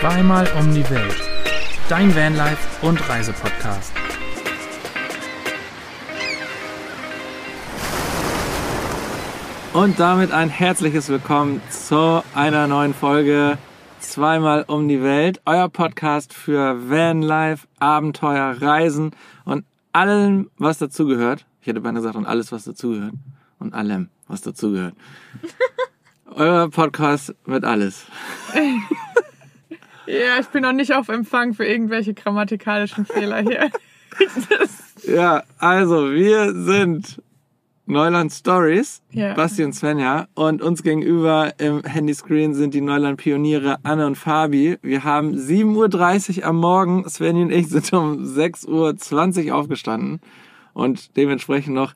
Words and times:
Zweimal 0.00 0.48
um 0.56 0.72
die 0.72 0.88
Welt. 0.90 1.16
Dein 1.88 2.14
Vanlife 2.14 2.86
und 2.86 3.08
Reisepodcast. 3.08 3.92
Und 9.72 9.98
damit 9.98 10.30
ein 10.30 10.50
herzliches 10.50 11.08
Willkommen 11.08 11.60
zu 11.68 12.22
einer 12.32 12.68
neuen 12.68 12.94
Folge 12.94 13.58
Zweimal 13.98 14.64
um 14.68 14.86
die 14.86 15.02
Welt, 15.02 15.40
euer 15.44 15.68
Podcast 15.68 16.32
für 16.32 16.88
Vanlife, 16.88 17.66
Abenteuer, 17.80 18.56
Reisen 18.62 19.10
und 19.44 19.64
allem, 19.92 20.48
was 20.58 20.78
dazugehört. 20.78 21.44
Ich 21.60 21.66
hätte 21.66 21.80
beinahe 21.80 22.02
gesagt, 22.02 22.14
und 22.14 22.26
alles, 22.26 22.52
was 22.52 22.62
dazugehört. 22.62 23.14
Und 23.58 23.74
allem, 23.74 24.10
was 24.28 24.42
dazugehört. 24.42 24.94
euer 26.36 26.70
Podcast 26.70 27.34
mit 27.46 27.64
alles. 27.64 28.06
Ja, 30.08 30.40
ich 30.40 30.46
bin 30.46 30.62
noch 30.62 30.72
nicht 30.72 30.94
auf 30.94 31.08
Empfang 31.08 31.52
für 31.52 31.66
irgendwelche 31.66 32.14
grammatikalischen 32.14 33.04
Fehler 33.04 33.40
hier. 33.42 33.70
Ja, 35.06 35.44
also 35.58 36.10
wir 36.10 36.52
sind 36.52 37.22
Neuland 37.86 38.32
Stories, 38.32 39.00
Ja. 39.12 39.34
Basti 39.34 39.62
und 39.62 39.72
Svenja. 39.72 40.26
Und 40.34 40.60
uns 40.60 40.82
gegenüber 40.82 41.52
im 41.58 41.84
Handyscreen 41.84 42.52
sind 42.54 42.74
die 42.74 42.80
Neuland 42.80 43.18
Pioniere 43.18 43.76
Anne 43.84 44.06
und 44.06 44.16
Fabi. 44.16 44.76
Wir 44.82 45.04
haben 45.04 45.34
7.30 45.34 46.38
Uhr 46.40 46.46
am 46.46 46.56
Morgen. 46.56 47.08
Svenja 47.08 47.44
und 47.44 47.52
ich 47.52 47.68
sind 47.68 47.92
um 47.92 48.24
6.20 48.24 49.46
Uhr 49.46 49.54
aufgestanden 49.54 50.20
und 50.74 51.16
dementsprechend 51.16 51.74
noch 51.74 51.94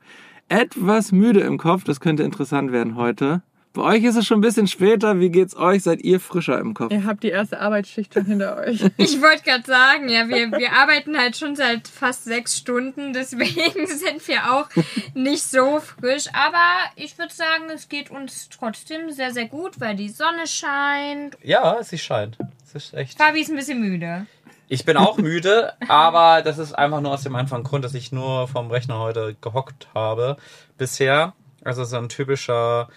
etwas 0.49 1.11
müde 1.11 1.41
im 1.41 1.59
Kopf. 1.59 1.83
Das 1.83 1.99
könnte 1.99 2.23
interessant 2.23 2.71
werden 2.71 2.95
heute. 2.95 3.43
Bei 3.75 3.83
euch 3.83 4.05
ist 4.05 4.17
es 4.17 4.27
schon 4.27 4.39
ein 4.39 4.43
bisschen 4.43 4.67
später. 4.67 5.19
Wie 5.19 5.31
geht's 5.31 5.57
euch? 5.57 5.83
Seid 5.83 6.03
ihr 6.03 6.21
frischer 6.21 6.59
im 6.59 6.75
Kopf? 6.75 6.93
Ihr 6.93 7.07
habt 7.07 7.23
die 7.23 7.31
erste 7.31 7.59
Arbeitsschicht 7.59 8.13
schon 8.13 8.27
hinter 8.27 8.59
euch. 8.59 8.83
Ich 8.99 9.21
wollte 9.23 9.43
gerade 9.45 9.65
sagen, 9.65 10.11
ja, 10.11 10.29
wir, 10.29 10.53
wir 10.53 10.73
arbeiten 10.73 11.17
halt 11.17 11.37
schon 11.37 11.57
seit 11.57 11.89
fast 11.89 12.25
sechs 12.25 12.59
Stunden, 12.59 13.15
deswegen 13.15 13.87
sind 13.87 14.29
wir 14.29 14.53
auch 14.53 14.69
nicht 15.15 15.43
so 15.43 15.81
frisch. 15.81 16.27
Aber 16.35 16.63
ich 16.97 17.19
würde 17.19 17.33
sagen, 17.33 17.71
es 17.75 17.89
geht 17.89 18.11
uns 18.11 18.51
trotzdem 18.51 19.11
sehr, 19.11 19.33
sehr 19.33 19.47
gut, 19.47 19.81
weil 19.81 19.97
die 19.97 20.11
Sonne 20.11 20.47
scheint. 20.47 21.39
Ja, 21.43 21.83
sie 21.83 21.99
scheint. 21.99 22.37
Es 22.67 22.75
ist 22.75 22.95
echt. 22.95 23.17
Fabi 23.19 23.41
ist 23.41 23.51
ein 23.51 23.57
bisschen 23.57 23.81
müde. 23.81 24.27
Ich 24.69 24.85
bin 24.85 24.97
auch 24.97 25.17
müde, 25.17 25.73
aber 25.89 26.43
das 26.43 26.59
ist 26.59 26.73
einfach 26.73 27.01
nur 27.01 27.13
aus 27.13 27.23
dem 27.23 27.37
einfachen 27.37 27.65
Grund, 27.65 27.85
dass 27.85 27.95
ich 27.95 28.13
nur 28.13 28.49
vom 28.49 28.71
Rechner 28.71 28.99
heute 28.99 29.35
gehockt 29.41 29.89
habe 29.95 30.37
bisher. 30.79 31.35
Also 31.65 31.85
so 31.85 31.97
ein 31.97 32.09
typischer 32.09 32.89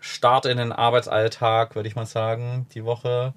Start 0.00 0.46
in 0.46 0.58
den 0.58 0.72
Arbeitsalltag, 0.72 1.74
würde 1.74 1.88
ich 1.88 1.96
mal 1.96 2.06
sagen, 2.06 2.66
die 2.74 2.84
Woche. 2.84 3.34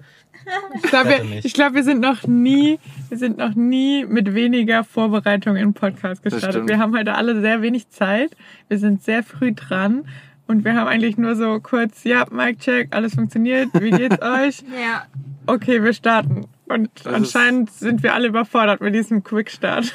Ich 0.76 0.82
glaube, 0.82 1.14
ich 1.42 1.54
glaub, 1.54 1.74
wir 1.74 1.84
sind 1.84 2.00
noch 2.00 2.24
nie, 2.26 2.78
wir 3.08 3.18
sind 3.18 3.38
noch 3.38 3.54
nie 3.54 4.04
mit 4.04 4.34
weniger 4.34 4.84
Vorbereitung 4.84 5.56
in 5.56 5.74
Podcast 5.74 6.22
gestartet. 6.22 6.68
Wir 6.68 6.78
haben 6.78 6.96
heute 6.96 7.14
alle 7.14 7.40
sehr 7.40 7.62
wenig 7.62 7.88
Zeit. 7.90 8.36
Wir 8.68 8.78
sind 8.78 9.02
sehr 9.02 9.22
früh 9.22 9.52
dran. 9.52 10.04
Und 10.48 10.64
wir 10.64 10.74
haben 10.74 10.88
eigentlich 10.88 11.16
nur 11.16 11.36
so 11.36 11.60
kurz, 11.60 12.04
ja, 12.04 12.26
Mic 12.30 12.58
check, 12.58 12.88
alles 12.90 13.14
funktioniert. 13.14 13.68
Wie 13.74 13.90
geht's 13.90 14.20
euch? 14.22 14.62
Ja. 14.80 15.04
Okay, 15.46 15.82
wir 15.82 15.92
starten. 15.92 16.46
Und 16.68 16.90
ist- 16.96 17.06
anscheinend 17.06 17.70
sind 17.72 18.02
wir 18.02 18.14
alle 18.14 18.28
überfordert 18.28 18.80
mit 18.80 18.94
diesem 18.94 19.22
Quickstart. 19.24 19.92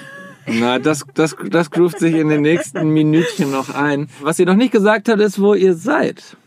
Na, 0.47 0.79
das, 0.79 1.03
das, 1.13 1.35
das 1.49 1.69
groovt 1.71 1.99
sich 1.99 2.15
in 2.15 2.29
den 2.29 2.41
nächsten 2.41 2.89
Minütchen 2.89 3.51
noch 3.51 3.73
ein. 3.75 4.09
Was 4.21 4.39
ihr 4.39 4.45
noch 4.45 4.55
nicht 4.55 4.71
gesagt 4.71 5.09
habt, 5.09 5.19
ist, 5.19 5.41
wo 5.41 5.53
ihr 5.53 5.73
seid. 5.73 6.37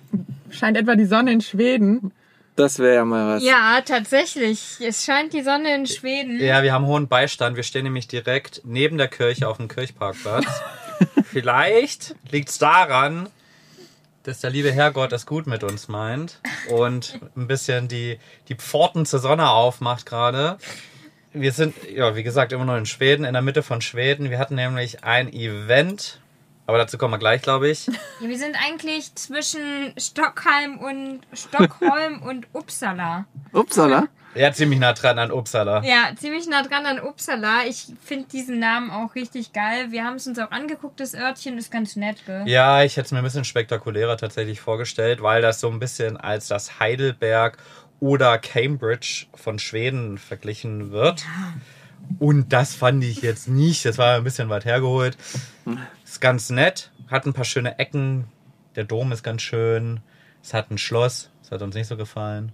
Scheint 0.50 0.76
etwa 0.76 0.96
die 0.96 1.04
Sonne 1.04 1.32
in 1.32 1.40
Schweden. 1.40 2.12
Das 2.56 2.78
wäre 2.78 2.96
ja 2.96 3.04
mal 3.04 3.36
was. 3.36 3.42
Ja, 3.42 3.80
tatsächlich. 3.84 4.78
Es 4.80 5.04
scheint 5.04 5.32
die 5.32 5.42
Sonne 5.42 5.74
in 5.74 5.86
Schweden. 5.86 6.40
Ja, 6.40 6.62
wir 6.62 6.72
haben 6.72 6.86
hohen 6.86 7.08
Beistand. 7.08 7.56
Wir 7.56 7.62
stehen 7.62 7.84
nämlich 7.84 8.08
direkt 8.08 8.62
neben 8.64 8.98
der 8.98 9.08
Kirche 9.08 9.48
auf 9.48 9.56
dem 9.56 9.68
Kirchparkplatz. 9.68 10.46
Vielleicht 11.24 12.14
liegt 12.30 12.50
es 12.50 12.58
daran, 12.58 13.28
dass 14.24 14.40
der 14.40 14.50
liebe 14.50 14.72
Herrgott 14.72 15.12
es 15.12 15.24
gut 15.24 15.46
mit 15.46 15.64
uns 15.64 15.88
meint 15.88 16.40
und 16.68 17.18
ein 17.36 17.46
bisschen 17.46 17.88
die, 17.88 18.18
die 18.48 18.56
Pforten 18.56 19.06
zur 19.06 19.20
Sonne 19.20 19.48
aufmacht 19.48 20.04
gerade. 20.04 20.58
Wir 21.32 21.52
sind, 21.52 21.74
ja, 21.90 22.16
wie 22.16 22.22
gesagt, 22.22 22.52
immer 22.52 22.64
noch 22.64 22.76
in 22.76 22.86
Schweden, 22.86 23.24
in 23.24 23.32
der 23.32 23.42
Mitte 23.42 23.62
von 23.62 23.80
Schweden. 23.80 24.30
Wir 24.30 24.38
hatten 24.38 24.56
nämlich 24.56 25.04
ein 25.04 25.32
Event, 25.32 26.20
aber 26.70 26.78
dazu 26.78 26.98
kommen 26.98 27.14
wir 27.14 27.18
gleich, 27.18 27.42
glaube 27.42 27.68
ich. 27.68 27.86
Ja, 28.20 28.28
wir 28.28 28.38
sind 28.38 28.56
eigentlich 28.64 29.14
zwischen 29.16 29.92
Stockholm 29.98 30.78
und 30.78 31.20
Stockholm 31.32 32.22
und 32.28 32.46
Uppsala. 32.52 33.24
Upsala. 33.52 34.08
Ja, 34.34 34.52
ziemlich 34.52 34.78
nah 34.78 34.92
dran 34.92 35.18
an 35.18 35.32
Uppsala. 35.32 35.82
Ja, 35.82 36.10
ziemlich 36.16 36.46
nah 36.46 36.62
dran 36.62 36.86
an 36.86 37.00
Uppsala. 37.00 37.64
Ich 37.66 37.86
finde 38.04 38.28
diesen 38.28 38.60
Namen 38.60 38.90
auch 38.90 39.16
richtig 39.16 39.52
geil. 39.52 39.90
Wir 39.90 40.04
haben 40.04 40.16
es 40.16 40.26
uns 40.28 40.38
auch 40.38 40.52
angeguckt, 40.52 41.00
das 41.00 41.14
Örtchen 41.14 41.58
ist 41.58 41.72
ganz 41.72 41.96
nett, 41.96 42.24
gell? 42.26 42.44
Ja, 42.46 42.84
ich 42.84 42.96
hätte 42.96 43.06
es 43.06 43.12
mir 43.12 43.18
ein 43.18 43.24
bisschen 43.24 43.44
spektakulärer 43.44 44.16
tatsächlich 44.16 44.60
vorgestellt, 44.60 45.20
weil 45.22 45.42
das 45.42 45.58
so 45.58 45.68
ein 45.68 45.80
bisschen 45.80 46.16
als 46.16 46.46
das 46.46 46.78
Heidelberg 46.78 47.58
oder 47.98 48.38
Cambridge 48.38 49.26
von 49.34 49.58
Schweden 49.58 50.18
verglichen 50.18 50.92
wird. 50.92 51.24
Und 52.18 52.52
das 52.52 52.74
fand 52.74 53.04
ich 53.04 53.22
jetzt 53.22 53.48
nicht. 53.48 53.84
Das 53.84 53.98
war 53.98 54.16
ein 54.16 54.24
bisschen 54.24 54.48
weit 54.48 54.64
hergeholt. 54.64 55.16
Ist 56.10 56.20
ganz 56.20 56.50
nett. 56.50 56.90
Hat 57.08 57.24
ein 57.24 57.32
paar 57.32 57.44
schöne 57.44 57.78
Ecken. 57.78 58.24
Der 58.74 58.82
Dom 58.82 59.12
ist 59.12 59.22
ganz 59.22 59.42
schön. 59.42 60.00
Es 60.42 60.52
hat 60.52 60.68
ein 60.72 60.76
Schloss. 60.76 61.30
Das 61.40 61.52
hat 61.52 61.62
uns 61.62 61.76
nicht 61.76 61.86
so 61.86 61.96
gefallen. 61.96 62.50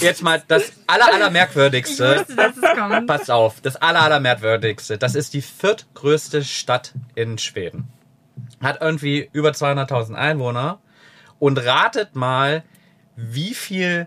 Jetzt 0.00 0.22
mal 0.22 0.40
das 0.46 0.72
aller, 0.86 1.12
aller 1.12 1.26
Ich 1.26 1.32
merkwürdigste. 1.32 2.20
wusste, 2.20 2.36
dass 2.36 2.56
es 2.56 2.78
kommt. 2.78 3.08
Pass 3.08 3.30
auf, 3.30 3.60
das 3.62 3.74
aller, 3.74 4.00
allermerkwürdigste. 4.00 4.96
Das 4.96 5.16
ist 5.16 5.34
die 5.34 5.42
viertgrößte 5.42 6.44
Stadt 6.44 6.94
in 7.16 7.36
Schweden. 7.36 7.88
Hat 8.62 8.80
irgendwie 8.80 9.28
über 9.32 9.50
200.000 9.50 10.14
Einwohner. 10.14 10.78
Und 11.40 11.58
ratet 11.58 12.14
mal, 12.14 12.62
wie 13.16 13.54
viel 13.54 14.06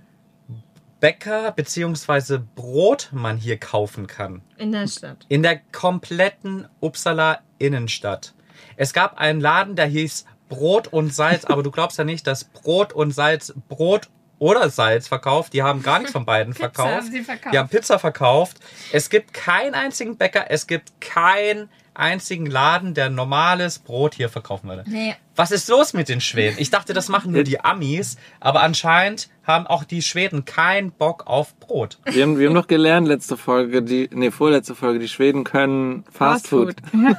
Bäcker 1.01 1.51
bzw. 1.51 2.39
Brot 2.55 3.09
man 3.11 3.35
hier 3.35 3.57
kaufen 3.57 4.07
kann. 4.07 4.43
In 4.57 4.71
der 4.71 4.87
Stadt. 4.87 5.25
In 5.27 5.43
der 5.43 5.59
kompletten 5.73 6.65
Uppsala 6.79 7.39
Innenstadt. 7.59 8.33
Es 8.75 8.93
gab 8.93 9.17
einen 9.19 9.39
Laden, 9.39 9.75
der 9.75 9.85
hieß 9.85 10.25
Brot 10.49 10.87
und 10.87 11.13
Salz, 11.13 11.45
aber 11.45 11.61
du 11.63 11.69
glaubst 11.69 11.97
ja 11.97 12.03
nicht, 12.03 12.25
dass 12.25 12.45
Brot 12.45 12.93
und 12.93 13.11
Salz 13.11 13.53
Brot 13.67 14.09
oder 14.39 14.69
Salz 14.69 15.07
verkauft. 15.07 15.53
Die 15.53 15.61
haben 15.61 15.83
gar 15.83 15.99
nichts 15.99 16.13
von 16.13 16.25
beiden 16.25 16.53
Pizza 16.55 16.71
verkauft. 16.71 16.95
haben 16.95 17.11
sie 17.11 17.21
verkauft. 17.21 17.53
Die 17.53 17.59
haben 17.59 17.69
Pizza 17.69 17.99
verkauft. 17.99 18.57
Es 18.91 19.09
gibt 19.09 19.33
keinen 19.33 19.75
einzigen 19.75 20.17
Bäcker, 20.17 20.45
es 20.49 20.65
gibt 20.65 20.99
keinen 21.01 21.69
einzigen 21.99 22.45
Laden, 22.45 22.93
der 22.93 23.09
normales 23.09 23.79
Brot 23.79 24.15
hier 24.15 24.29
verkaufen 24.29 24.69
würde. 24.69 24.83
Nee. 24.87 25.15
Was 25.35 25.51
ist 25.51 25.69
los 25.69 25.93
mit 25.93 26.09
den 26.09 26.21
Schweden? 26.21 26.55
Ich 26.59 26.69
dachte, 26.69 26.93
das 26.93 27.09
machen 27.09 27.31
nur 27.31 27.43
die 27.43 27.59
Amis, 27.59 28.17
aber 28.39 28.61
anscheinend 28.61 29.29
haben 29.43 29.67
auch 29.67 29.83
die 29.83 30.01
Schweden 30.01 30.45
keinen 30.45 30.91
Bock 30.91 31.27
auf 31.27 31.55
Brot. 31.59 31.99
Wir 32.05 32.23
haben, 32.23 32.39
wir 32.39 32.47
haben 32.47 32.53
noch 32.53 32.67
gelernt, 32.67 33.07
letzte 33.07 33.37
Folge, 33.37 33.83
die, 33.83 34.09
nee, 34.11 34.31
vorletzte 34.31 34.75
Folge, 34.75 34.99
die 34.99 35.07
Schweden 35.07 35.43
können 35.43 36.03
Fast, 36.11 36.47
Food. 36.47 36.75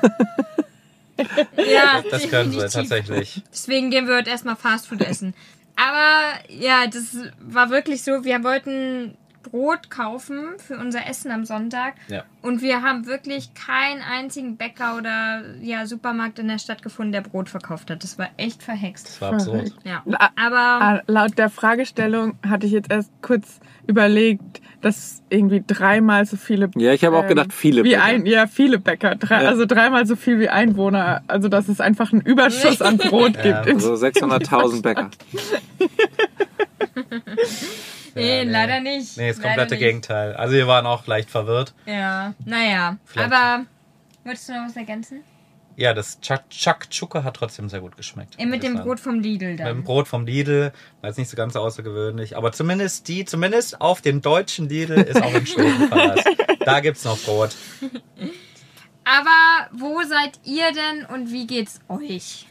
Ja, 1.57 2.03
Das 2.11 2.29
können 2.29 2.53
sie 2.53 2.59
tatsächlich. 2.59 3.43
Deswegen 3.53 3.91
gehen 3.91 4.07
wir 4.07 4.17
heute 4.17 4.31
erstmal 4.31 4.57
Fastfood 4.57 5.03
essen. 5.03 5.35
Aber 5.77 6.39
ja, 6.49 6.87
das 6.87 7.17
war 7.41 7.71
wirklich 7.71 8.03
so, 8.03 8.25
wir 8.25 8.43
wollten 8.45 9.17
Brot 9.43 9.91
kaufen 9.91 10.41
für 10.59 10.77
unser 10.77 11.07
Essen 11.09 11.31
am 11.31 11.45
Sonntag. 11.45 11.95
Ja. 12.09 12.25
Und 12.43 12.63
wir 12.63 12.83
haben 12.83 13.07
wirklich 13.07 13.55
keinen 13.55 14.03
einzigen 14.03 14.57
Bäcker 14.57 14.97
oder 14.97 15.43
ja, 15.61 15.87
Supermarkt 15.87 16.39
in 16.39 16.49
der 16.49 16.59
Stadt 16.59 16.83
gefunden, 16.83 17.13
der 17.13 17.23
Brot 17.23 17.49
verkauft 17.49 17.91
hat. 17.91 18.03
Das 18.05 18.19
war 18.19 18.29
echt 18.37 18.63
verhext. 18.63 19.09
Das 19.09 19.21
war 19.21 19.33
absurd. 19.35 19.73
Ja. 19.85 20.03
Aber 20.37 20.57
Ah, 20.59 21.03
Laut 21.07 21.37
der 21.39 21.51
Fragestellung 21.51 22.39
hatte 22.47 22.67
ich 22.67 22.73
jetzt 22.73 22.91
erst 22.91 23.11
kurz 23.23 23.61
überlegt, 23.87 24.61
dass 24.83 25.23
irgendwie 25.29 25.63
dreimal 25.67 26.25
so 26.27 26.37
viele. 26.37 26.71
Ja, 26.77 26.93
ich 26.93 27.05
habe 27.05 27.17
auch 27.19 27.23
ähm, 27.25 27.29
gedacht, 27.31 27.53
viele 27.53 27.85
Wie 27.85 27.91
Bäcker. 27.91 28.05
ein, 28.05 28.27
ja, 28.27 28.47
viele 28.47 28.79
Bäcker. 28.79 29.15
Drei, 29.17 29.43
Ja. 29.43 29.49
Also 29.51 29.67
dreimal 29.67 30.07
so 30.07 30.17
viel 30.17 30.39
wie 30.41 30.49
Einwohner. 30.49 31.23
Also, 31.27 31.49
dass 31.49 31.69
es 31.69 31.81
einfach 31.81 32.13
einen 32.13 32.23
Überschuss 32.23 32.81
an 32.81 32.97
Brot 32.99 33.37
Ja, 33.45 33.63
gibt. 33.63 33.81
So 33.83 33.95
600.000 33.95 34.83
Bäcker. 34.83 35.11
nee, 38.15 38.45
nee. 38.45 38.51
leider 38.51 38.81
nicht. 38.81 39.17
Nee, 39.17 39.29
das 39.29 39.41
komplette 39.41 39.75
nicht. 39.75 39.81
Gegenteil. 39.81 40.35
Also 40.35 40.55
wir 40.55 40.67
waren 40.67 40.87
auch 40.87 41.07
leicht 41.07 41.31
verwirrt. 41.31 41.75
Ja, 41.87 42.35
naja. 42.45 42.99
Vielleicht. 43.05 43.33
Aber 43.33 43.67
wolltest 44.25 44.49
du 44.49 44.53
noch 44.53 44.67
was 44.67 44.77
ergänzen? 44.77 45.23
Ja, 45.77 45.95
das 45.95 46.21
Chak 46.21 46.51
Chakchuka 46.51 47.25
hat 47.25 47.37
trotzdem 47.37 47.71
sehr 47.71 47.81
gut 47.81 47.97
geschmeckt. 47.97 48.37
Mit 48.45 48.63
dem. 48.63 48.75
Brot 48.75 49.01
vom 49.01 49.21
Lidl 49.21 49.53
Mit 49.53 49.61
dem 49.61 49.67
dann. 49.67 49.85
Brot 49.85 50.09
vom 50.09 50.27
Lidl, 50.27 50.73
war 51.01 51.09
jetzt 51.09 51.17
nicht 51.17 51.31
so 51.31 51.37
ganz 51.37 51.57
außergewöhnlich, 51.57 52.37
aber 52.37 52.53
zumindest 52.53 53.09
die, 53.09 53.25
zumindest 53.25 53.81
auf 53.81 54.03
dem 54.03 54.21
deutschen 54.21 54.69
Lidl 54.69 55.01
ist 55.01 55.23
auch 55.23 55.33
in 55.33 55.47
Schweden 55.47 55.89
Verlass. 55.89 56.25
Da 56.65 56.81
gibt's 56.81 57.05
noch 57.05 57.19
Brot. 57.21 57.57
Aber 59.05 59.71
wo 59.73 60.03
seid 60.03 60.39
ihr 60.45 60.71
denn 60.73 61.07
und 61.07 61.33
wie 61.33 61.47
geht's 61.47 61.81
euch? 61.89 62.47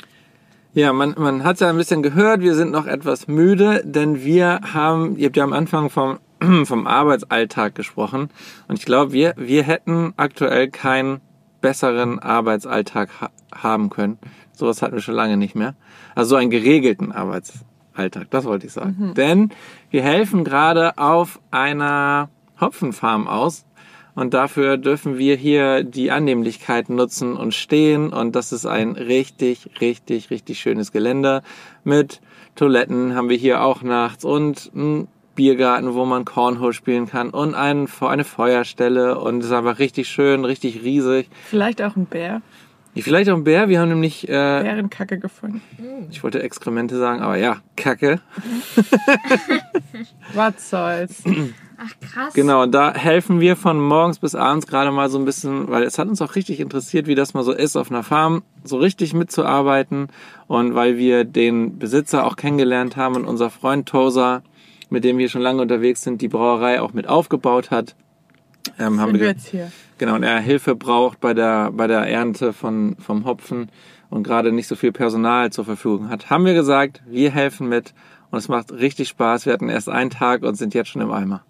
Ja, 0.73 0.93
man, 0.93 1.15
man 1.17 1.43
hat 1.43 1.59
ja 1.59 1.69
ein 1.69 1.77
bisschen 1.77 2.03
gehört, 2.03 2.41
wir 2.41 2.53
sind 2.53 2.71
noch 2.71 2.85
etwas 2.85 3.27
müde, 3.27 3.81
denn 3.83 4.23
wir 4.23 4.59
haben, 4.73 5.17
ihr 5.17 5.25
habt 5.25 5.37
ja 5.37 5.43
am 5.43 5.53
Anfang 5.53 5.89
vom 5.89 6.19
vom 6.65 6.87
Arbeitsalltag 6.87 7.75
gesprochen. 7.75 8.29
Und 8.67 8.79
ich 8.79 8.85
glaube, 8.85 9.11
wir, 9.11 9.33
wir 9.37 9.63
hätten 9.63 10.13
aktuell 10.17 10.69
keinen 10.69 11.21
besseren 11.61 12.19
Arbeitsalltag 12.19 13.09
ha 13.21 13.29
haben 13.51 13.89
können. 13.89 14.19
Sowas 14.53 14.81
hatten 14.81 14.95
wir 14.95 15.01
schon 15.01 15.15
lange 15.15 15.37
nicht 15.37 15.55
mehr. 15.55 15.75
Also 16.15 16.29
so 16.29 16.35
einen 16.35 16.51
geregelten 16.51 17.11
Arbeitsalltag, 17.11 18.29
das 18.29 18.45
wollte 18.45 18.67
ich 18.67 18.73
sagen. 18.73 19.13
Denn 19.15 19.49
wir 19.89 20.03
helfen 20.03 20.43
gerade 20.43 20.97
auf 20.97 21.39
einer 21.49 22.29
Hopfenfarm 22.61 23.27
aus. 23.27 23.65
Und 24.19 24.33
dafür 24.33 24.75
dürfen 24.75 25.17
wir 25.17 25.37
hier 25.37 25.85
die 25.85 26.11
Annehmlichkeiten 26.11 26.93
nutzen 26.93 27.37
und 27.37 27.53
stehen. 27.53 28.11
Und 28.11 28.35
das 28.35 28.51
ist 28.51 28.65
ein 28.65 28.97
richtig, 28.97 29.69
richtig, 29.79 30.29
richtig 30.29 30.59
schönes 30.59 30.91
Gelände. 30.91 31.41
Mit 31.85 32.19
Toiletten 32.55 33.15
haben 33.15 33.29
wir 33.29 33.37
hier 33.37 33.63
auch 33.63 33.81
nachts 33.81 34.25
und 34.25 34.71
ein 34.75 35.07
Biergarten, 35.35 35.93
wo 35.93 36.03
man 36.03 36.25
Cornhole 36.25 36.73
spielen 36.73 37.07
kann 37.07 37.29
und 37.29 37.55
ein, 37.55 37.87
eine 38.01 38.25
Feuerstelle. 38.25 39.17
Und 39.17 39.39
es 39.39 39.45
ist 39.45 39.51
einfach 39.53 39.79
richtig 39.79 40.09
schön, 40.09 40.43
richtig 40.43 40.83
riesig. 40.83 41.29
Vielleicht 41.45 41.81
auch 41.81 41.95
ein 41.95 42.05
Bär. 42.05 42.41
Vielleicht 42.97 43.29
auch 43.29 43.37
ein 43.37 43.45
Bär. 43.45 43.69
Wir 43.69 43.79
haben 43.79 43.87
nämlich, 43.87 44.27
äh, 44.27 44.31
Bärenkacke 44.33 45.17
gefunden. 45.17 45.61
ich 46.11 46.21
wollte 46.25 46.43
Exkremente 46.43 46.97
sagen, 46.97 47.21
aber 47.21 47.37
ja, 47.37 47.61
Kacke. 47.77 48.19
Was 50.33 50.69
soll's? 50.69 51.23
Ach 51.81 51.93
krass. 52.01 52.33
Genau, 52.33 52.63
und 52.63 52.73
da 52.73 52.93
helfen 52.93 53.39
wir 53.39 53.55
von 53.55 53.79
morgens 53.79 54.19
bis 54.19 54.35
abends 54.35 54.67
gerade 54.67 54.91
mal 54.91 55.09
so 55.09 55.17
ein 55.17 55.23
bisschen, 55.23 55.69
weil 55.69 55.83
es 55.83 55.97
hat 55.97 56.09
uns 56.09 56.21
auch 56.21 56.35
richtig 56.35 56.59
interessiert, 56.59 57.07
wie 57.07 57.15
das 57.15 57.33
mal 57.33 57.43
so 57.43 57.53
ist, 57.53 57.77
auf 57.77 57.89
einer 57.89 58.03
Farm 58.03 58.43
so 58.65 58.77
richtig 58.77 59.13
mitzuarbeiten. 59.13 60.09
Und 60.47 60.75
weil 60.75 60.97
wir 60.97 61.23
den 61.23 61.79
Besitzer 61.79 62.25
auch 62.25 62.35
kennengelernt 62.35 62.97
haben 62.97 63.15
und 63.15 63.25
unser 63.25 63.49
Freund 63.49 63.87
Tosa, 63.87 64.41
mit 64.89 65.05
dem 65.05 65.17
wir 65.17 65.29
schon 65.29 65.41
lange 65.41 65.61
unterwegs 65.61 66.01
sind, 66.01 66.21
die 66.21 66.27
Brauerei 66.27 66.81
auch 66.81 66.91
mit 66.91 67.07
aufgebaut 67.07 67.71
hat, 67.71 67.95
ähm, 68.77 68.99
haben 68.99 69.17
wir 69.17 69.27
jetzt 69.27 69.47
hier. 69.47 69.71
genau, 69.97 70.15
und 70.15 70.23
er 70.23 70.39
Hilfe 70.39 70.75
braucht 70.75 71.21
bei 71.21 71.33
der, 71.33 71.71
bei 71.71 71.87
der 71.87 72.01
Ernte 72.01 72.51
von, 72.51 72.97
vom 72.99 73.23
Hopfen 73.23 73.71
und 74.09 74.23
gerade 74.23 74.51
nicht 74.51 74.67
so 74.67 74.75
viel 74.75 74.91
Personal 74.91 75.51
zur 75.51 75.63
Verfügung 75.63 76.09
hat, 76.09 76.29
haben 76.29 76.45
wir 76.45 76.53
gesagt, 76.53 77.01
wir 77.07 77.31
helfen 77.31 77.69
mit 77.69 77.93
und 78.31 78.37
es 78.37 78.49
macht 78.49 78.71
richtig 78.71 79.07
Spaß. 79.07 79.45
Wir 79.45 79.53
hatten 79.53 79.69
erst 79.69 79.89
einen 79.89 80.09
Tag 80.09 80.43
und 80.43 80.55
sind 80.55 80.73
jetzt 80.73 80.89
schon 80.89 81.01
im 81.01 81.11
Eimer. 81.11 81.43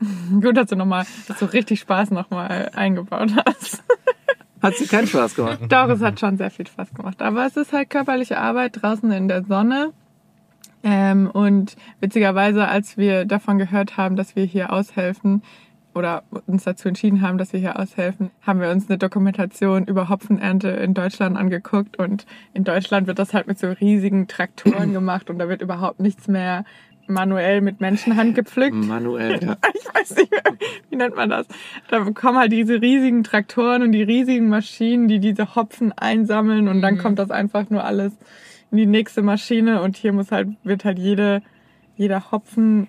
Gut, 0.40 0.56
dass 0.56 0.70
du 0.70 0.76
nochmal, 0.76 1.04
dass 1.26 1.38
du 1.38 1.46
richtig 1.46 1.80
Spaß 1.80 2.10
nochmal 2.10 2.70
eingebaut 2.74 3.32
hast. 3.46 3.82
Hat 4.62 4.74
sie 4.74 4.86
keinen 4.86 5.06
Spaß 5.06 5.36
gemacht? 5.36 5.60
Doch, 5.68 5.88
es 5.88 6.00
hat 6.00 6.18
schon 6.18 6.36
sehr 6.36 6.50
viel 6.50 6.66
Spaß 6.66 6.92
gemacht. 6.92 7.22
Aber 7.22 7.46
es 7.46 7.56
ist 7.56 7.72
halt 7.72 7.90
körperliche 7.90 8.38
Arbeit 8.38 8.82
draußen 8.82 9.08
in 9.12 9.28
der 9.28 9.44
Sonne. 9.44 9.92
Ähm, 10.82 11.30
und 11.30 11.76
witzigerweise, 12.00 12.66
als 12.66 12.96
wir 12.96 13.24
davon 13.24 13.58
gehört 13.58 13.96
haben, 13.96 14.16
dass 14.16 14.34
wir 14.34 14.44
hier 14.44 14.72
aushelfen 14.72 15.42
oder 15.94 16.22
uns 16.46 16.64
dazu 16.64 16.88
entschieden 16.88 17.22
haben, 17.22 17.38
dass 17.38 17.52
wir 17.52 17.60
hier 17.60 17.78
aushelfen, 17.78 18.30
haben 18.42 18.60
wir 18.60 18.70
uns 18.70 18.88
eine 18.88 18.98
Dokumentation 18.98 19.84
über 19.84 20.08
Hopfenernte 20.08 20.68
in 20.68 20.94
Deutschland 20.94 21.36
angeguckt. 21.36 21.98
Und 21.98 22.26
in 22.52 22.64
Deutschland 22.64 23.06
wird 23.06 23.18
das 23.18 23.34
halt 23.34 23.46
mit 23.46 23.58
so 23.58 23.70
riesigen 23.70 24.28
Traktoren 24.28 24.92
gemacht 24.92 25.30
und 25.30 25.38
da 25.38 25.48
wird 25.48 25.62
überhaupt 25.62 26.00
nichts 26.00 26.28
mehr 26.28 26.64
manuell 27.08 27.60
mit 27.60 27.80
Menschenhand 27.80 28.34
gepflückt. 28.34 28.74
Manuell, 28.74 29.38
ja. 29.42 29.56
ich 29.74 29.86
weiß 29.94 30.16
nicht 30.16 30.30
mehr, 30.30 30.42
wie 30.90 30.96
nennt 30.96 31.16
man 31.16 31.30
das? 31.30 31.46
Da 31.88 32.00
kommen 32.10 32.38
halt 32.38 32.52
diese 32.52 32.80
riesigen 32.80 33.24
Traktoren 33.24 33.82
und 33.82 33.92
die 33.92 34.02
riesigen 34.02 34.48
Maschinen, 34.48 35.08
die 35.08 35.18
diese 35.18 35.54
Hopfen 35.54 35.92
einsammeln 35.92 36.68
und 36.68 36.80
dann 36.82 36.98
kommt 36.98 37.18
das 37.18 37.30
einfach 37.30 37.70
nur 37.70 37.84
alles 37.84 38.12
in 38.70 38.78
die 38.78 38.86
nächste 38.86 39.22
Maschine 39.22 39.80
und 39.82 39.96
hier 39.96 40.12
muss 40.12 40.30
halt, 40.30 40.48
wird 40.62 40.84
halt 40.84 40.98
jede, 40.98 41.42
jeder 41.96 42.30
Hopfenstrang, 42.30 42.88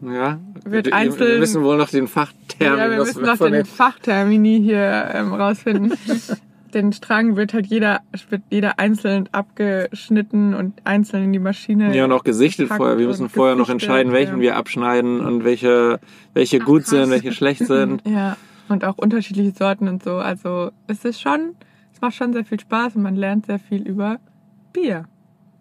Ja. 0.00 0.38
Wird 0.64 0.86
wir, 0.86 0.92
wir 0.92 0.94
einzeln- 0.94 1.38
müssen 1.40 1.62
wohl 1.62 1.76
noch 1.76 1.90
den 1.90 2.08
Fachterm, 2.08 2.78
ja, 2.78 2.90
wir 2.90 2.96
müssen 2.98 3.20
wir 3.22 3.26
noch 3.34 3.38
den 3.38 3.64
Fachtermini 3.66 4.60
hier 4.62 5.10
ähm, 5.12 5.32
rausfinden. 5.34 5.92
den 6.74 6.92
Strang 6.92 7.36
wird 7.36 7.54
halt 7.54 7.66
jeder, 7.66 8.00
wird 8.28 8.42
jeder 8.50 8.78
einzeln 8.78 9.28
abgeschnitten 9.32 10.54
und 10.54 10.74
einzeln 10.84 11.24
in 11.24 11.32
die 11.32 11.38
Maschine. 11.38 11.94
ja, 11.96 12.06
noch 12.06 12.24
gesichtet 12.24 12.66
gepackt 12.66 12.78
vorher. 12.78 12.98
Wir 12.98 13.06
und 13.06 13.10
müssen 13.12 13.28
vorher 13.28 13.54
noch 13.56 13.66
gesichtet, 13.66 13.88
entscheiden, 13.88 14.12
welchen 14.12 14.36
ja. 14.36 14.40
wir 14.40 14.56
abschneiden 14.56 15.20
und 15.20 15.44
welche, 15.44 16.00
welche 16.34 16.58
Ach, 16.60 16.66
gut 16.66 16.82
krass. 16.82 16.90
sind, 16.90 17.10
welche 17.10 17.32
schlecht 17.32 17.66
sind. 17.66 18.02
Ja, 18.06 18.36
und 18.68 18.84
auch 18.84 18.98
unterschiedliche 18.98 19.52
Sorten 19.52 19.88
und 19.88 20.02
so. 20.02 20.16
Also 20.16 20.70
es 20.86 21.04
ist 21.04 21.20
schon, 21.20 21.54
es 21.92 22.00
macht 22.00 22.14
schon 22.14 22.32
sehr 22.32 22.44
viel 22.44 22.60
Spaß 22.60 22.96
und 22.96 23.02
man 23.02 23.16
lernt 23.16 23.46
sehr 23.46 23.58
viel 23.58 23.82
über 23.86 24.18
Bier. 24.72 25.06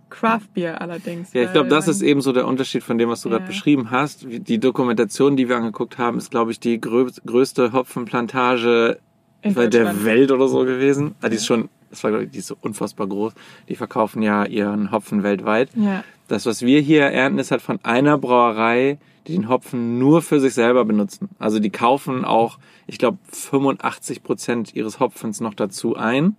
Craft 0.10 0.54
Beer 0.54 0.80
allerdings. 0.80 1.34
Ja, 1.34 1.42
ich 1.42 1.52
glaube, 1.54 1.70
das 1.70 1.88
ist 1.88 2.04
eben 2.04 2.22
so 2.22 2.34
der 2.34 2.46
Unterschied 2.48 2.84
von 2.84 3.00
dem, 3.00 3.10
was 3.10 3.22
du 3.22 3.30
Ja. 3.30 3.38
gerade 3.38 3.48
beschrieben 3.48 3.90
hast. 3.90 4.28
Die 4.30 4.60
Dokumentation, 4.60 5.36
die 5.36 5.50
wir 5.50 5.58
angeguckt 5.58 5.98
haben, 5.98 6.20
ist, 6.20 6.30
glaube 6.30 6.52
ich, 6.52 6.60
die 6.60 6.80
grö 6.80 7.08
größte 7.26 7.74
Hopfenplantage 7.74 9.00
in 9.44 9.70
der. 9.70 10.06
Welt 10.06 10.32
oder 10.32 10.48
so 10.48 10.60
gewesen. 10.66 11.16
Ah, 11.22 11.30
die 11.30 11.36
ist 11.36 11.46
schon, 11.46 11.70
das 11.90 12.04
war, 12.04 12.12
glaube 12.12 12.26
ich, 12.26 12.32
die 12.32 12.40
ist 12.40 12.48
so 12.48 12.58
unfassbar 12.62 13.08
groß. 13.08 13.34
Die 13.70 13.76
verkaufen 13.76 14.22
ja 14.22 14.46
ihren 14.46 14.92
Hopfen 14.92 15.24
weltweit. 15.24 15.70
Ja, 15.76 16.04
Das, 16.28 16.46
was 16.46 16.62
wir 16.62 16.80
hier 16.80 17.04
ernten, 17.06 17.40
ist 17.40 17.52
halt 17.52 17.62
von 17.62 17.80
einer 17.84 18.18
Brauerei, 18.18 18.98
die 19.28 19.34
den 19.34 19.50
Hopfen 19.50 20.00
nur 20.00 20.22
für 20.22 20.40
sich 20.40 20.54
selber 20.54 20.86
benutzen. 20.86 21.30
Also 21.40 21.60
die 21.60 21.70
kaufen 21.70 22.26
auch, 22.26 22.58
ich 22.88 22.98
glaube, 22.98 23.18
85 23.32 24.24
Prozent 24.24 24.76
ihres 24.76 25.00
Hopfens 25.00 25.40
noch 25.42 25.54
dazu 25.54 25.96
ein. 25.96 26.36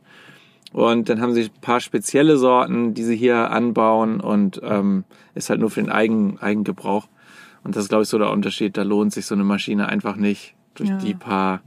Und 0.73 1.09
dann 1.09 1.21
haben 1.21 1.33
sie 1.35 1.43
ein 1.45 1.61
paar 1.61 1.81
spezielle 1.81 2.37
Sorten, 2.37 2.95
die 2.95 3.05
sie 3.05 3.17
hier 3.17 3.51
anbauen 3.53 4.21
und 4.21 4.61
ähm, 4.65 5.05
ist 5.35 5.49
halt 5.49 5.61
nur 5.61 5.71
für 5.71 5.81
den 5.81 5.91
Eigen, 5.91 6.39
Eigengebrauch. 6.41 7.07
Und 7.63 7.77
das 7.77 7.85
ist, 7.85 7.89
glaube 7.91 8.03
ich, 8.03 8.09
so 8.09 8.19
der 8.19 8.31
Unterschied. 8.31 8.77
Da 8.77 8.83
lohnt 8.83 9.13
sich 9.13 9.25
so 9.25 9.35
eine 9.35 9.45
Maschine 9.45 9.89
einfach 9.89 10.17
nicht 10.17 10.55
durch 10.75 10.91
Ja. 10.91 10.97
die 10.99 11.15
paar. 11.15 11.61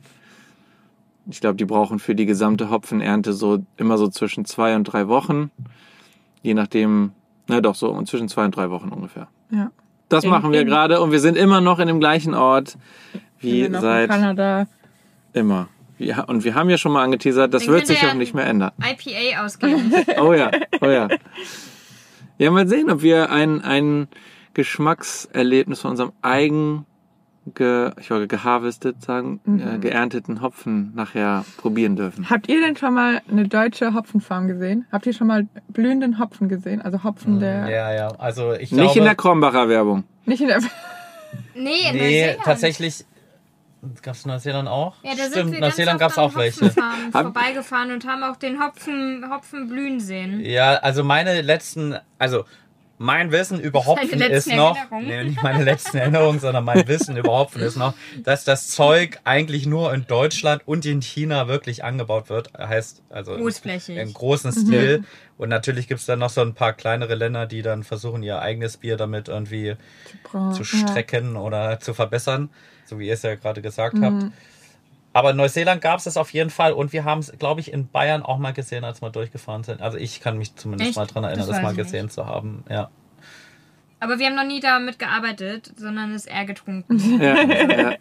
Ich 1.29 1.41
glaube, 1.41 1.55
die 1.55 1.65
brauchen 1.65 1.99
für 1.99 2.15
die 2.15 2.25
gesamte 2.25 2.69
Hopfenernte 2.69 3.33
so 3.33 3.59
immer 3.75 3.97
so 3.97 4.07
zwischen 4.07 4.45
zwei 4.45 4.75
und 4.75 4.85
drei 4.85 5.07
Wochen. 5.07 5.51
Je 6.41 6.53
nachdem, 6.53 7.11
na 7.47 7.59
doch, 7.61 7.75
so 7.75 8.01
zwischen 8.03 8.29
zwei 8.29 8.45
und 8.45 8.55
drei 8.55 8.69
Wochen 8.69 8.89
ungefähr. 8.89 9.27
ja. 9.51 9.71
Das 10.09 10.23
In- 10.23 10.29
machen 10.29 10.53
wir 10.53 10.63
gerade 10.63 11.01
und 11.01 11.11
wir 11.11 11.19
sind 11.19 11.35
immer 11.35 11.59
noch 11.59 11.79
in 11.79 11.87
dem 11.89 11.99
gleichen 11.99 12.33
Ort 12.33 12.77
wie 13.41 13.63
Wir 13.63 13.69
noch 13.69 13.79
in 13.79 13.81
seit 13.81 14.09
Kanada. 14.09 14.65
immer. 15.33 15.67
Ja, 15.99 16.23
und 16.23 16.45
wir 16.45 16.55
haben 16.55 16.69
ja 16.69 16.77
schon 16.77 16.93
mal 16.93 17.03
angeteasert, 17.03 17.53
das 17.53 17.65
Dann 17.65 17.73
wird 17.73 17.87
sich 17.87 18.01
auch 18.07 18.13
nicht 18.13 18.33
mehr 18.33 18.45
ändern. 18.47 18.71
IPA 18.79 19.43
ausgeben. 19.43 19.91
Oh 20.21 20.31
ja, 20.31 20.49
oh 20.79 20.85
ja. 20.85 21.09
Ja, 22.37 22.51
mal 22.51 22.67
sehen, 22.69 22.89
ob 22.89 23.01
wir 23.01 23.31
ein, 23.31 23.61
ein 23.61 24.07
Geschmackserlebnis 24.53 25.81
von 25.81 25.91
unserem 25.91 26.11
eigen, 26.21 26.85
ge, 27.55 27.91
ich 27.99 28.09
wollte 28.09 28.27
geharvestet 28.27 29.01
sagen, 29.01 29.39
Mhm. 29.45 29.61
äh, 29.61 29.77
geernteten 29.79 30.41
Hopfen 30.41 30.93
nachher 30.95 31.45
probieren 31.57 31.95
dürfen. 31.95 32.29
Habt 32.29 32.47
ihr 32.49 32.59
denn 32.61 32.75
schon 32.75 32.93
mal 32.93 33.21
eine 33.29 33.47
deutsche 33.47 33.93
Hopfenfarm 33.93 34.47
gesehen? 34.47 34.85
Habt 34.91 35.05
ihr 35.05 35.13
schon 35.13 35.27
mal 35.27 35.47
blühenden 35.69 36.19
Hopfen 36.19 36.49
gesehen? 36.49 36.81
Also 36.81 37.03
Hopfen, 37.03 37.39
der 37.39 37.69
Ja, 37.69 37.93
ja. 37.93 38.07
Also 38.19 38.53
ich 38.53 38.71
Nicht 38.71 38.81
glaube, 38.81 38.99
in 38.99 39.05
der 39.05 39.15
Krombacher 39.15 39.69
Werbung. 39.69 40.03
nicht 40.25 40.41
in 40.41 40.47
der 40.47 40.59
Nee, 41.55 41.89
in 41.89 41.95
nee, 41.95 42.37
tatsächlich 42.43 43.05
gab 44.01 44.15
es 44.15 44.25
Neuseeland 44.25 44.67
auch. 44.67 44.95
Ja, 45.03 45.11
da 45.11 45.23
sind 45.23 45.31
Stimmt, 45.33 45.51
wir 45.53 45.59
Neuseeland 45.61 45.99
gab 45.99 46.13
ganz 46.15 46.31
es 46.31 46.35
auch 46.35 46.35
welche. 46.39 46.71
Vorbeigefahren 47.11 47.91
und 47.91 48.05
haben 48.07 48.23
auch 48.23 48.35
den 48.37 48.61
Hopfen, 48.61 49.25
Hopfen 49.31 49.67
blühen 49.69 49.99
sehen. 49.99 50.39
Ja, 50.41 50.75
also 50.75 51.03
meine 51.03 51.41
letzten, 51.41 51.95
also 52.17 52.43
mein 52.97 53.31
Wissen 53.31 53.59
über 53.59 53.85
Hopfen 53.85 54.19
Deine 54.19 54.33
ist 54.33 54.47
noch, 54.51 54.75
nee, 54.91 55.23
nicht 55.23 55.43
meine 55.43 55.63
letzten 55.63 55.97
Erinnerungen, 55.97 56.39
sondern 56.39 56.63
mein 56.63 56.87
Wissen 56.87 57.15
über 57.15 57.31
Hopfen 57.31 57.61
ist 57.61 57.75
noch, 57.77 57.93
dass 58.23 58.43
das 58.43 58.69
Zeug 58.69 59.19
eigentlich 59.23 59.65
nur 59.67 59.93
in 59.93 60.07
Deutschland 60.07 60.63
und 60.65 60.85
in 60.85 61.01
China 61.01 61.47
wirklich 61.47 61.83
angebaut 61.83 62.29
wird. 62.29 62.51
Heißt 62.57 63.03
also 63.09 63.35
im- 63.35 63.41
Großflächig. 63.41 63.97
im 63.97 64.13
großen 64.13 64.51
Stil. 64.51 65.03
Und 65.37 65.49
natürlich 65.49 65.87
gibt's 65.87 66.07
dann 66.07 66.19
noch 66.19 66.31
so 66.31 66.41
ein 66.41 66.55
paar 66.55 66.73
kleinere 66.73 67.13
Länder, 67.13 67.45
die 67.45 67.61
dann 67.61 67.83
versuchen, 67.83 68.23
ihr 68.23 68.41
eigenes 68.41 68.77
Bier 68.77 68.97
damit 68.97 69.27
irgendwie 69.27 69.75
zu 70.31 70.63
ja. 70.63 70.63
strecken 70.63 71.35
oder 71.37 71.79
zu 71.79 71.93
verbessern, 71.93 72.49
so 72.85 72.97
wie 72.97 73.07
ihr 73.07 73.13
es 73.13 73.21
ja 73.21 73.35
gerade 73.35 73.61
gesagt 73.61 73.97
habt. 74.01 74.31
Aber 75.17 75.31
in 75.31 75.37
Neuseeland 75.37 75.81
gab 75.81 75.97
es 75.97 76.03
das 76.03 76.15
auf 76.15 76.31
jeden 76.31 76.51
Fall 76.51 76.73
und 76.73 76.93
wir 76.93 77.03
haben 77.03 77.17
es, 77.17 77.31
glaube 77.39 77.59
ich, 77.59 77.73
in 77.73 77.87
Bayern 77.87 78.21
auch 78.21 78.37
mal 78.37 78.53
gesehen, 78.53 78.83
als 78.83 79.01
wir 79.01 79.09
durchgefahren 79.09 79.63
sind. 79.63 79.81
Also 79.81 79.97
ich 79.97 80.21
kann 80.21 80.37
mich 80.37 80.55
zumindest 80.55 80.89
Echt? 80.89 80.95
mal 80.95 81.07
dran 81.07 81.23
erinnern, 81.23 81.47
Das 81.47 81.55
das, 81.55 81.63
mal 81.63 81.71
ich 81.71 81.77
nicht. 81.77 81.85
gesehen 81.87 82.11
zu 82.11 82.27
haben. 82.27 82.63
Ja. 82.69 82.91
Aber 83.99 84.19
wir 84.19 84.27
haben 84.27 84.35
noch 84.35 84.45
nie 84.45 84.59
damit 84.59 84.99
gearbeitet, 84.99 85.71
sondern 85.75 86.13
es 86.13 86.27
eher 86.27 86.45
getrunken. 86.45 86.99
Ja, 87.19 87.41
ja. 87.41 87.93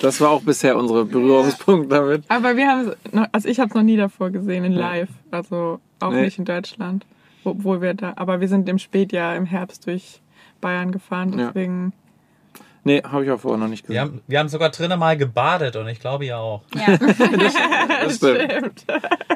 Das 0.00 0.22
war 0.22 0.30
auch 0.30 0.40
bisher 0.40 0.74
unsere 0.78 1.04
Berührungspunkt 1.04 1.92
damit. 1.92 2.24
Aber 2.28 2.56
wir 2.56 2.66
haben 2.66 2.88
es, 3.12 3.28
also 3.32 3.46
ich 3.46 3.60
habe 3.60 3.68
es 3.68 3.74
noch 3.74 3.82
nie 3.82 3.98
davor 3.98 4.30
gesehen 4.30 4.64
in 4.64 4.72
live, 4.72 5.10
also 5.30 5.80
auch 6.00 6.12
Nee. 6.12 6.22
nicht 6.22 6.38
in 6.38 6.46
Deutschland, 6.46 7.04
obwohl 7.44 7.82
wir 7.82 7.92
da, 7.92 8.14
aber 8.16 8.40
wir 8.40 8.48
sind 8.48 8.66
im 8.70 8.78
Spätjahr 8.78 9.36
im 9.36 9.44
Herbst 9.44 9.86
durch 9.86 10.22
Bayern 10.62 10.92
gefahren, 10.92 11.38
Ja. 11.38 11.52
Nee, 12.84 13.02
habe 13.02 13.24
ich 13.24 13.30
auch 13.30 13.40
vorher 13.40 13.58
noch 13.58 13.68
nicht 13.68 13.88
Wir, 13.88 13.94
gesehen. 14.00 14.00
haben, 14.16 14.22
wir 14.26 14.38
haben 14.38 14.48
sogar 14.48 14.68
drinnen 14.70 14.98
mal 14.98 15.16
gebadet 15.16 15.74
und 15.76 15.88
ich 15.88 16.00
glaube 16.00 16.26
ihr 16.26 16.38
auch. 16.38 16.62
Ja. 16.74 16.96
Das 18.04 18.16
stimmt. 18.16 18.84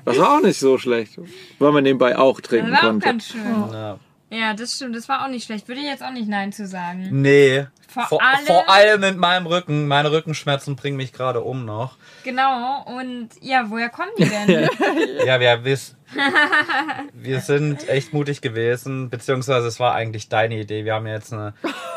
Das 0.05 0.19
war 0.19 0.37
auch 0.37 0.43
nicht 0.43 0.59
so 0.59 0.79
schlecht. 0.79 1.19
Weil 1.59 1.73
man 1.73 1.83
nebenbei 1.85 2.17
auch 2.19 2.41
trinken 2.41 2.71
Das 2.71 2.83
war 2.83 2.89
auch 2.89 2.93
konnte. 2.93 3.07
ganz 3.07 3.27
schön. 3.29 3.43
Ja. 3.73 3.99
Ja, 4.31 4.53
das 4.53 4.75
stimmt. 4.75 4.95
Das 4.95 5.09
war 5.09 5.25
auch 5.25 5.29
nicht 5.31 5.45
schlecht. 5.47 5.69
Würde 5.69 5.81
ich 5.81 5.87
jetzt 5.87 6.03
auch 6.03 6.11
nicht 6.13 6.29
Nein 6.29 6.53
zu 6.53 6.67
sagen. 6.67 7.09
Nee. 7.11 7.67
Vor 7.89 8.03
vor, 8.07 8.23
allem- 8.23 8.45
vor 8.47 8.69
allem 8.69 9.01
mit 9.01 9.17
meinem 9.17 9.47
Rücken. 9.47 9.89
Meine 9.89 10.13
Rückenschmerzen 10.13 10.77
bringen 10.77 10.99
mich 10.99 11.15
gerade 11.15 11.41
um 11.41 11.65
noch. 11.65 11.97
Genau. 12.25 12.85
Und 12.85 13.31
ja, 13.41 13.65
woher 13.71 13.89
kommen 13.89 14.11
die 14.19 14.25
denn? 14.29 14.69
Ja, 15.27 15.41
wir, 15.41 15.65
wir, 15.65 15.79
wir 17.13 17.41
sind 17.41 17.89
echt 17.89 18.13
mutig 18.13 18.41
gewesen, 18.41 19.11
beziehungsweise 19.11 19.67
es 19.67 19.79
war 19.79 19.95
eigentlich 19.95 20.29
deine 20.29 20.57
Idee. 20.59 20.85
Wir 20.85 20.95
haben 20.95 21.07
jetzt 21.07 21.33
eine, 21.33 21.55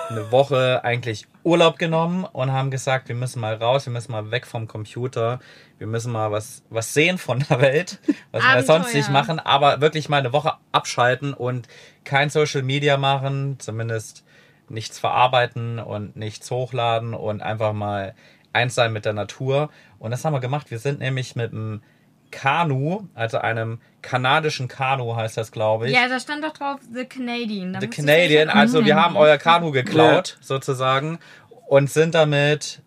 eine 0.10 0.32
Woche 0.32 0.84
eigentlich 0.84 1.28
Urlaub 1.44 1.78
genommen 1.78 2.26
und 2.26 2.52
haben 2.52 2.72
gesagt, 2.72 3.08
wir 3.08 3.16
müssen 3.16 3.40
mal 3.40 3.56
raus, 3.56 3.86
wir 3.86 3.94
müssen 3.94 4.12
mal 4.12 4.32
weg 4.32 4.46
vom 4.46 4.68
Computer, 4.68 5.40
wir 5.78 5.88
müssen 5.88 6.12
mal 6.12 6.32
was, 6.32 6.64
was 6.70 6.94
sehen 6.94 7.18
von 7.18 7.44
der 7.50 7.62
Welt, 7.62 8.00
was 8.32 8.44
wir 8.44 8.50
Abenteuer. 8.50 8.64
sonst 8.78 8.94
nicht 8.94 9.10
machen, 9.10 9.40
aber 9.40 9.82
wirklich 9.82 10.10
mal 10.10 10.18
eine 10.18 10.34
Woche 10.34 10.54
abschalten 10.72 11.34
und 11.34 11.68
kein 12.04 12.30
Social 12.30 12.64
Media 12.64 12.98
machen, 12.98 13.58
zumindest 13.60 14.26
nichts 14.70 15.00
verarbeiten 15.00 15.80
und 15.80 16.16
nichts 16.16 16.50
hochladen 16.52 17.14
und 17.14 17.42
einfach 17.42 17.74
mal 17.74 18.16
eins 18.54 18.76
sein 18.76 18.94
mit 18.94 19.06
der 19.06 19.14
Natur. 19.14 19.70
Und 20.00 20.12
das 20.12 20.26
haben 20.26 20.34
wir 20.34 20.40
gemacht. 20.40 20.72
Wir 20.72 20.80
sind 20.80 21.00
nämlich 21.00 21.36
mit 21.36 21.52
einem 21.52 21.82
Kanu, 22.32 23.08
also 23.14 23.38
einem 23.38 23.80
kanadischen 24.02 24.68
Kanu 24.68 25.16
heißt 25.16 25.38
das, 25.38 25.52
glaube 25.52 25.88
ich. 25.88 25.94
ja, 25.94 26.08
da 26.08 26.20
stand 26.20 26.44
doch 26.44 26.54
drauf 26.54 26.80
The 26.94 27.06
Canadian. 27.06 27.74
Da 27.74 27.82
The 27.82 27.88
Canadian, 27.88 28.50
also 28.50 28.84
wir 28.86 28.96
haben 28.96 29.16
euer 29.16 29.38
Kanu 29.38 29.72
geklaut, 29.72 30.38
sozusagen, 30.42 31.20
und 31.68 31.90
sind 31.90 32.16
damit 32.16 32.82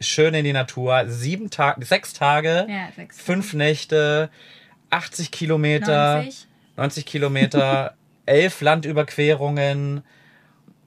schön 0.00 0.34
in 0.34 0.44
die 0.44 0.52
Natur. 0.52 1.04
Sieben 1.08 1.50
Tage, 1.50 1.84
sechs 1.84 2.12
Tage, 2.12 2.66
Ja, 2.68 2.88
sechs. 2.94 3.20
fünf 3.20 3.54
Nächte, 3.54 4.30
80 4.90 5.30
Kilometer, 5.30 6.16
90. 6.18 6.46
90 6.76 7.06
Kilometer, 7.06 7.94
elf 8.26 8.60
Landüberquerungen 8.60 10.02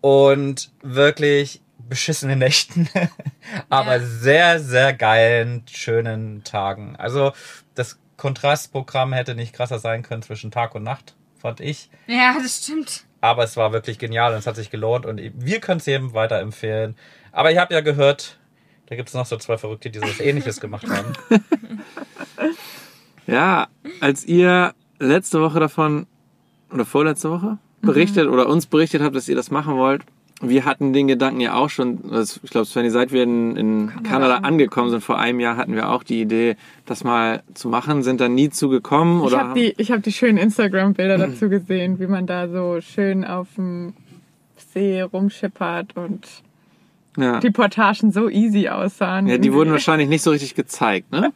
und 0.02 0.72
wirklich 0.82 1.62
beschissene 1.90 2.36
Nächten, 2.36 2.90
aber 3.70 3.98
Ja. 3.98 4.06
sehr, 4.06 4.60
sehr 4.60 4.94
geilen, 4.94 5.64
schönen 5.72 6.44
Tagen. 6.44 6.96
Also 6.98 7.32
das 7.76 8.00
Kontrastprogramm 8.18 9.14
hätte 9.14 9.36
nicht 9.36 9.54
krasser 9.54 9.80
sein 9.80 10.02
können 10.04 10.22
zwischen 10.22 10.52
Tag 10.52 10.74
und 10.76 10.84
Nacht, 10.84 11.16
fand 11.42 11.60
ich. 11.60 11.90
Ja, 12.08 12.36
das 12.42 12.64
stimmt. 12.64 13.04
Aber 13.22 13.44
es 13.44 13.58
war 13.58 13.72
wirklich 13.74 13.98
genial 14.00 14.34
und 14.34 14.40
es 14.40 14.48
hat 14.48 14.56
sich 14.56 14.70
gelohnt 14.70 15.06
und 15.06 15.20
wir 15.22 15.60
können 15.60 15.80
es 15.80 15.86
jedem 15.86 16.14
weiterempfehlen. 16.14 16.96
Aber 17.32 17.52
ich 17.52 17.58
habe 17.58 17.74
ja 17.74 17.82
gehört, 17.82 18.38
da 18.88 18.96
gibt 18.96 19.10
es 19.10 19.16
noch 19.16 19.26
so 19.26 19.38
zwei 19.38 19.58
Verrückte, 19.58 19.90
die 19.90 20.00
sowas 20.00 20.20
ähnliches 20.20 20.60
gemacht 20.62 20.88
haben. 20.90 21.14
Ja, 23.28 23.68
als 24.02 24.24
ihr 24.26 24.74
letzte 25.00 25.42
Woche 25.42 25.60
davon 25.60 26.06
oder 26.72 26.86
vorletzte 26.86 27.32
Woche 27.32 27.58
berichtet 27.82 28.28
oder 28.28 28.48
uns 28.48 28.68
berichtet 28.68 29.02
habt, 29.02 29.16
dass 29.16 29.28
ihr 29.28 29.36
das 29.36 29.52
machen 29.52 29.76
wollt, 29.78 30.04
wir 30.42 30.66
hatten 30.66 30.92
den 30.92 31.08
Gedanken 31.08 31.40
ja 31.40 31.54
auch 31.54 31.70
schon, 31.70 32.12
also 32.12 32.40
ich 32.44 32.50
glaube, 32.50 32.66
Svenny, 32.66 32.90
seit 32.90 33.12
wir 33.12 33.24
in, 33.24 33.56
in 33.56 34.04
Kanada 34.04 34.38
angekommen 34.40 34.90
sind, 34.90 35.02
vor 35.02 35.18
einem 35.18 35.40
Jahr 35.40 35.56
hatten 35.56 35.74
wir 35.74 35.90
auch 35.90 36.04
die 36.04 36.20
Idee, 36.20 36.58
das 36.86 37.04
mal 37.04 37.42
zu 37.54 37.70
machen, 37.70 38.04
sind 38.04 38.20
dann 38.20 38.36
nie 38.36 38.50
zugekommen 38.50 39.20
Ich 39.20 39.28
oder 39.28 39.40
habe 39.40 39.60
die, 39.60 39.74
ich 39.78 39.92
hab 39.92 40.04
die 40.04 40.12
schönen 40.12 40.38
Instagram-Bilder 40.38 41.18
dazu 41.30 41.50
gesehen, 41.50 42.00
wie 42.00 42.08
man 42.08 42.28
da 42.28 42.50
so 42.50 42.82
schön 42.82 43.24
auf 43.24 43.48
dem 43.56 43.94
See 44.74 45.02
rumschippert 45.02 45.96
und 45.96 46.28
ja. 47.18 47.40
die 47.40 47.52
Portagen 47.52 48.12
so 48.12 48.30
easy 48.30 48.68
aussahen. 48.68 49.28
Ja, 49.28 49.38
die 49.38 49.54
wurden 49.54 49.72
wahrscheinlich 49.72 50.10
nicht 50.10 50.22
so 50.22 50.32
richtig 50.32 50.54
gezeigt, 50.56 51.12
ne? 51.12 51.32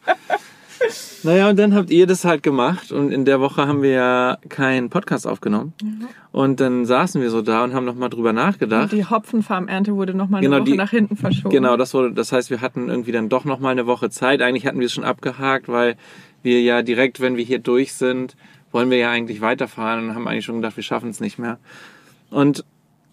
Naja, 1.22 1.50
und 1.50 1.58
dann 1.58 1.74
habt 1.74 1.90
ihr 1.90 2.06
das 2.06 2.24
halt 2.24 2.42
gemacht 2.42 2.90
und 2.92 3.12
in 3.12 3.24
der 3.24 3.40
Woche 3.40 3.66
haben 3.66 3.82
wir 3.82 3.90
ja 3.90 4.38
keinen 4.48 4.88
Podcast 4.88 5.26
aufgenommen. 5.26 5.74
Und 6.32 6.60
dann 6.60 6.86
saßen 6.86 7.20
wir 7.20 7.30
so 7.30 7.42
da 7.42 7.64
und 7.64 7.74
haben 7.74 7.84
nochmal 7.84 8.08
drüber 8.08 8.32
nachgedacht. 8.32 8.92
Die 8.92 9.04
Hopfenfarmernte 9.04 9.94
wurde 9.94 10.14
nochmal 10.14 10.38
eine 10.38 10.46
Genau, 10.48 10.60
Woche 10.62 10.70
die- 10.70 10.76
nach 10.76 10.90
hinten 10.90 11.16
verschoben. 11.16 11.50
Genau, 11.54 11.76
das 11.76 11.92
wurde, 11.92 12.12
das 12.12 12.32
heißt, 12.32 12.50
wir 12.50 12.60
hatten 12.62 12.88
irgendwie 12.88 13.12
dann 13.12 13.28
doch 13.28 13.44
nochmal 13.44 13.72
eine 13.72 13.86
Woche 13.86 14.08
Zeit. 14.10 14.40
Eigentlich 14.40 14.66
hatten 14.66 14.78
wir 14.80 14.86
es 14.86 14.92
schon 14.92 15.04
abgehakt, 15.04 15.68
weil 15.68 15.96
wir 16.42 16.62
ja 16.62 16.82
direkt, 16.82 17.20
wenn 17.20 17.36
wir 17.36 17.44
hier 17.44 17.58
durch 17.58 17.92
sind, 17.92 18.36
wollen 18.72 18.90
wir 18.90 18.98
ja 18.98 19.10
eigentlich 19.10 19.40
weiterfahren 19.42 20.08
und 20.08 20.14
haben 20.14 20.26
eigentlich 20.28 20.44
schon 20.46 20.56
gedacht, 20.56 20.76
wir 20.76 20.84
schaffen 20.84 21.10
es 21.10 21.20
nicht 21.20 21.38
mehr. 21.38 21.58
Und 22.30 22.64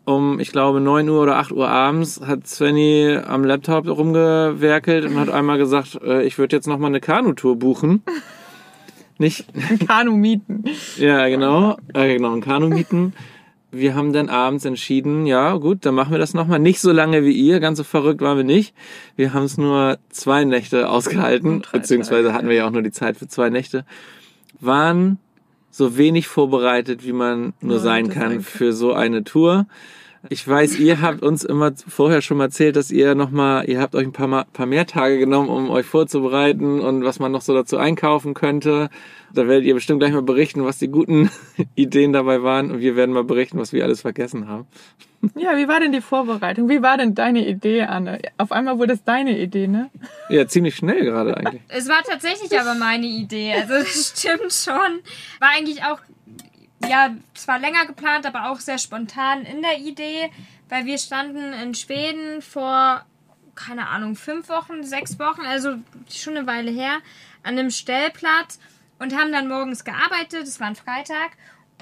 um, 0.07 0.39
ich 0.39 0.53
glaube, 0.53 0.79
9 0.79 1.09
Uhr 1.09 1.21
oder 1.21 1.37
8 1.37 1.51
Uhr 1.51 1.67
abends 1.67 2.21
hat 2.25 2.47
Svenny 2.47 3.19
am 3.27 3.43
Laptop 3.43 3.87
rumgewerkelt 3.87 5.03
und 5.05 5.19
hat 5.19 5.29
einmal 5.29 5.57
gesagt, 5.57 5.99
äh, 6.01 6.23
ich 6.23 6.37
würde 6.37 6.55
jetzt 6.55 6.65
nochmal 6.65 6.91
eine 6.91 7.01
Kanutour 7.01 7.57
buchen. 7.57 8.03
Nicht, 9.17 9.45
Kanu 9.85 10.15
mieten. 10.15 10.63
ja, 10.97 11.27
genau. 11.27 11.77
Äh, 11.93 12.13
genau, 12.13 12.33
ein 12.33 12.41
Kanu 12.41 12.69
mieten. 12.69 13.13
Wir 13.69 13.95
haben 13.95 14.13
dann 14.13 14.29
abends 14.29 14.63
entschieden, 14.63 15.25
ja 15.25 15.57
gut, 15.57 15.85
dann 15.85 15.95
machen 15.95 16.11
wir 16.11 16.19
das 16.19 16.33
nochmal. 16.33 16.59
Nicht 16.59 16.79
so 16.79 16.93
lange 16.93 17.25
wie 17.25 17.33
ihr, 17.33 17.59
ganz 17.59 17.77
so 17.77 17.83
verrückt 17.83 18.21
waren 18.21 18.37
wir 18.37 18.45
nicht. 18.45 18.73
Wir 19.17 19.33
haben 19.33 19.43
es 19.43 19.57
nur 19.57 19.97
zwei 20.09 20.45
Nächte 20.45 20.89
ausgehalten, 20.89 21.63
beziehungsweise 21.73 22.33
hatten 22.33 22.47
wir 22.47 22.55
ja 22.55 22.65
auch 22.65 22.71
nur 22.71 22.81
die 22.81 22.91
Zeit 22.91 23.17
für 23.17 23.27
zwei 23.27 23.49
Nächte. 23.49 23.85
Waren 24.61 25.19
so 25.77 25.96
wenig 25.96 26.27
vorbereitet, 26.27 27.05
wie 27.05 27.13
man 27.13 27.53
nur 27.62 27.75
Ja, 27.77 27.81
sein 27.84 28.10
kann. 28.10 28.41
für 28.41 28.74
so 28.74 28.93
eine 28.93 29.24
Tour. 29.24 29.67
Ich 30.29 30.47
weiß, 30.47 30.79
ihr 30.79 31.01
habt 31.01 31.21
uns 31.21 31.43
immer 31.43 31.74
vorher 31.88 32.21
schon 32.21 32.38
mal 32.38 32.45
erzählt, 32.45 32.75
dass 32.75 32.91
ihr 32.91 33.15
noch 33.15 33.29
mal, 33.29 33.67
ihr 33.69 33.79
habt 33.79 33.95
euch 33.95 34.05
ein 34.05 34.12
paar, 34.12 34.27
mal, 34.27 34.45
paar 34.51 34.65
mehr 34.65 34.86
Tage 34.86 35.17
genommen, 35.19 35.50
um 35.50 35.69
euch 35.69 35.86
vorzubereiten 35.86 36.79
und 36.79 37.03
was 37.03 37.19
man 37.19 37.31
noch 37.31 37.41
so 37.41 37.53
dazu 37.53 37.77
einkaufen 37.77 38.33
könnte. 38.33 38.89
Da 39.33 39.47
werdet 39.47 39.65
ihr 39.65 39.74
bestimmt 39.74 40.00
gleich 40.00 40.13
mal 40.13 40.21
berichten, 40.21 40.63
was 40.65 40.77
die 40.77 40.88
guten 40.88 41.29
Ideen 41.75 42.13
dabei 42.13 42.43
waren 42.43 42.71
und 42.71 42.79
wir 42.79 42.95
werden 42.95 43.13
mal 43.13 43.24
berichten, 43.24 43.59
was 43.59 43.74
wir 43.74 43.83
alles 43.83 44.01
vergessen 44.01 44.47
haben. 44.47 44.67
Ja, 45.36 45.57
wie 45.57 45.67
war 45.67 45.79
denn 45.79 45.91
die 45.91 46.01
Vorbereitung? 46.01 46.69
Wie 46.69 46.81
war 46.81 46.97
denn 46.97 47.15
deine 47.15 47.47
Idee, 47.47 47.83
Anne? 47.83 48.19
Auf 48.38 48.51
einmal 48.51 48.77
wurde 48.77 48.93
es 48.93 49.03
deine 49.03 49.38
Idee, 49.39 49.67
ne? 49.67 49.89
Ja, 50.29 50.47
ziemlich 50.47 50.75
schnell 50.75 51.03
gerade 51.03 51.36
eigentlich. 51.36 51.62
Es 51.69 51.89
war 51.89 52.03
tatsächlich 52.03 52.57
aber 52.59 52.75
meine 52.75 53.07
Idee. 53.07 53.53
Also 53.53 53.74
das 53.74 54.13
stimmt 54.15 54.53
schon. 54.53 55.00
War 55.39 55.50
eigentlich 55.55 55.83
auch, 55.83 56.00
ja, 56.86 57.15
zwar 57.34 57.60
länger 57.60 57.86
geplant, 57.86 58.25
aber 58.25 58.50
auch 58.50 58.60
sehr 58.60 58.77
spontan 58.77 59.43
in 59.43 59.62
der 59.62 59.79
Idee, 59.79 60.31
weil 60.69 60.86
wir 60.86 60.98
standen 60.98 61.53
in 61.53 61.74
Schweden 61.74 62.41
vor, 62.41 63.05
keine 63.55 63.88
Ahnung, 63.88 64.15
fünf 64.15 64.50
Wochen, 64.50 64.84
sechs 64.84 65.17
Wochen, 65.19 65.41
also 65.41 65.77
schon 66.10 66.38
eine 66.38 66.48
Weile 66.48 66.72
her, 66.72 67.00
an 67.43 67.57
einem 67.57 67.72
Stellplatz 67.72 68.60
und 69.00 69.15
haben 69.15 69.31
dann 69.31 69.48
morgens 69.48 69.84
gearbeitet. 69.84 70.43
Es 70.43 70.60
war 70.60 70.67
ein 70.67 70.75
Freitag. 70.75 71.31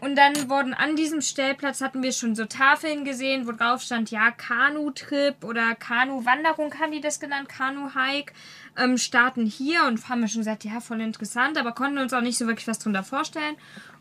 Und 0.02 0.18
dann 0.18 0.50
wurden 0.50 0.74
an 0.74 0.98
diesem 0.98 1.22
Stellplatz 1.22 1.80
hatten 1.80 2.04
wir 2.04 2.12
schon 2.12 2.36
so 2.36 2.44
Tafeln 2.46 3.06
gesehen, 3.06 3.48
wo 3.48 3.54
drauf 3.54 3.82
stand, 3.82 4.12
ja, 4.12 4.30
Kanu-Trip 4.30 5.42
oder 5.44 5.74
Kanu-Wanderung 5.74 6.78
haben 6.80 6.92
die 6.92 7.00
das 7.00 7.22
genannt, 7.22 7.48
Kanu-Hike, 7.48 8.34
ähm, 8.78 8.98
starten 8.98 9.46
hier 9.46 9.86
und 9.86 10.10
haben 10.10 10.20
wir 10.20 10.28
schon 10.28 10.42
gesagt, 10.42 10.66
ja, 10.66 10.82
voll 10.82 11.00
interessant, 11.00 11.58
aber 11.58 11.72
konnten 11.72 11.98
uns 11.98 12.12
auch 12.12 12.22
nicht 12.22 12.38
so 12.38 12.46
wirklich 12.46 12.68
was 12.68 12.80
drunter 12.80 13.04
vorstellen. 13.04 13.56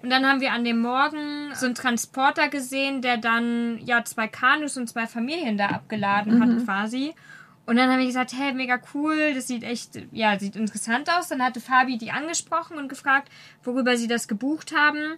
Und 0.04 0.10
dann 0.10 0.26
haben 0.26 0.42
wir 0.42 0.52
an 0.52 0.64
dem 0.64 0.80
Morgen 0.82 1.54
so 1.54 1.64
einen 1.64 1.74
Transporter 1.74 2.50
gesehen, 2.50 3.00
der 3.00 3.16
dann, 3.16 3.78
ja, 3.86 4.04
zwei 4.04 4.28
Kanus 4.28 4.76
und 4.76 4.86
zwei 4.86 5.06
Familien 5.06 5.56
da 5.56 5.68
abgeladen 5.68 6.42
hat 6.42 6.62
quasi. 6.62 7.14
Und 7.64 7.76
dann 7.76 7.90
haben 7.90 8.00
wir 8.00 8.06
gesagt, 8.06 8.34
hey, 8.36 8.52
mega 8.52 8.78
cool, 8.92 9.32
das 9.32 9.46
sieht 9.46 9.62
echt, 9.62 9.98
ja, 10.12 10.38
sieht 10.38 10.56
interessant 10.56 11.08
aus. 11.08 11.28
Dann 11.28 11.42
hatte 11.42 11.58
Fabi 11.58 11.96
die 11.96 12.10
angesprochen 12.10 12.76
und 12.76 12.90
gefragt, 12.90 13.30
worüber 13.62 13.96
sie 13.96 14.06
das 14.06 14.28
gebucht 14.28 14.76
haben. 14.76 15.14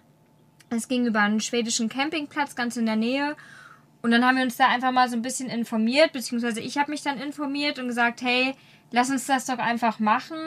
Es 0.69 0.87
ging 0.87 1.05
über 1.05 1.19
einen 1.19 1.41
schwedischen 1.41 1.89
Campingplatz 1.89 2.55
ganz 2.55 2.77
in 2.77 2.85
der 2.85 2.95
Nähe. 2.95 3.35
Und 4.01 4.11
dann 4.11 4.23
haben 4.23 4.37
wir 4.37 4.43
uns 4.45 4.55
da 4.55 4.69
einfach 4.69 4.93
mal 4.93 5.09
so 5.09 5.17
ein 5.17 5.21
bisschen 5.21 5.49
informiert, 5.49 6.13
beziehungsweise 6.13 6.61
ich 6.61 6.77
habe 6.77 6.91
mich 6.91 7.01
dann 7.01 7.19
informiert 7.19 7.77
und 7.77 7.89
gesagt, 7.89 8.21
hey, 8.21 8.55
lass 8.91 9.09
uns 9.09 9.27
das 9.27 9.47
doch 9.47 9.59
einfach 9.59 9.99
machen. 9.99 10.37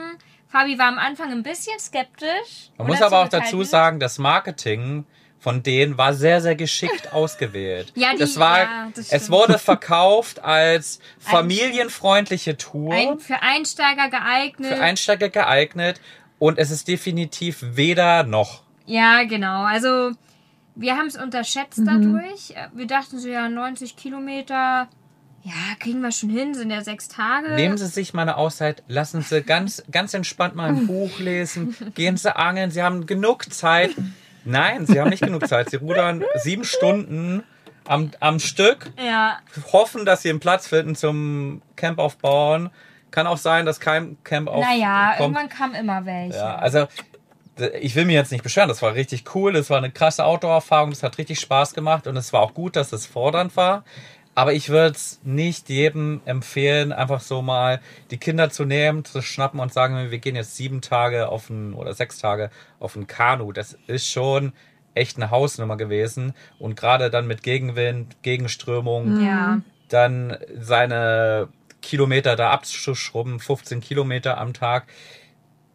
Fabi 0.51 0.79
war 0.79 0.89
am 0.89 0.99
Anfang 0.99 1.31
ein 1.31 1.43
bisschen 1.43 1.79
skeptisch. 1.79 2.71
Man 2.79 2.89
muss 2.89 3.03
aber 3.03 3.23
auch 3.23 3.29
dazu 3.29 3.63
sagen, 3.63 4.01
das 4.01 4.19
Marketing 4.19 5.05
von 5.39 5.63
denen 5.63 5.97
war 5.97 6.13
sehr, 6.13 6.41
sehr 6.43 6.55
geschickt 6.55 7.13
ausgewählt. 7.15 7.93
Ja, 7.95 8.13
die- 8.13 8.19
das 8.19 8.39
war, 8.39 8.59
ja, 8.61 8.89
das 8.95 9.11
es 9.13 9.31
wurde 9.31 9.59
verkauft 9.59 10.43
als 10.45 11.01
familienfreundliche 11.19 12.57
Tour, 12.57 12.93
Ein, 12.95 13.19
für 13.19 13.41
Einsteiger 13.43 14.09
geeignet. 14.11 14.75
für 14.75 14.81
Einsteiger 14.83 15.29
geeignet 15.29 16.01
und 16.39 16.59
es 16.59 16.71
ist 16.71 16.89
definitiv 16.89 17.59
weder 17.63 18.25
noch. 18.25 18.63
Ja, 18.87 19.25
genau. 19.25 19.63
Also 19.65 20.13
wir 20.75 20.97
haben 20.97 21.07
es 21.07 21.17
unterschätzt 21.17 21.81
dadurch. 21.85 22.55
Wir 22.75 22.87
dachten 22.87 23.19
so, 23.19 23.29
ja, 23.29 23.49
90 23.49 23.97
Kilometer, 23.97 24.89
ja, 25.43 25.53
kriegen 25.79 26.01
wir 26.03 26.13
schon 26.13 26.31
hin, 26.31 26.55
sind 26.55 26.71
ja 26.71 26.83
sechs 26.83 27.09
Tage. 27.09 27.55
Nehmen 27.55 27.79
Sie 27.79 27.87
sich 27.87 28.13
mal 28.13 28.23
eine 28.23 28.37
Auszeit, 28.37 28.83
lassen 28.89 29.23
Sie 29.23 29.43
ganz, 29.43 29.83
ganz 29.91 30.13
entspannt 30.15 30.55
mal 30.55 30.69
ein 30.69 30.87
Buch 30.89 31.19
lesen, 31.19 31.75
gehen 31.95 32.17
Sie 32.17 32.35
angeln, 32.35 32.71
Sie 32.71 32.83
haben 32.83 33.07
genug 33.07 33.53
Zeit. 33.53 33.91
Nein, 34.45 34.87
Sie 34.87 35.01
haben 35.01 35.11
nicht 35.11 35.23
genug 35.23 35.47
Zeit. 35.47 35.71
Sie 35.71 35.77
rudern 35.77 36.25
sieben 36.37 36.65
Stunden 36.65 37.43
am, 37.85 38.11
am 38.21 38.39
Stück, 38.39 38.91
ja, 38.99 39.39
hoffen, 39.73 40.05
dass 40.05 40.23
Sie 40.23 40.31
einen 40.31 40.41
Platz 40.41 40.69
finden 40.69 40.95
zum 40.95 41.63
Camp 41.77 41.99
aufbauen. 41.99 42.71
Kann 43.11 43.27
auch 43.27 43.39
sein, 43.39 43.67
dass 43.67 43.81
kein 43.81 44.23
Camp 44.23 44.49
aufkommt. 44.49 44.67
naja, 44.67 45.15
irgendwann 45.19 45.49
kam 45.49 45.75
immer 45.75 46.07
welche. 46.07 46.39
Ja, 46.39 46.55
also 46.57 46.87
ich 47.81 47.95
will 47.97 48.05
mir 48.05 48.13
jetzt 48.15 48.33
nicht 48.33 48.43
beschweren, 48.43 48.69
das 48.69 48.83
war 48.83 48.95
richtig 48.95 49.35
cool, 49.35 49.53
das 49.53 49.71
war 49.71 49.79
eine 49.79 49.91
krasse 49.91 50.25
Outdoor-Erfahrung, 50.25 50.91
das 50.91 51.03
hat 51.03 51.19
richtig 51.19 51.41
Spaß 51.41 51.75
gemacht 51.75 52.07
und 52.07 52.17
es 52.17 52.33
war 52.33 52.41
auch 52.41 52.55
gut, 52.55 52.77
dass 52.77 52.93
es 52.93 53.07
fordernd 53.07 53.57
war. 53.57 53.85
Aber 54.41 54.55
ich 54.55 54.71
würde 54.71 54.97
es 54.97 55.21
nicht 55.23 55.69
jedem 55.69 56.23
empfehlen, 56.25 56.93
einfach 56.95 57.21
so 57.21 57.43
mal 57.43 57.79
die 58.11 58.17
Kinder 58.17 58.49
zu 58.49 58.65
nehmen, 58.65 59.05
zu 59.05 59.21
schnappen 59.21 59.61
und 59.61 59.71
sagen, 59.71 60.11
wir 60.11 60.19
gehen 60.19 60.35
jetzt 60.35 60.57
sieben 60.57 60.81
Tage 60.81 61.29
auf 61.29 61.51
ein 61.51 61.75
oder 61.75 61.93
sechs 61.93 62.19
Tage 62.21 62.49
auf 62.79 62.97
ein 62.97 63.07
Kanu. 63.07 63.53
Das 63.53 63.77
ist 63.87 64.09
schon 64.11 64.55
echt 64.95 65.19
eine 65.19 65.31
Hausnummer 65.31 65.77
gewesen. 65.77 66.33
Und 66.59 66.75
gerade 66.75 67.11
dann 67.11 67.27
mit 67.27 67.43
Gegenwind, 67.43 68.23
Gegenströmung, 68.23 69.23
Ja. 69.23 69.61
dann 69.89 70.39
seine 70.59 71.49
Kilometer 71.83 72.35
da 72.35 72.51
abzuschrubben, 72.51 73.41
15 73.41 73.83
Kilometer 73.83 74.39
am 74.39 74.55
Tag, 74.55 74.87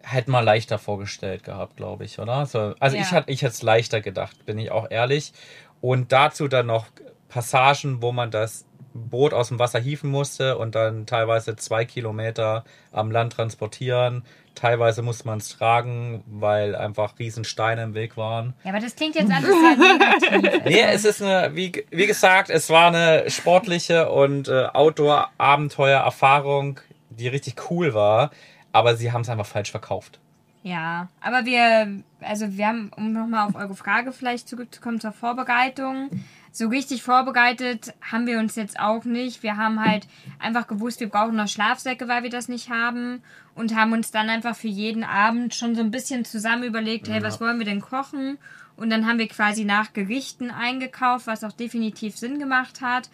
hätte 0.02 0.32
man 0.32 0.44
leichter 0.44 0.80
vorgestellt 0.80 1.44
gehabt, 1.44 1.78
glaube 1.78 2.04
ich, 2.06 2.18
oder? 2.18 2.48
So, 2.48 2.74
also 2.80 2.98
Ja. 2.98 3.04
ich 3.04 3.12
hätte 3.12 3.32
ich 3.32 3.42
hätte 3.44 3.54
es 3.54 3.62
leichter 3.62 4.02
gedacht, 4.02 4.44
bin 4.48 4.58
ich 4.58 4.72
auch 4.72 4.90
ehrlich. 4.90 5.34
Und 5.82 6.12
dazu 6.12 6.48
dann 6.48 6.66
noch 6.66 6.88
Passagen, 7.36 8.02
wo 8.02 8.12
man 8.14 8.32
das 8.32 8.66
Boot 8.94 9.34
aus 9.34 9.50
dem 9.50 9.60
Wasser 9.60 9.78
hieven 9.78 10.10
musste 10.10 10.58
und 10.58 10.74
dann 10.74 11.06
teilweise 11.06 11.58
zwei 11.58 11.84
Kilometer 11.84 12.64
am 12.94 13.12
Land 13.12 13.34
transportieren. 13.34 14.24
Teilweise 14.56 15.02
musste 15.02 15.28
man 15.28 15.40
es 15.40 15.50
tragen, 15.50 16.24
weil 16.28 16.78
einfach 16.78 17.20
riesen 17.20 17.44
Steine 17.44 17.84
im 17.84 17.94
Weg 17.94 18.16
waren. 18.16 18.54
Ja, 18.64 18.72
aber 18.72 18.80
das 18.80 18.96
klingt 18.96 19.16
jetzt 19.16 19.30
alles 19.30 19.50
sehr 19.50 19.76
negativ. 19.76 20.64
Nee, 20.64 20.84
es 20.84 21.04
ist 21.04 21.22
eine, 21.22 21.54
wie, 21.54 21.86
wie 21.90 22.08
gesagt, 22.08 22.50
es 22.50 22.70
war 22.70 22.88
eine 22.88 23.30
sportliche 23.30 24.10
und 24.10 24.48
äh, 24.48 24.68
Outdoor-Abenteuer-Erfahrung, 24.72 26.80
die 27.10 27.28
richtig 27.28 27.70
cool 27.70 27.94
war, 27.94 28.32
aber 28.72 28.96
sie 28.96 29.12
haben 29.12 29.20
es 29.22 29.30
einfach 29.30 29.46
falsch 29.46 29.72
verkauft. 29.72 30.22
Ja, 30.64 31.10
aber 31.20 31.46
wir, 31.46 32.02
also 32.22 32.58
wir 32.58 32.66
haben, 32.66 32.92
um 32.96 33.12
nochmal 33.12 33.50
auf 33.50 33.56
eure 33.56 33.76
Frage 33.76 34.14
vielleicht 34.14 34.48
zurückzukommen 34.48 35.02
zur 35.02 35.12
Vorbereitung, 35.12 36.10
so 36.56 36.70
richtig 36.70 37.04
vorbereitet 37.04 37.94
haben 38.02 38.28
wir 38.28 38.40
uns 38.40 38.56
jetzt 38.56 38.80
auch 38.80 39.04
nicht. 39.04 39.44
Wir 39.44 39.58
haben 39.58 39.84
halt 39.84 40.08
einfach 40.40 40.68
gewusst, 40.68 41.02
wir 41.02 41.10
brauchen 41.10 41.36
noch 41.36 41.50
Schlafsäcke, 41.50 42.08
weil 42.08 42.24
wir 42.24 42.30
das 42.30 42.48
nicht 42.48 42.70
haben 42.70 43.22
und 43.56 43.76
haben 43.76 43.92
uns 43.92 44.12
dann 44.12 44.30
einfach 44.30 44.56
für 44.56 44.70
jeden 44.70 45.04
Abend 45.04 45.54
schon 45.54 45.76
so 45.76 45.82
ein 45.82 45.92
bisschen 45.92 46.24
zusammen 46.24 46.64
überlegt, 46.64 47.10
hey, 47.10 47.22
was 47.22 47.42
wollen 47.42 47.60
wir 47.60 47.66
denn 47.66 47.82
kochen? 47.82 48.38
Und 48.78 48.90
dann 48.90 49.06
haben 49.06 49.20
wir 49.20 49.28
quasi 49.28 49.66
nach 49.66 49.92
Gerichten 49.92 50.50
eingekauft, 50.50 51.28
was 51.28 51.44
auch 51.44 51.52
definitiv 51.52 52.16
Sinn 52.16 52.40
gemacht 52.40 52.80
hat. 52.80 53.10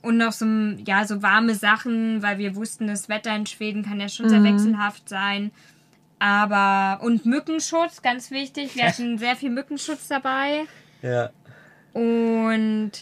Und 0.00 0.16
noch 0.16 0.32
so, 0.32 0.46
ja, 0.86 1.04
so 1.04 1.20
warme 1.20 1.56
Sachen, 1.56 2.22
weil 2.22 2.38
wir 2.38 2.54
wussten, 2.54 2.86
das 2.86 3.08
Wetter 3.08 3.34
in 3.34 3.46
Schweden 3.46 3.84
kann 3.84 4.00
ja 4.00 4.08
schon 4.08 4.28
sehr 4.28 4.44
wechselhaft 4.44 5.08
sein. 5.08 5.50
Aber, 6.20 7.02
und 7.02 7.26
Mückenschutz, 7.26 8.02
ganz 8.02 8.30
wichtig. 8.30 8.76
Wir 8.76 8.84
hatten 8.88 9.18
sehr 9.18 9.34
viel 9.34 9.50
Mückenschutz 9.50 10.06
dabei. 10.06 10.66
Ja. 11.02 11.30
Und 11.94 12.92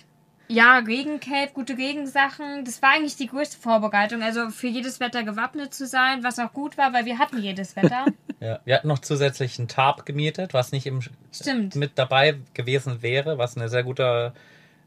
ja, 0.53 0.79
Regencape, 0.79 1.51
gute 1.55 1.79
Regensachen. 1.79 2.65
Das 2.65 2.83
war 2.83 2.91
eigentlich 2.91 3.17
die 3.17 3.27
größte 3.27 3.57
Vorbereitung. 3.57 4.23
Also 4.23 4.51
für 4.51 4.67
jedes 4.67 5.01
Wetter 5.01 5.23
gewappnet 5.23 5.73
zu 5.73 5.87
sein, 5.87 6.23
was 6.23 6.39
auch 6.39 6.53
gut 6.53 6.77
war, 6.77 6.93
weil 6.93 7.07
wir 7.07 7.19
hatten 7.19 7.39
jedes 7.39 7.75
Wetter. 7.75 8.05
ja. 8.41 8.61
Wir 8.65 8.75
hatten 8.75 8.89
noch 8.89 8.99
zusätzlich 8.99 9.59
einen 9.59 9.69
Tarp 9.69 10.05
gemietet, 10.05 10.53
was 10.53 10.71
nicht 10.71 10.85
im, 10.85 11.01
Stimmt. 11.33 11.75
mit 11.75 11.93
dabei 11.95 12.39
gewesen 12.53 13.01
wäre, 13.01 13.39
was 13.39 13.57
eine 13.57 13.71
sehr 13.71 13.83
gute 13.83 14.35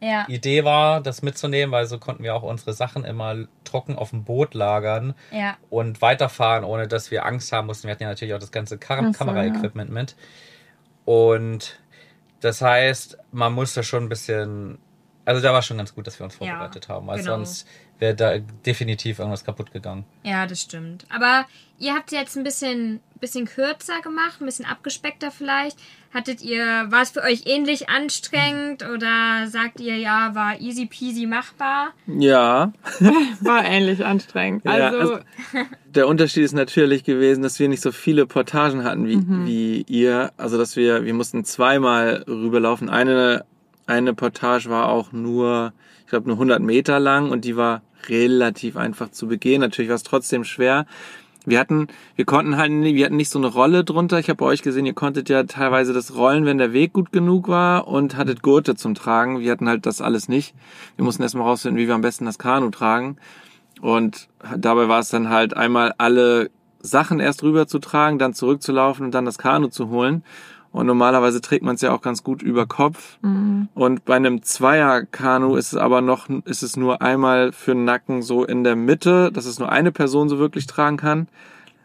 Ja, 0.02 0.28
Idee 0.28 0.64
war, 0.66 1.02
das 1.02 1.24
mitzunehmen, 1.24 1.72
weil 1.72 1.88
so 1.88 1.98
konnten 1.98 2.24
wir 2.24 2.36
auch 2.36 2.44
unsere 2.44 2.74
Sachen 2.74 3.04
immer 3.04 3.36
trocken 3.64 3.96
auf 3.96 4.12
dem 4.12 4.24
Boot 4.24 4.54
lagern 4.54 5.16
ja, 5.32 5.58
und 5.72 6.00
weiterfahren, 6.00 6.64
ohne 6.64 6.88
dass 6.88 7.10
wir 7.10 7.26
Angst 7.26 7.52
haben 7.52 7.66
mussten. 7.66 7.88
Wir 7.88 7.94
hatten 7.94 8.04
ja 8.04 8.10
natürlich 8.10 8.36
auch 8.36 8.40
das 8.40 8.52
ganze 8.52 8.78
Kar 8.78 9.00
Ach 9.02 9.14
so, 9.14 9.18
Kameraequipment 9.18 9.90
mit. 9.90 10.16
Und 11.06 11.80
das 12.46 12.62
heißt, 12.62 13.18
man 13.32 13.54
musste 13.54 13.84
schon 13.84 14.04
ein 14.04 14.10
bisschen. 14.10 14.78
Also 15.26 15.42
da 15.42 15.52
war 15.54 15.64
schon 15.64 15.78
ganz 15.78 15.94
gut, 15.96 16.06
dass 16.06 16.20
wir 16.20 16.24
uns 16.26 16.36
Ja, 16.36 16.38
vorbereitet 16.52 16.88
haben, 16.88 17.08
weil 17.08 17.18
genau. 17.18 17.38
sonst 17.38 17.68
wäre 18.00 18.16
da 18.16 18.38
definitiv 18.66 19.20
irgendwas 19.20 19.44
kaputt 19.46 19.72
gegangen. 19.72 20.06
ja, 20.24 20.46
das 20.48 20.62
stimmt. 20.62 21.06
Aber 21.10 21.46
ihr 21.80 21.94
habt 21.94 22.12
jetzt 22.12 22.36
ein 22.38 22.44
bisschen, 22.44 23.00
bisschen 23.20 23.46
kürzer 23.46 24.02
gemacht, 24.02 24.42
ein 24.42 24.46
bisschen 24.46 24.66
abgespeckter 24.66 25.32
vielleicht. 25.32 25.78
Hattet 26.14 26.42
ihr, 26.42 26.64
war 26.90 27.02
es 27.02 27.10
für 27.10 27.22
euch 27.24 27.44
ähnlich 27.46 27.90
anstrengend 27.90 28.84
oder 28.90 29.48
sagt 29.48 29.82
ihr, 29.82 29.98
ja, 29.98 30.34
war 30.34 30.60
easy 30.62 30.86
peasy 30.86 31.26
machbar? 31.26 31.90
Ja, 32.08 32.72
War 33.42 33.66
ähnlich 33.66 34.06
anstrengend. 34.06 34.64
Ja, 34.64 34.72
Also, 34.72 34.98
also- 34.98 35.20
der 35.86 36.08
Unterschied 36.08 36.44
ist 36.44 36.54
natürlich 36.54 37.04
gewesen, 37.04 37.42
dass 37.44 37.60
wir 37.60 37.68
nicht 37.68 37.82
so 37.82 37.92
viele 37.92 38.26
Portagen 38.28 38.84
hatten 38.86 39.06
wie, 39.08 39.46
wie 39.46 39.82
ihr. 39.90 40.32
Also 40.38 40.58
dass 40.58 40.76
wir, 40.78 41.04
wir 41.04 41.14
mussten 41.14 41.44
zweimal 41.44 42.24
rüberlaufen. 42.28 42.90
Eine, 42.90 43.44
eine 43.86 44.14
Portage 44.14 44.70
war 44.70 44.88
auch 44.88 45.12
nur, 45.12 45.74
ich 46.06 46.10
glaube, 46.10 46.28
nur 46.28 46.36
100 46.36 46.62
Meter 46.62 47.00
lang 47.00 47.32
und 47.32 47.46
die 47.46 47.58
war 47.58 47.82
relativ 48.08 48.78
einfach 48.78 49.10
zu 49.10 49.28
begehen. 49.28 49.62
Natürlich 49.62 49.90
war 49.90 49.96
es 49.96 50.04
trotzdem 50.04 50.44
schwer. 50.44 50.86
Wir 51.46 51.60
hatten, 51.60 51.88
wir 52.16 52.26
konnten 52.26 52.58
halt, 52.58 52.72
wir 52.72 53.06
hatten 53.06 53.16
nicht 53.16 53.30
so 53.30 53.40
eine 53.40 53.48
Rolle 53.48 53.84
drunter. 53.84 54.20
Ich 54.20 54.30
habe 54.30 54.38
bei 54.38 54.46
euch 54.46 54.62
gesehen, 54.62 54.86
ihr 54.86 54.94
konntet 54.94 55.30
ja 55.30 55.44
teilweise 55.44 55.94
das 55.94 56.16
rollen, 56.16 56.46
wenn 56.46 56.60
der 56.60 56.74
Weg 56.74 56.94
gut 56.94 57.12
genug 57.12 57.48
war 57.48 57.88
und 57.88 58.18
hattet 58.18 58.44
Gurte 58.44 58.76
zum 58.76 58.94
Tragen. 58.94 59.40
Wir 59.40 59.52
hatten 59.52 59.68
halt 59.68 59.86
das 59.88 60.02
alles 60.02 60.28
nicht. 60.28 60.56
Wir 60.96 61.06
mussten 61.06 61.24
erstmal 61.24 61.48
rausfinden, 61.48 61.80
wie 61.82 61.88
wir 61.88 61.96
am 61.96 62.02
besten 62.02 62.26
das 62.26 62.38
Kanu 62.38 62.70
tragen. 62.70 63.18
Und 63.82 64.30
dabei 64.58 64.88
war 64.88 65.00
es 65.00 65.10
dann 65.10 65.30
halt 65.30 65.56
einmal 65.56 65.94
alle 65.98 66.50
Sachen 66.82 67.20
erst 67.20 67.44
rüber 67.44 67.68
zu 67.68 67.80
tragen, 67.80 68.20
dann 68.20 68.34
zurückzulaufen 68.34 69.06
und 69.06 69.12
dann 69.12 69.26
das 69.26 69.38
Kanu 69.38 69.68
zu 69.68 69.90
holen. 69.90 70.24
Und 70.76 70.88
normalerweise 70.88 71.40
trägt 71.40 71.64
man 71.64 71.76
es 71.76 71.82
ja 71.82 71.94
auch 71.94 72.02
ganz 72.02 72.22
gut 72.22 72.42
über 72.42 72.66
Kopf. 72.66 73.18
Und 73.76 74.04
bei 74.04 74.14
einem 74.14 74.44
Zweier-Kanu 74.44 75.56
ist 75.56 75.72
es 75.72 75.80
aber 75.80 76.02
noch, 76.02 76.28
ist 76.44 76.64
es 76.64 76.76
nur 76.76 77.02
einmal 77.02 77.54
für 77.54 77.74
den 77.74 77.86
Nacken 77.86 78.22
so 78.22 78.44
in 78.44 78.66
der 78.66 78.76
Mitte, 78.76 79.32
dass 79.32 79.46
es 79.46 79.58
nur 79.58 79.72
eine 79.72 79.94
Person 79.94 80.28
so 80.28 80.38
wirklich 80.38 80.68
tragen 80.68 80.98
kann. 80.98 81.30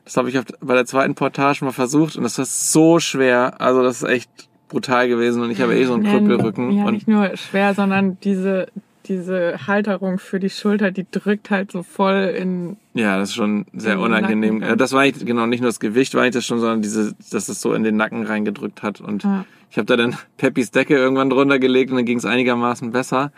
Das 0.05 0.17
habe 0.17 0.29
ich 0.29 0.41
auf, 0.41 0.45
bei 0.61 0.75
der 0.75 0.87
zweiten 0.87 1.15
Portage 1.15 1.65
mal 1.65 1.71
versucht 1.71 2.17
und 2.17 2.25
das 2.25 2.37
war 2.39 2.45
so 2.47 2.99
schwer. 2.99 3.61
Also 3.61 3.85
das 3.85 4.03
ist 4.03 4.09
echt 4.09 4.29
brutal 4.69 5.07
gewesen 5.07 5.41
und 5.41 5.53
ich 5.53 5.61
habe 5.61 5.77
eh 5.79 5.85
so 5.85 5.95
einen 5.95 6.03
Krüppelrücken. 6.03 6.73
ja, 6.73 6.91
nicht 6.91 7.07
nur 7.07 7.37
schwer, 7.37 7.75
sondern 7.75 8.19
diese, 8.25 8.67
diese 9.07 9.67
Halterung 9.67 10.19
für 10.19 10.39
die 10.41 10.51
Schulter, 10.51 10.91
die 10.91 11.07
drückt 11.11 11.51
halt 11.51 11.73
so 11.73 11.83
voll 11.83 12.35
in, 12.37 12.77
Ja, 12.95 13.19
das 13.19 13.31
ist 13.31 13.35
schon 13.35 13.67
sehr 13.73 13.99
unangenehm. 13.99 14.59
Nacken. 14.59 14.79
Das 14.79 14.93
war 14.93 15.03
nicht, 15.03 15.25
genau 15.25 15.47
nicht 15.47 15.61
nur 15.61 15.69
das 15.69 15.81
Gewicht, 15.81 16.15
war 16.15 16.23
nicht 16.23 16.35
das 16.35 16.45
schon, 16.47 16.61
sondern 16.61 16.83
diese, 16.83 17.15
dass 17.31 17.49
es 17.49 17.61
so 17.61 17.73
in 17.75 17.83
den 17.83 17.97
Nacken 17.97 18.25
reingedrückt 18.27 18.83
hat. 18.83 19.01
Und 19.01 19.25
Ja. 19.25 19.45
ich 19.71 19.79
habe 19.79 19.87
da 19.87 19.97
dann 19.97 20.17
Peppis 20.37 20.71
Decke 20.71 20.97
irgendwann 20.97 21.31
drunter 21.31 21.59
gelegt 21.59 21.91
und 21.91 21.97
dann 21.97 22.05
ging 22.07 22.19
es 22.19 22.25
einigermaßen 22.25 22.91
besser. 22.93 23.33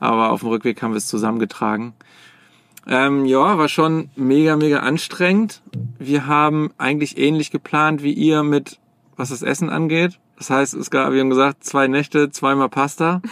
Aber 0.00 0.30
auf 0.30 0.40
dem 0.40 0.50
Rückweg 0.50 0.80
haben 0.82 0.92
wir 0.92 0.98
es 0.98 1.06
zusammengetragen. 1.08 1.92
Ähm, 2.86 3.26
ja, 3.26 3.58
war 3.58 3.68
schon 3.68 4.08
mega, 4.16 4.56
mega 4.56 4.78
anstrengend. 4.78 5.60
Wir 5.98 6.26
haben 6.26 6.70
eigentlich 6.78 7.18
ähnlich 7.18 7.50
geplant 7.50 8.02
wie 8.02 8.12
ihr 8.12 8.42
mit, 8.44 8.78
was 9.16 9.28
das 9.30 9.42
Essen 9.42 9.68
angeht. 9.68 10.18
Das 10.38 10.50
heißt, 10.50 10.72
es 10.74 10.90
gab, 10.90 11.12
wir 11.12 11.20
haben 11.20 11.28
gesagt, 11.30 11.64
zwei 11.64 11.88
Nächte, 11.88 12.30
zweimal 12.30 12.68
Pasta. 12.68 13.20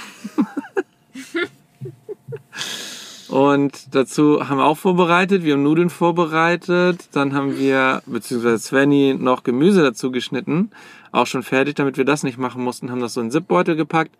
Und 3.28 3.94
dazu 3.94 4.48
haben 4.48 4.58
wir 4.58 4.64
auch 4.64 4.78
vorbereitet. 4.78 5.42
Wir 5.42 5.54
haben 5.54 5.62
Nudeln 5.62 5.90
vorbereitet. 5.90 7.08
Dann 7.12 7.34
haben 7.34 7.58
wir, 7.58 8.02
beziehungsweise 8.06 8.58
Svenny, 8.58 9.16
noch 9.18 9.42
Gemüse 9.42 9.82
dazu 9.82 10.12
geschnitten. 10.12 10.70
Auch 11.10 11.26
schon 11.26 11.42
fertig, 11.42 11.74
damit 11.74 11.96
wir 11.96 12.04
das 12.04 12.22
nicht 12.22 12.38
machen 12.38 12.62
mussten. 12.62 12.90
Haben 12.90 13.00
das 13.00 13.14
so 13.14 13.20
in 13.20 13.30
Zipbeutel 13.30 13.74
gepackt. 13.74 14.16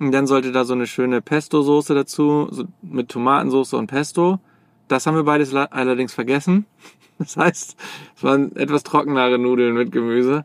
Und 0.00 0.12
dann 0.12 0.26
sollte 0.26 0.52
da 0.52 0.64
so 0.64 0.74
eine 0.74 0.86
schöne 0.86 1.20
Pesto-Soße 1.20 1.94
dazu, 1.94 2.48
so 2.50 2.64
mit 2.82 3.08
Tomatensauce 3.08 3.74
und 3.74 3.88
Pesto. 3.88 4.38
Das 4.86 5.06
haben 5.06 5.16
wir 5.16 5.24
beides 5.24 5.54
allerdings 5.54 6.12
vergessen. 6.14 6.66
Das 7.20 7.36
heißt, 7.36 7.76
es 8.16 8.22
waren 8.22 8.54
etwas 8.54 8.84
trockenere 8.84 9.40
Nudeln 9.40 9.74
mit 9.74 9.90
Gemüse. 9.90 10.44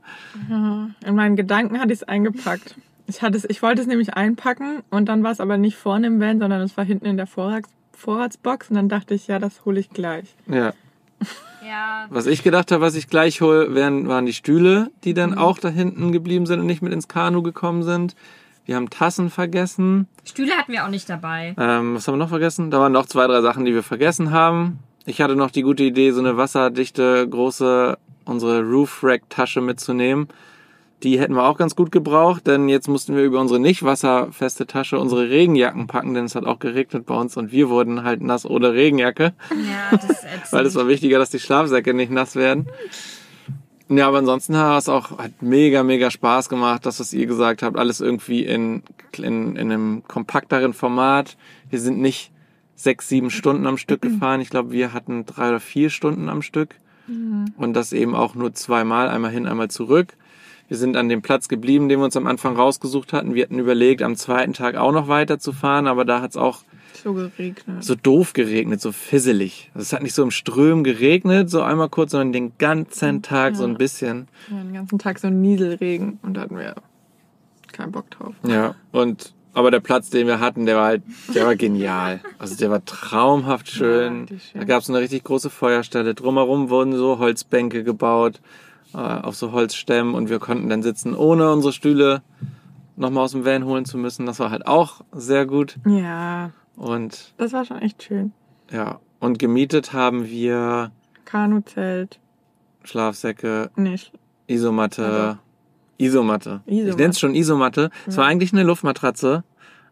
in 0.50 1.16
meinen 1.16 1.36
Gedanken 1.36 1.80
hatte 1.80 1.94
ich 1.94 2.00
es 2.00 2.04
eingepackt. 2.04 2.76
Ich, 3.08 3.22
hatte 3.22 3.38
es, 3.38 3.46
ich 3.46 3.62
wollte 3.62 3.82
es 3.82 3.88
nämlich 3.88 4.14
einpacken 4.14 4.82
und 4.90 5.08
dann 5.08 5.24
war 5.24 5.32
es 5.32 5.40
aber 5.40 5.58
nicht 5.58 5.78
vorne 5.78 6.08
im 6.08 6.20
Van, 6.20 6.40
sondern 6.40 6.62
es 6.62 6.78
war 6.78 6.86
hinten 6.86 7.06
in 7.06 7.18
der 7.18 7.28
Vorrats, 7.28 7.70
Vorratsbox 7.94 8.70
und 8.70 8.76
dann 8.76 8.90
dachte 8.90 9.14
ich, 9.14 9.28
ja, 9.28 9.40
das 9.40 9.66
hole 9.66 9.80
ich 9.80 9.90
gleich. 9.90 10.36
Ja. 10.48 10.74
Ja, 11.66 12.08
Was 12.10 12.26
ich 12.26 12.44
gedacht 12.44 12.74
habe, 12.74 12.82
was 12.82 12.94
ich 12.94 13.08
gleich 13.08 13.40
hole, 13.40 13.74
wären, 13.74 14.10
waren 14.10 14.26
die 14.26 14.34
Stühle, 14.34 14.92
die 15.06 15.14
dann 15.14 15.38
auch 15.38 15.58
da 15.60 15.70
hinten 15.70 16.12
geblieben 16.12 16.46
sind 16.46 16.60
und 16.60 16.66
nicht 16.66 16.82
mit 16.82 16.92
ins 16.92 17.08
Kanu 17.08 17.42
gekommen 17.42 17.84
sind. 17.84 18.16
Wir 18.66 18.76
haben 18.76 18.90
Tassen 18.90 19.30
vergessen. 19.30 20.08
Stühle 20.26 20.54
hatten 20.58 20.74
wir 20.74 20.86
auch 20.86 20.90
nicht 20.90 21.10
dabei. 21.10 21.56
Ähm, 21.58 21.96
was 21.96 22.06
haben 22.06 22.16
wir 22.16 22.20
noch 22.20 22.30
vergessen? 22.30 22.70
Da 22.70 22.80
waren 22.80 22.92
noch 22.92 23.06
zwei, 23.06 23.28
drei 23.28 23.42
Sachen, 23.42 23.64
die 23.64 23.74
wir 23.74 23.84
vergessen 23.84 24.32
haben. 24.32 24.80
Ich 25.06 25.22
hatte 25.22 25.36
noch 25.36 25.52
die 25.52 25.64
gute 25.64 25.84
Idee, 25.84 26.12
so 26.12 26.20
eine 26.20 26.38
wasserdichte, 26.38 27.28
große, 27.30 27.98
unsere 28.26 28.62
Roof 28.62 29.00
Rack 29.04 29.30
Tasche 29.30 29.62
mitzunehmen. 29.62 30.28
Die 31.04 31.20
hätten 31.20 31.36
wir 31.36 31.44
auch 31.44 31.58
ganz 31.58 31.76
gut 31.76 31.92
gebraucht, 31.92 32.48
denn 32.48 32.70
jetzt 32.70 32.88
mussten 32.88 33.16
wir 33.16 33.24
über 33.24 33.42
unsere 33.42 33.60
nicht 33.60 33.84
wasserfeste 33.84 34.66
Tasche 34.66 34.98
unsere 34.98 35.30
Regenjacken 35.30 35.86
packen, 35.88 36.14
denn 36.14 36.26
es 36.26 36.36
hat 36.36 36.46
auch 36.46 36.60
geregnet 36.60 37.06
bei 37.06 37.16
uns 37.16 37.36
und 37.36 37.52
wir 37.52 37.70
wurden 37.70 38.04
halt 38.04 38.22
nass 38.22 38.46
ohne 38.46 38.74
Regenjacke, 38.74 39.34
Ja, 39.52 39.98
das 39.98 40.04
ist 40.06 40.24
ätzend. 40.24 40.52
weil 40.54 40.66
es 40.66 40.76
war 40.76 40.88
wichtiger, 40.88 41.20
dass 41.20 41.30
die 41.30 41.40
Schlafsäcke 41.40 41.94
nicht 41.94 42.12
nass 42.12 42.36
werden. 42.38 42.68
Ja, 43.90 44.08
aber 44.08 44.20
ansonsten 44.20 44.56
hat 44.58 44.82
es 44.82 44.90
auch 44.90 45.18
hat 45.20 45.42
mega, 45.42 45.84
mega 45.84 46.10
Spaß 46.10 46.48
gemacht, 46.48 46.86
das, 46.86 47.02
was 47.02 47.12
ihr 47.14 47.26
gesagt 47.28 47.62
habt. 47.64 47.78
Alles 47.78 48.00
irgendwie 48.00 48.44
in, 48.46 48.82
in, 49.18 49.58
in 49.58 49.72
einem 49.72 50.04
kompakteren 50.08 50.74
Format. 50.74 51.36
Wir 51.70 51.80
sind 51.82 52.00
nicht 52.00 52.32
sechs, 52.76 53.10
sieben 53.10 53.30
Stunden 53.30 53.68
am 53.68 53.78
Stück 53.78 54.02
gefahren. 54.02 54.40
Ich 54.40 54.50
glaube, 54.50 54.72
wir 54.72 54.94
hatten 54.94 55.26
drei 55.26 55.50
oder 55.50 55.60
vier 55.60 55.90
Stunden 55.90 56.30
am 56.30 56.42
Stück. 56.42 56.76
Und 57.58 57.74
das 57.74 57.92
eben 57.92 58.16
auch 58.16 58.34
nur 58.34 58.54
zweimal, 58.54 59.10
einmal 59.10 59.30
hin, 59.32 59.46
einmal 59.46 59.70
zurück. 59.70 60.16
Wir 60.74 60.80
sind 60.80 60.98
an 60.98 61.08
dem 61.08 61.22
Platz 61.22 61.50
geblieben, 61.50 61.88
den 61.88 62.00
wir 62.00 62.06
uns 62.06 62.18
am 62.18 62.26
Anfang 62.26 62.56
rausgesucht 62.56 63.14
hatten. 63.14 63.36
Wir 63.36 63.44
hatten 63.44 63.60
überlegt, 63.60 64.02
am 64.02 64.16
zweiten 64.16 64.54
Tag 64.54 64.76
auch 64.76 64.92
noch 64.92 65.08
weiter 65.08 65.38
zu 65.38 65.52
fahren, 65.54 65.86
aber 65.86 66.04
da 66.04 66.20
hat 66.20 66.32
es 66.32 66.36
auch 66.36 66.64
So 67.04 67.14
geregnet. 67.14 67.84
so 67.84 67.94
doof 67.94 68.34
geregnet, 68.34 68.82
so 68.82 68.92
fisselig. 68.92 69.70
Also 69.76 69.84
es 69.84 69.94
hat 69.94 70.02
nicht 70.02 70.16
so 70.16 70.24
im 70.24 70.32
Ström 70.32 70.84
geregnet, 70.84 71.52
so 71.52 71.62
einmal 71.62 71.90
kurz, 71.90 72.10
sondern 72.14 72.34
den 72.34 72.54
ganzen 72.58 73.22
Tag 73.22 73.56
so 73.56 73.66
ein 73.66 73.78
bisschen. 73.78 74.28
Ja, 74.50 74.64
den 74.64 74.74
ganzen 74.74 74.98
Tag 74.98 75.20
so 75.20 75.30
Nieselregen 75.30 76.18
und 76.24 76.34
da 76.34 76.42
hatten 76.42 76.58
wir 76.58 76.74
keinen 77.72 77.92
Bock 77.92 78.10
drauf. 78.10 78.34
Ja, 78.44 78.74
und 78.92 79.32
aber 79.54 79.70
der 79.70 79.80
Platz, 79.80 80.10
den 80.10 80.26
wir 80.26 80.40
hatten, 80.40 80.66
der 80.66 80.78
war 80.78 80.86
halt, 80.86 81.04
der 81.36 81.46
war 81.46 81.56
genial. 81.56 82.20
Also 82.40 82.56
der 82.56 82.72
war 82.72 82.84
traumhaft 82.84 83.70
schön. 83.70 84.22
richtig 84.22 84.50
schön. 84.52 84.62
Da 84.62 84.66
gab 84.66 84.82
es 84.82 84.90
eine 84.90 85.00
richtig 85.02 85.24
große 85.24 85.52
Feuerstelle. 85.52 86.16
Drumherum 86.16 86.72
wurden 86.72 86.98
so 86.98 87.20
Holzbänke 87.20 87.84
gebaut, 87.84 88.42
äh, 88.94 88.98
auf 88.98 89.36
so 89.36 89.52
Holzstämmen 89.52 90.14
und 90.16 90.30
wir 90.30 90.40
konnten 90.40 90.70
dann 90.70 90.84
sitzen, 90.84 91.16
ohne 91.16 91.52
unsere 91.52 91.74
Stühle 91.74 92.22
nochmal 92.96 93.24
aus 93.26 93.32
dem 93.32 93.46
Van 93.46 93.66
holen 93.66 93.86
zu 93.86 93.98
müssen. 93.98 94.26
Das 94.26 94.40
war 94.40 94.52
halt 94.52 94.68
auch 94.68 95.02
sehr 95.12 95.46
gut. 95.46 95.78
Ja, 95.86 96.52
Und 96.76 97.34
das 97.38 97.54
war 97.54 97.66
schon 97.66 97.80
echt 97.82 98.04
schön. 98.04 98.32
ja, 98.72 99.00
und 99.20 99.40
gemietet 99.40 99.94
haben 99.94 100.26
wir 100.28 100.92
Kanuzelt. 101.26 102.20
Schlafsäcke, 102.84 103.72
Nee, 103.76 103.96
Sch- 103.96 104.12
Isomatte. 104.48 105.06
Also- 105.06 105.38
Isomatte. 105.98 106.62
Ich 106.66 106.80
Isomatte. 106.80 106.98
nenne 106.98 107.10
es 107.12 107.20
schon 107.20 107.36
Isomatte. 107.36 107.90
Es 108.08 108.18
war 108.18 108.26
eigentlich 108.26 108.52
eine 108.52 108.64
Luftmatratze, 108.64 109.44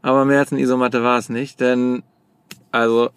aber 0.02 0.26
mehr 0.26 0.40
als 0.40 0.52
eine 0.52 0.60
Isomatte 0.62 1.04
war 1.04 1.18
es 1.18 1.30
nicht, 1.30 1.60
denn 1.62 2.04
also 2.72 3.12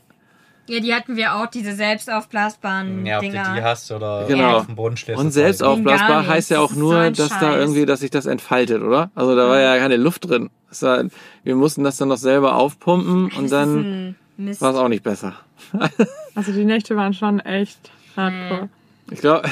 Ja, 0.67 0.81
die 0.81 0.95
hatten 0.95 1.17
wir 1.17 1.35
auch, 1.37 1.47
diese 1.47 1.75
selbst 1.75 2.11
aufblasbaren 2.11 3.05
Ja, 3.05 3.17
ob 3.19 3.23
du 3.25 3.31
Dinger. 3.31 3.55
die 3.55 3.63
hast 3.63 3.91
oder 3.93 4.25
Genau. 4.27 4.57
auf 4.59 4.67
dem 4.67 4.77
Boden 4.77 4.97
schläfst. 4.97 5.23
und 5.23 5.31
selbst 5.31 5.63
aufblasbar 5.63 6.27
heißt 6.27 6.51
ja 6.51 6.61
auch 6.61 6.73
nur, 6.73 6.95
so 7.05 7.11
dass 7.23 7.29
da 7.29 7.39
Scheiß. 7.41 7.57
irgendwie, 7.57 7.85
dass 7.87 8.01
sich 8.01 8.11
das 8.11 8.27
entfaltet, 8.27 8.83
oder? 8.83 9.11
Also 9.15 9.37
da 9.37 9.49
war 9.49 9.61
ja 9.61 9.77
keine 9.79 9.97
Luft 9.97 10.29
drin. 10.29 10.51
War, 10.81 11.05
wir 11.45 11.55
mussten 11.57 11.85
das 11.85 11.99
dann 11.99 12.09
noch 12.09 12.17
selber 12.17 12.55
aufpumpen 12.57 13.31
und 13.37 13.53
dann 13.53 14.17
war 14.37 14.71
es 14.73 14.77
auch 14.77 14.89
nicht 14.89 15.03
besser. 15.05 15.35
Also 16.37 16.51
die 16.53 16.65
Nächte 16.65 16.97
waren 16.97 17.15
schon 17.15 17.39
echt 17.41 17.93
hardcore. 18.17 18.69
Ich 19.11 19.21
glaube, 19.21 19.49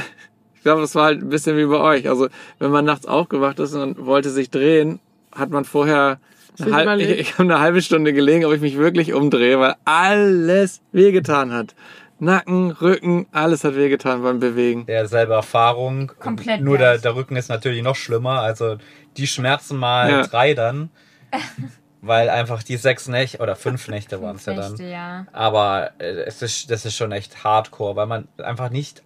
ich 0.57 0.63
glaube, 0.63 0.81
das 0.81 0.95
war 0.97 1.05
halt 1.05 1.23
ein 1.23 1.29
bisschen 1.29 1.57
wie 1.57 1.67
bei 1.67 1.79
euch. 1.79 2.09
Also 2.09 2.27
wenn 2.59 2.73
man 2.73 2.85
nachts 2.85 3.07
aufgewacht 3.07 3.61
ist 3.61 3.75
und 3.75 4.05
wollte 4.05 4.31
sich 4.31 4.51
drehen, 4.51 4.99
hat 5.33 5.51
man 5.51 5.65
vorher 5.65 6.19
halb, 6.61 7.01
ich, 7.01 7.11
ich 7.11 7.33
habe 7.35 7.43
eine 7.45 7.61
halbe 7.61 7.83
Stunde 7.83 8.13
gelegen, 8.13 8.45
ob 8.45 8.53
ich 8.53 8.61
mich 8.61 8.77
wirklich 8.77 9.13
umdrehe, 9.13 9.59
weil 9.59 9.75
alles 9.85 10.81
wehgetan 10.93 11.53
hat. 11.53 11.75
Nacken, 12.19 12.71
Rücken, 12.71 13.27
alles 13.33 13.65
hat 13.65 13.75
wehgetan 13.75 14.23
beim 14.23 14.39
Bewegen. 14.39 14.87
der 14.87 15.09
selbe 15.09 15.35
Erfahrung. 15.35 16.13
Komplett 16.21 16.61
Nur 16.61 16.79
der, 16.79 16.99
der 16.99 17.17
Rücken 17.17 17.35
ist 17.35 17.49
natürlich 17.49 17.83
noch 17.83 17.97
schlimmer. 17.97 18.41
Also 18.43 18.77
die 19.17 19.27
Schmerzen 19.27 19.77
mal 19.77 20.09
Ja. 20.11 20.23
drei 20.27 20.55
dann. 20.55 20.91
Weil 22.05 22.29
einfach 22.31 22.63
die 22.65 22.77
sechs 22.77 23.07
Nächte 23.09 23.39
oder 23.39 23.55
fünf 23.55 23.87
Nächte 23.89 24.21
waren 24.23 24.35
es 24.37 24.47
ja 24.47 24.55
dann. 24.55 24.73
Nächte, 24.73 24.87
ja. 24.89 25.27
Aber 25.33 25.93
äh, 25.99 26.23
es 26.27 26.43
ist, 26.43 26.69
das 26.71 26.85
ist 26.85 26.97
schon 26.97 27.13
echt 27.13 27.45
hardcore, 27.45 27.95
weil 27.95 28.07
man 28.07 28.27
einfach 28.39 28.71
nicht. 28.71 29.03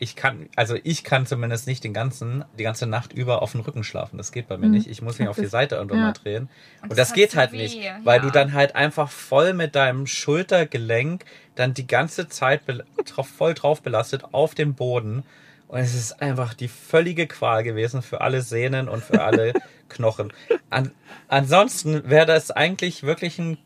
Ich 0.00 0.14
kann, 0.14 0.48
also 0.54 0.76
ich 0.84 1.02
kann 1.02 1.26
zumindest 1.26 1.66
nicht 1.66 1.82
den 1.82 1.92
ganzen, 1.92 2.44
die 2.56 2.62
ganze 2.62 2.86
Nacht 2.86 3.12
über 3.12 3.42
auf 3.42 3.52
dem 3.52 3.62
Rücken 3.62 3.82
schlafen. 3.82 4.16
Das 4.16 4.30
geht 4.30 4.46
bei 4.46 4.56
mir 4.56 4.68
nicht. 4.68 4.88
Ich 4.88 5.02
muss 5.02 5.18
mich 5.18 5.28
auf 5.28 5.36
die 5.36 5.46
Seite 5.46 5.74
irgendwann 5.74 5.98
Ja. 5.98 6.04
mal 6.06 6.12
drehen. 6.12 6.48
Und, 6.82 6.90
das 6.90 7.08
das, 7.08 7.12
geht 7.14 7.34
halt 7.34 7.52
weh, 7.52 7.58
nicht, 7.58 7.80
weil 8.04 8.20
du 8.20 8.26
ja. 8.26 8.32
dann 8.32 8.52
halt 8.52 8.76
einfach 8.76 9.10
voll 9.10 9.54
mit 9.54 9.74
deinem 9.74 10.06
Schultergelenk 10.06 11.24
dann 11.56 11.74
die 11.74 11.86
ganze 11.86 12.28
Zeit 12.28 12.62
voll 13.36 13.54
drauf 13.54 13.82
belastet 13.82 14.22
auf 14.32 14.54
dem 14.54 14.74
Boden. 14.74 15.24
Und 15.66 15.80
es 15.80 15.94
ist 15.94 16.22
einfach 16.22 16.54
die 16.54 16.68
völlige 16.68 17.26
Qual 17.26 17.62
gewesen 17.62 18.00
für 18.00 18.20
alle 18.20 18.40
Sehnen 18.40 18.88
und 18.88 19.02
für 19.04 19.22
alle 19.22 19.52
Knochen. 19.88 20.32
An, 20.70 20.92
ansonsten 21.28 22.08
wäre 22.08 22.26
das 22.26 22.50
eigentlich 22.50 23.02
wirklich 23.02 23.38
ein 23.38 23.58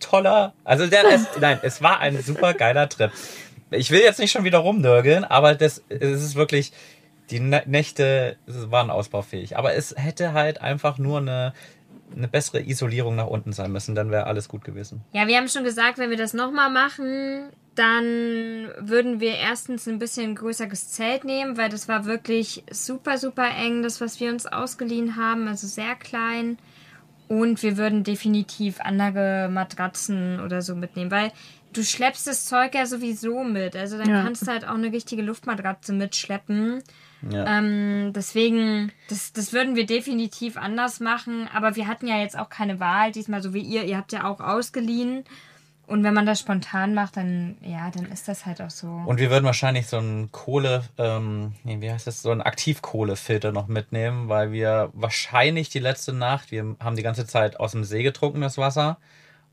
toller, 0.00 0.54
also 0.64 0.86
der, 0.86 1.04
es, 1.12 1.26
nein, 1.40 1.58
es 1.62 1.82
war 1.82 2.00
ein 2.00 2.20
super 2.22 2.54
geiler 2.54 2.88
Trip. 2.88 3.10
Ich 3.70 3.90
will 3.90 4.00
jetzt 4.00 4.18
nicht 4.18 4.32
schon 4.32 4.44
wieder 4.44 4.58
rumnörgeln, 4.58 5.24
aber 5.24 5.54
das, 5.54 5.82
es 5.88 6.22
ist 6.22 6.34
wirklich, 6.36 6.72
die 7.30 7.40
Nä- 7.40 7.66
Nächte 7.66 8.36
waren 8.46 8.90
ausbaufähig. 8.90 9.56
Aber 9.58 9.74
es 9.74 9.94
hätte 9.96 10.32
halt 10.32 10.60
einfach 10.62 10.98
nur 10.98 11.18
eine, 11.18 11.52
eine 12.16 12.28
bessere 12.28 12.60
Isolierung 12.62 13.16
nach 13.16 13.26
unten 13.26 13.52
sein 13.52 13.70
müssen, 13.70 13.94
dann 13.94 14.10
wäre 14.10 14.26
alles 14.26 14.48
gut 14.48 14.64
gewesen. 14.64 15.02
Ja, 15.12 15.26
wir 15.26 15.36
haben 15.36 15.48
schon 15.48 15.64
gesagt, 15.64 15.98
wenn 15.98 16.08
wir 16.10 16.16
das 16.16 16.32
nochmal 16.32 16.70
machen, 16.70 17.50
dann 17.74 18.70
würden 18.78 19.20
wir 19.20 19.36
erstens 19.36 19.86
ein 19.86 19.98
bisschen 19.98 20.34
größeres 20.34 20.90
Zelt 20.90 21.24
nehmen, 21.24 21.56
weil 21.56 21.68
das 21.68 21.86
war 21.88 22.06
wirklich 22.06 22.64
super, 22.70 23.18
super 23.18 23.48
eng, 23.56 23.82
das, 23.82 24.00
was 24.00 24.18
wir 24.20 24.30
uns 24.30 24.46
ausgeliehen 24.46 25.16
haben, 25.16 25.46
also 25.46 25.66
sehr 25.66 25.94
klein. 25.94 26.58
Und 27.28 27.62
wir 27.62 27.76
würden 27.76 28.04
definitiv 28.04 28.80
andere 28.80 29.50
Matratzen 29.52 30.40
oder 30.40 30.62
so 30.62 30.74
mitnehmen, 30.74 31.10
weil 31.10 31.30
du 31.72 31.82
schleppst 31.84 32.26
das 32.26 32.46
Zeug 32.46 32.74
ja 32.74 32.86
sowieso 32.86 33.44
mit. 33.44 33.76
Also 33.76 33.98
dann 33.98 34.08
Ja. 34.08 34.22
kannst 34.22 34.42
du 34.42 34.50
halt 34.50 34.66
auch 34.66 34.74
eine 34.74 34.92
richtige 34.92 35.22
Luftmatratze 35.22 35.92
mitschleppen. 35.92 36.82
Ja. 37.28 37.58
Ähm, 37.58 38.12
deswegen, 38.14 38.92
das, 39.08 39.32
das 39.32 39.52
würden 39.52 39.74
wir 39.76 39.86
definitiv 39.86 40.56
anders 40.56 41.00
machen. 41.00 41.48
Aber 41.52 41.76
wir 41.76 41.86
hatten 41.86 42.06
ja 42.06 42.18
jetzt 42.18 42.38
auch 42.38 42.48
keine 42.48 42.80
Wahl, 42.80 43.12
diesmal 43.12 43.42
so 43.42 43.54
wie 43.54 43.60
ihr. 43.60 43.84
Ihr 43.84 43.96
habt 43.96 44.12
ja 44.12 44.24
auch 44.24 44.40
ausgeliehen. 44.40 45.24
Und 45.88 46.04
wenn 46.04 46.12
man 46.12 46.26
das 46.26 46.40
spontan 46.40 46.92
macht, 46.92 47.16
dann, 47.16 47.56
ja, 47.62 47.90
dann 47.90 48.04
ist 48.12 48.28
das 48.28 48.44
halt 48.44 48.60
auch 48.60 48.68
so. 48.70 48.88
Und 49.06 49.18
wir 49.18 49.30
würden 49.30 49.46
wahrscheinlich 49.46 49.86
so 49.86 49.96
einen 49.96 50.30
Kohle, 50.30 50.84
ähm, 50.98 51.54
nee, 51.64 51.80
wie 51.80 51.90
heißt 51.90 52.06
das, 52.06 52.20
so 52.20 52.30
einen 52.30 52.42
Aktivkohlefilter 52.42 53.52
noch 53.52 53.68
mitnehmen, 53.68 54.28
weil 54.28 54.52
wir 54.52 54.90
wahrscheinlich 54.92 55.70
die 55.70 55.78
letzte 55.78 56.12
Nacht, 56.12 56.50
wir 56.50 56.76
haben 56.78 56.96
die 56.96 57.02
ganze 57.02 57.26
Zeit 57.26 57.58
aus 57.58 57.72
dem 57.72 57.84
See 57.84 58.02
getrunken, 58.02 58.42
das 58.42 58.58
Wasser. 58.58 58.98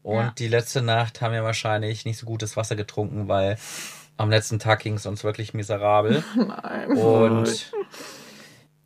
Und 0.06 0.18
Ja. 0.18 0.34
die 0.38 0.48
letzte 0.48 0.84
Nacht 0.84 1.20
haben 1.22 1.34
wir 1.34 1.44
wahrscheinlich 1.44 2.06
nicht 2.06 2.20
so 2.20 2.28
gutes 2.28 2.56
Wasser 2.56 2.76
getrunken, 2.76 3.28
weil 3.28 3.58
am 4.18 4.30
letzten 4.30 4.60
Tag 4.60 4.82
ging 4.82 4.94
es 4.94 5.08
uns 5.08 5.24
wirklich 5.24 5.56
miserabel. 5.56 6.24
Nein. 6.36 6.92
Und 6.96 7.72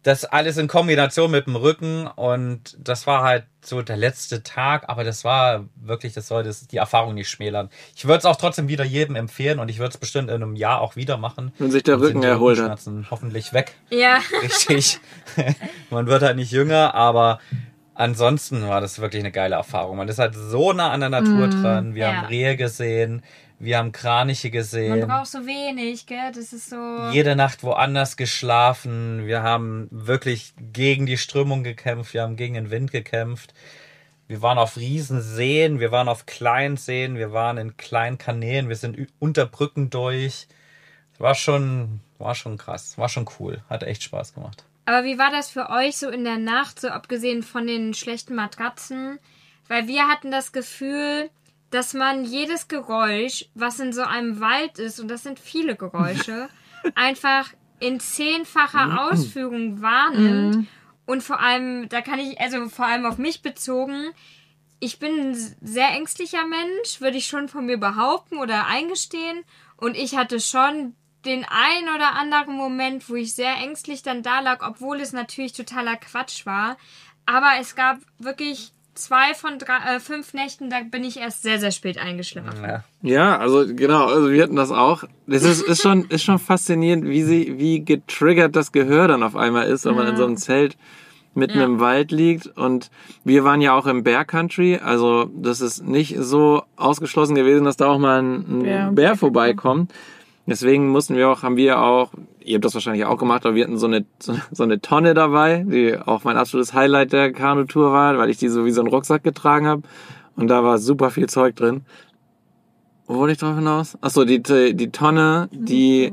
das 0.04 0.24
alles 0.24 0.56
in 0.56 0.70
Kombination 0.70 1.30
mit 1.30 1.46
dem 1.46 1.58
Rücken 1.58 2.08
und 2.08 2.78
das 2.80 3.06
war 3.06 3.22
halt 3.24 3.44
so 3.62 3.82
der 3.82 3.98
letzte 3.98 4.44
Tag, 4.44 4.86
aber 4.88 5.04
das 5.04 5.26
war 5.26 5.66
wirklich, 5.76 6.14
das 6.14 6.30
soll 6.30 6.44
das, 6.44 6.66
die 6.68 6.78
Erfahrung 6.78 7.16
nicht 7.16 7.30
schmälern. 7.30 7.70
Ich 7.98 8.06
würde 8.06 8.20
es 8.20 8.26
auch 8.26 8.38
trotzdem 8.38 8.70
wieder 8.70 8.86
jedem 8.86 9.18
empfehlen 9.18 9.60
und 9.60 9.68
ich 9.68 9.80
würde 9.80 9.90
es 9.90 9.98
bestimmt 9.98 10.30
in 10.30 10.36
einem 10.36 10.56
Jahr 10.56 10.80
auch 10.80 10.96
wieder 10.96 11.18
machen. 11.18 11.52
Wenn 11.60 11.70
sich 11.70 11.84
der 11.84 12.00
Rücken 12.00 12.24
erholt 12.24 12.62
hat. 12.62 12.80
Hoffentlich 13.12 13.52
weg. 13.52 13.74
ja, 13.90 14.22
Richtig. 14.42 15.02
Man 15.90 16.08
wird 16.08 16.22
halt 16.24 16.38
nicht 16.38 16.52
jünger, 16.54 16.96
aber 16.96 17.42
ansonsten 18.00 18.68
war 18.68 18.82
das 18.82 19.00
wirklich 19.00 19.22
eine 19.22 19.32
geile 19.32 19.56
Erfahrung. 19.56 19.98
Man 19.98 20.08
ist 20.08 20.20
halt 20.20 20.36
so 20.36 20.74
nah 20.74 20.92
an 20.92 21.02
der 21.02 21.10
Natur 21.10 21.48
dran. 21.50 21.96
Wir 21.96 22.04
Ja. 22.08 22.14
haben 22.14 22.26
Rehe 22.28 22.56
gesehen, 22.56 23.24
wir 23.60 23.78
haben 23.78 23.92
Kraniche 23.92 24.48
man 24.48 24.52
gesehen 24.54 25.08
braucht 25.08 25.28
so 25.28 25.46
wenig, 25.46 26.06
gell? 26.06 26.32
Das 26.34 26.54
ist 26.54 26.70
so. 26.70 27.10
jede 27.12 27.36
Nacht 27.36 27.62
woanders 27.64 28.16
geschlafen. 28.16 29.28
Wir 29.28 29.44
haben 29.44 29.88
wirklich 29.92 30.54
gegen 30.72 31.06
die 31.06 31.18
Strömung 31.18 31.64
gekämpft. 31.64 32.14
Wir 32.14 32.22
haben 32.22 32.38
gegen 32.38 32.54
den 32.54 32.72
Wind 32.72 32.92
gekämpft. 32.92 33.54
Wir 34.30 34.42
waren 34.42 34.60
auf 34.60 34.78
Riesenseen, 34.78 35.80
wir 35.80 35.92
waren 35.92 36.08
auf 36.08 36.26
kleinen 36.28 36.78
Seen, 36.78 37.18
wir 37.18 37.34
waren 37.34 37.58
in 37.58 37.78
kleinen 37.78 38.18
Kanälen, 38.20 38.70
wir 38.70 38.76
sind 38.76 39.08
unter 39.18 39.46
Brücken 39.48 39.90
durch. 39.90 40.48
War 41.18 41.34
schon, 41.36 42.00
war 42.20 42.36
schon 42.36 42.58
krass, 42.58 42.98
war 42.98 43.10
schon 43.10 43.28
cool, 43.40 43.62
hat 43.70 43.84
echt 43.84 44.04
Spaß 44.04 44.36
gemacht. 44.36 44.64
Aber 44.90 45.04
wie 45.04 45.20
war 45.20 45.30
das 45.30 45.52
für 45.52 45.70
euch 45.70 45.98
so 45.98 46.10
in 46.10 46.24
der 46.24 46.40
Nacht, 46.40 46.80
so 46.80 46.88
abgesehen 46.88 47.44
von 47.44 47.68
den 47.68 47.94
schlechten 47.94 48.34
Matratzen? 48.34 49.20
Weil 49.68 49.88
wir 49.88 50.08
hatten 50.08 50.32
das 50.32 50.52
Gefühl, 50.52 51.30
dass 51.70 51.94
man 51.94 52.26
jedes 52.26 52.68
Geräusch, 52.68 53.46
was 53.54 53.80
in 53.80 53.94
so 53.94 54.02
einem 54.02 54.40
Wald 54.40 54.80
ist, 54.80 55.00
und 55.00 55.08
das 55.08 55.22
sind 55.22 55.38
viele 55.38 55.76
Geräusche, 55.76 56.50
einfach 56.96 57.54
in 57.80 58.00
zehnfacher 58.00 59.12
Ausführung 59.12 59.80
wahrnimmt. 59.80 60.68
Und 61.06 61.22
vor 61.22 61.40
allem, 61.40 61.88
da 61.90 62.02
kann 62.02 62.18
ich, 62.18 62.42
also 62.42 62.68
vor 62.68 62.88
allem 62.88 63.06
auf 63.06 63.20
mich 63.20 63.44
bezogen, 63.44 64.10
ich 64.80 64.98
bin 64.98 65.20
ein 65.20 65.56
sehr 65.62 65.90
ängstlicher 65.90 66.48
Mensch, 66.48 67.00
würde 67.00 67.18
ich 67.18 67.28
schon 67.28 67.48
von 67.48 67.68
mir 67.68 67.78
behaupten 67.78 68.40
oder 68.40 68.66
eingestehen. 68.66 69.44
Und 69.78 69.96
ich 69.96 70.18
hatte 70.18 70.40
schon 70.40 70.96
den 71.26 71.44
ein 71.46 71.96
oder 71.96 72.16
anderen 72.20 72.56
Moment, 72.56 73.10
wo 73.10 73.16
ich 73.16 73.34
sehr 73.36 73.56
ängstlich 73.56 74.04
dann 74.04 74.24
da 74.24 74.40
lag, 74.40 74.66
obwohl 74.68 75.00
es 75.02 75.12
natürlich 75.14 75.54
totaler 75.54 75.96
Quatsch 75.98 76.46
war. 76.46 76.78
Aber 77.26 77.50
es 77.60 77.76
gab 77.76 77.98
wirklich 78.20 78.72
zwei 78.96 79.34
von 79.34 79.60
drei, 79.60 79.96
äh, 79.96 80.00
fünf 80.00 80.34
Nächten, 80.34 80.70
da 80.70 80.78
bin 80.90 81.04
ich 81.04 81.18
erst 81.18 81.44
sehr, 81.44 81.60
sehr 81.60 81.72
spät 81.72 81.98
eingeschlafen. 81.98 82.64
Ja. 82.64 82.84
Ja, 83.02 83.38
also 83.38 83.66
genau, 83.68 84.06
also 84.08 84.30
wir 84.32 84.44
hatten 84.44 84.56
das 84.58 84.72
auch. 84.72 85.04
Das 85.28 85.44
ist, 85.44 85.62
ist 85.62 85.82
schon, 85.82 86.06
ist 86.10 86.24
schon 86.24 86.40
faszinierend, 86.40 87.06
wie 87.06 87.24
sie, 87.24 87.58
wie 87.58 87.84
getriggert 87.84 88.56
das 88.56 88.72
Gehör 88.72 89.08
dann 89.08 89.24
auf 89.24 89.36
einmal 89.38 89.68
ist, 89.68 89.86
wenn 89.86 89.96
man 89.96 90.08
in 90.08 90.18
so 90.18 90.26
einem 90.26 90.36
Zelt 90.38 90.76
mitten 91.34 91.60
Ja. 91.60 91.66
im 91.66 91.80
Wald 91.80 92.12
liegt. 92.12 92.48
Und 92.58 92.90
wir 93.24 93.44
waren 93.46 93.62
ja 93.62 93.74
auch 93.74 93.86
im 93.86 94.04
Bear 94.04 94.26
Country, 94.26 94.78
also 94.84 95.30
das 95.34 95.62
ist 95.62 95.84
nicht 95.86 96.16
so 96.20 96.64
ausgeschlossen 96.76 97.36
gewesen, 97.36 97.64
dass 97.66 97.78
da 97.78 97.88
auch 97.88 98.00
mal 98.00 98.22
ein, 98.22 98.36
ein 98.36 98.64
Bär- 98.64 98.92
Bär 98.92 99.16
vorbeikommt. 99.16 99.94
Deswegen 100.50 100.90
mussten 100.90 101.16
wir 101.16 101.30
auch, 101.30 101.44
haben 101.44 101.58
wir 101.58 101.80
auch, 101.80 102.12
ihr 102.44 102.56
habt 102.56 102.66
das 102.66 102.74
wahrscheinlich 102.74 103.06
auch 103.06 103.20
gemacht, 103.20 103.46
aber 103.46 103.54
wir 103.54 103.64
hatten 103.64 103.78
so 103.78 103.86
eine, 103.86 104.04
so, 104.18 104.64
eine 104.64 104.82
Tonne 104.82 105.14
dabei, 105.14 105.64
die 105.68 105.96
auch 105.96 106.24
mein 106.24 106.38
absolutes 106.38 106.74
Highlight 106.74 107.14
der 107.14 107.32
Kanutour 107.32 107.92
war, 107.92 108.18
weil 108.18 108.32
ich 108.32 108.38
die 108.38 108.50
so 108.50 108.66
wie 108.66 108.72
so 108.72 108.82
einen 108.82 108.90
Rucksack 108.90 109.24
getragen 109.24 109.68
habe. 109.68 109.84
Und 110.36 110.48
da 110.48 110.64
war 110.64 110.80
super 110.80 111.12
viel 111.12 111.30
Zeug 111.30 111.56
drin. 111.56 111.82
Wo 113.06 113.18
wollte 113.18 113.34
ich 113.34 113.38
drauf 113.38 113.56
hinaus? 113.56 113.96
Achso, 114.02 114.26
die, 114.26 114.42
die, 114.42 114.74
die 114.74 114.90
Tonne, 114.92 115.50
die, 115.52 116.12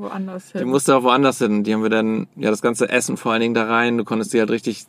die 0.55 0.65
musste 0.67 0.97
auch 0.97 1.03
woanders 1.03 1.39
hin. 1.39 1.65
Die 1.65 1.73
haben 1.73 1.83
wir 1.83 1.91
dann, 1.91 2.27
ja, 2.37 2.51
das 2.51 2.61
ganze 2.61 2.91
Essen 2.91 3.17
vor 3.17 3.33
allen 3.33 3.41
Dingen 3.41 3.55
da 3.55 3.65
rein. 3.65 3.97
Du 3.97 4.05
konntest 4.05 4.35
die 4.35 4.41
halt 4.41 4.51
richtig, 4.51 4.85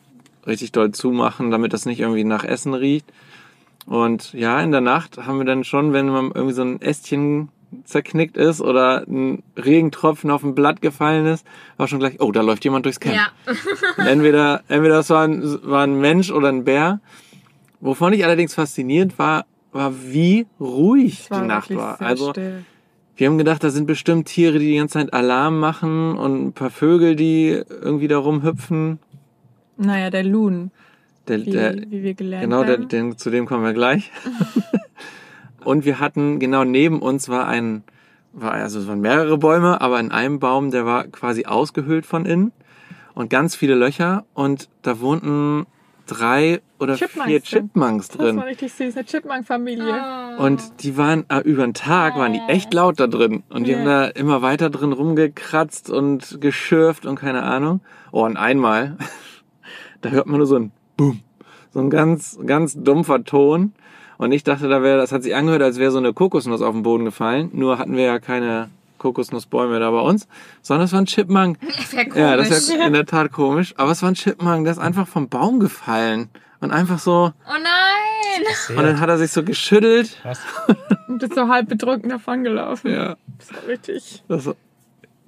richtig 0.45 0.73
doll 0.73 0.91
zumachen, 0.91 1.51
damit 1.51 1.71
das 1.71 1.85
nicht 1.85 2.01
irgendwie 2.01 2.25
nach 2.25 2.43
Essen 2.43 2.73
riecht. 2.73 3.05
Und 3.85 4.33
ja, 4.33 4.59
in 4.59 4.71
der 4.71 4.81
Nacht 4.81 5.25
haben 5.25 5.37
wir 5.37 5.45
dann 5.45 5.63
schon, 5.63 5.93
wenn 5.93 6.09
man 6.09 6.31
irgendwie 6.33 6.53
so 6.53 6.63
ein 6.63 6.81
Ästchen 6.81 7.47
zerknickt 7.83 8.37
ist 8.37 8.61
oder 8.61 9.03
ein 9.07 9.43
Regentropfen 9.57 10.31
auf 10.31 10.43
ein 10.43 10.55
Blatt 10.55 10.81
gefallen 10.81 11.25
ist, 11.25 11.45
war 11.77 11.87
schon 11.87 11.99
gleich, 11.99 12.19
oh, 12.19 12.31
da 12.31 12.41
läuft 12.41 12.63
jemand 12.63 12.85
durchs 12.85 12.99
Camp. 12.99 13.15
Ja. 13.15 13.27
Und 13.97 14.05
entweder, 14.07 14.63
entweder 14.67 14.95
das 14.95 15.09
war 15.09 15.23
ein, 15.23 15.43
war 15.63 15.83
ein 15.83 15.99
Mensch 15.99 16.31
oder 16.31 16.49
ein 16.49 16.63
Bär. 16.63 16.99
Wovon 17.79 18.13
ich 18.13 18.25
allerdings 18.25 18.53
fasziniert 18.53 19.19
war, 19.19 19.45
war 19.71 19.93
wie 20.03 20.47
ruhig 20.59 21.21
Es 21.25 21.31
war 21.31 21.41
die 21.41 21.47
Nacht 21.47 21.75
war. 21.75 22.01
Also 22.01 22.31
still. 22.31 22.65
wir 23.15 23.27
haben 23.27 23.37
gedacht, 23.37 23.63
da 23.63 23.69
sind 23.69 23.85
bestimmt 23.85 24.27
Tiere, 24.27 24.59
die 24.59 24.67
die 24.67 24.77
ganze 24.77 24.93
Zeit 24.93 25.13
Alarm 25.13 25.59
machen 25.59 26.17
und 26.17 26.47
ein 26.47 26.53
paar 26.53 26.71
Vögel, 26.71 27.15
die 27.15 27.61
irgendwie 27.69 28.07
da 28.07 28.17
rumhüpfen. 28.17 28.99
Naja, 29.77 30.09
der 30.09 30.23
Loon, 30.23 30.71
Der, 31.27 31.45
wie, 31.45 31.51
der, 31.51 31.75
wie 31.75 32.01
wir 32.01 32.13
gelernt 32.15 32.45
genau, 32.45 32.65
haben. 32.65 32.87
den, 32.87 33.17
zu 33.17 33.29
dem 33.29 33.45
kommen 33.45 33.63
wir 33.63 33.73
gleich. 33.73 34.11
und 35.67 35.83
wir 35.83 35.99
hatten, 35.99 36.39
genau 36.39 36.63
neben 36.63 37.01
uns 37.01 37.27
war 37.27 37.45
ein, 37.45 37.83
war, 38.31 38.53
also 38.53 38.79
es 38.79 38.87
waren 38.87 39.01
mehrere 39.01 39.37
Bäume, 39.37 39.81
aber 39.81 39.99
in 39.99 40.13
einem 40.13 40.39
Baum, 40.39 40.71
der 40.71 40.85
war 40.85 41.03
quasi 41.07 41.43
ausgehöhlt 41.45 42.05
von 42.05 42.25
innen 42.25 42.53
und 43.13 43.29
ganz 43.29 43.53
viele 43.53 43.75
Löcher 43.75 44.23
und 44.33 44.69
da 44.81 45.01
wohnten 45.01 45.65
drei 46.05 46.61
oder 46.79 46.95
Chipmunks 46.95 47.25
vier 47.27 47.39
drin. 47.41 47.43
Chipmunks 47.43 48.07
das 48.07 48.35
war 48.37 48.45
richtig 48.45 48.71
süß, 48.71 48.95
eine 48.95 49.05
Chipmunk-Familie. 49.05 50.01
Oh. 50.39 50.43
Und 50.45 50.83
die 50.83 50.95
waren 50.95 51.25
äh, 51.27 51.39
über 51.39 51.63
den 51.63 51.73
Tag 51.73 52.15
waren 52.15 52.31
die 52.31 52.41
echt 52.47 52.73
laut 52.73 52.97
da 52.97 53.07
drin 53.07 53.43
und 53.49 53.67
die 53.67 53.71
Ja. 53.71 53.79
haben 53.79 53.85
da 53.85 54.05
immer 54.05 54.41
weiter 54.41 54.69
drin 54.69 54.93
rumgekratzt 54.93 55.89
und 55.89 56.39
geschürft 56.39 57.05
und 57.05 57.19
keine 57.19 57.43
Ahnung. 57.43 57.81
Oh, 58.13 58.23
und 58.23 58.37
einmal, 58.37 58.95
da 60.01 60.11
hört 60.11 60.27
man 60.27 60.37
nur 60.37 60.47
so 60.47 60.55
ein 60.55 60.71
Boom, 60.95 61.19
so 61.73 61.81
ein 61.81 61.89
ganz 61.89 62.39
ganz 62.45 62.81
dumpfer 62.81 63.25
Ton 63.25 63.73
und 64.17 64.31
ich 64.31 64.43
dachte, 64.43 64.67
da 64.67 64.81
wäre 64.81 64.97
das 64.97 65.11
hat 65.11 65.23
sich 65.23 65.35
angehört, 65.35 65.61
als 65.61 65.77
wäre 65.77 65.91
so 65.91 65.97
eine 65.97 66.13
Kokosnuss 66.13 66.61
auf 66.61 66.73
den 66.73 66.83
Boden 66.83 67.05
gefallen. 67.05 67.49
Nur 67.53 67.77
hatten 67.77 67.95
wir 67.95 68.03
ja 68.03 68.19
keine 68.19 68.69
Kokosnussbäume 68.97 69.79
da 69.79 69.91
bei 69.91 69.99
uns, 69.99 70.27
sondern 70.61 70.85
es 70.85 70.93
war 70.93 71.01
ein 71.01 71.05
Chipmunk. 71.05 71.57
Wär 71.91 72.05
komisch. 72.05 72.17
Ja, 72.17 72.35
das 72.35 72.49
ist 72.49 72.73
ja 72.73 72.85
in 72.87 72.93
der 72.93 73.05
Tat 73.05 73.31
komisch, 73.31 73.73
aber 73.77 73.91
es 73.91 74.01
war 74.01 74.09
ein 74.09 74.15
Chipmunk, 74.15 74.65
der 74.65 74.71
ist 74.71 74.79
einfach 74.79 75.07
vom 75.07 75.29
Baum 75.29 75.59
gefallen 75.59 76.29
und 76.59 76.71
einfach 76.71 76.99
so 76.99 77.31
oh 77.47 77.51
nein! 77.51 78.07
und 78.69 78.83
dann 78.83 78.99
hat 78.99 79.09
er 79.09 79.17
sich 79.17 79.31
so 79.31 79.43
geschüttelt. 79.43 80.17
Krass. 80.21 80.39
Und 81.07 81.23
ist 81.23 81.33
so 81.33 81.47
halb 81.47 81.69
betrunken 81.69 82.09
davon 82.09 82.43
gelaufen. 82.43 82.91
Ja. 82.91 83.15
Das 83.39 83.53
war 83.53 83.67
richtig. 83.67 84.23
dass, 84.27 84.49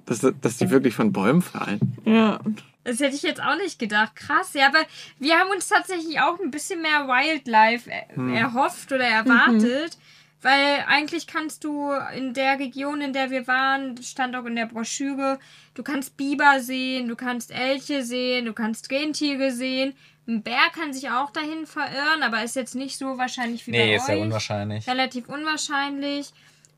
dass, 0.06 0.32
dass 0.40 0.56
die 0.58 0.70
wirklich 0.70 0.94
von 0.94 1.12
Bäumen 1.12 1.42
fallen. 1.42 1.96
Ja. 2.04 2.38
Das 2.84 2.98
hätte 3.00 3.14
ich 3.14 3.22
jetzt 3.22 3.42
auch 3.42 3.56
nicht 3.56 3.78
gedacht. 3.78 4.16
Krass. 4.16 4.54
Ja, 4.54 4.66
aber 4.68 4.80
wir 5.18 5.38
haben 5.38 5.50
uns 5.50 5.68
tatsächlich 5.68 6.20
auch 6.20 6.38
ein 6.40 6.50
bisschen 6.50 6.80
mehr 6.82 7.06
Wildlife 7.08 7.90
er- 7.90 8.16
Hm. 8.16 8.34
erhofft 8.34 8.90
oder 8.92 9.04
erwartet. 9.06 9.98
Weil 10.42 10.84
eigentlich 10.88 11.26
kannst 11.26 11.64
du 11.64 11.92
in 12.16 12.32
der 12.32 12.58
Region, 12.58 13.02
in 13.02 13.12
der 13.12 13.30
wir 13.30 13.46
waren, 13.46 14.02
stand 14.02 14.34
auch 14.34 14.46
in 14.46 14.56
der 14.56 14.64
Broschüre, 14.64 15.38
du 15.74 15.82
kannst 15.82 16.16
Biber 16.16 16.60
sehen, 16.60 17.08
du 17.08 17.16
kannst 17.16 17.50
Elche 17.50 18.02
sehen, 18.02 18.46
du 18.46 18.54
kannst 18.54 18.90
Rentiere 18.90 19.50
sehen. 19.50 19.94
Ein 20.26 20.42
Bär 20.42 20.70
kann 20.74 20.94
sich 20.94 21.10
auch 21.10 21.30
dahin 21.30 21.66
verirren, 21.66 22.22
aber 22.22 22.42
ist 22.42 22.56
jetzt 22.56 22.74
nicht 22.74 22.96
so 22.96 23.18
wahrscheinlich 23.18 23.66
wie 23.66 23.72
bei 23.72 23.78
Nee, 23.78 23.96
ist 23.96 24.08
ja 24.08 24.16
unwahrscheinlich. 24.16 24.86
Relativ 24.88 25.28
unwahrscheinlich. 25.28 26.30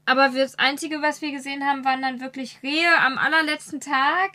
Aber 0.07 0.31
das 0.31 0.59
Einzige, 0.59 1.01
was 1.01 1.23
wir 1.23 1.31
gesehen 1.31 1.65
haben, 1.65 1.85
waren 1.85 2.03
dann 2.03 2.21
wirklich 2.21 2.59
Rehe 2.65 2.89
am 3.07 3.17
allerletzten 3.19 3.79
Tag. 3.81 4.33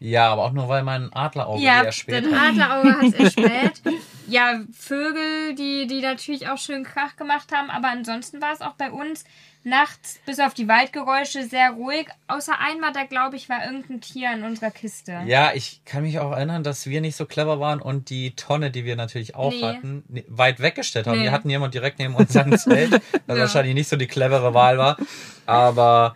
Ja, 0.00 0.32
aber 0.32 0.44
auch 0.46 0.52
nur, 0.52 0.68
weil 0.68 0.82
mein 0.82 1.12
Adlerauge 1.12 1.62
Ja, 1.62 1.84
eher 1.84 1.92
spät 1.92 2.24
den 2.24 2.34
hat. 2.34 2.50
Adlerauge 2.52 2.92
hat 2.98 3.04
es 3.04 3.14
erspäht. 3.36 3.82
ja, 4.28 4.60
Vögel, 4.72 5.54
die, 5.54 5.86
die 5.86 6.00
natürlich 6.00 6.48
auch 6.48 6.58
schön 6.58 6.84
Krach 6.84 7.16
gemacht 7.16 7.52
haben, 7.52 7.70
aber 7.70 7.88
ansonsten 7.88 8.40
war 8.40 8.52
es 8.52 8.60
auch 8.62 8.74
bei 8.74 8.90
uns 8.90 9.24
nachts 9.62 10.18
bis 10.24 10.40
auf 10.40 10.54
die 10.54 10.68
Waldgeräusche 10.68 11.44
sehr 11.44 11.72
ruhig. 11.72 12.06
Außer 12.28 12.58
einmal, 12.58 12.94
da 12.94 13.04
glaube 13.04 13.36
ich, 13.36 13.50
war 13.50 13.62
irgendein 13.66 14.00
Tier 14.00 14.32
in 14.32 14.42
unserer 14.42 14.70
Kiste. 14.70 15.20
Ja, 15.26 15.50
ich 15.52 15.82
kann 15.84 16.00
mich 16.02 16.18
auch 16.18 16.32
erinnern, 16.32 16.62
dass 16.62 16.86
wir 16.86 17.02
nicht 17.02 17.14
so 17.14 17.26
clever 17.26 17.60
waren 17.60 17.82
und 17.82 18.08
die 18.08 18.34
Tonne, 18.36 18.70
die 18.70 18.86
wir 18.86 18.96
natürlich 18.96 19.34
auch 19.34 19.50
Nee. 19.52 19.62
hatten, 19.62 20.02
weit 20.28 20.60
weggestellt 20.60 21.06
haben. 21.06 21.18
Nee. 21.18 21.24
Wir 21.24 21.32
hatten 21.32 21.50
jemand 21.50 21.74
direkt 21.74 21.98
neben 21.98 22.14
unserem 22.14 22.56
Zelt, 22.56 22.92
was 22.92 23.02
Ja. 23.36 23.42
wahrscheinlich 23.42 23.74
nicht 23.74 23.88
so 23.90 23.96
die 23.96 24.06
clevere 24.06 24.54
Wahl 24.54 24.78
war. 24.78 24.96
Aber 25.44 26.14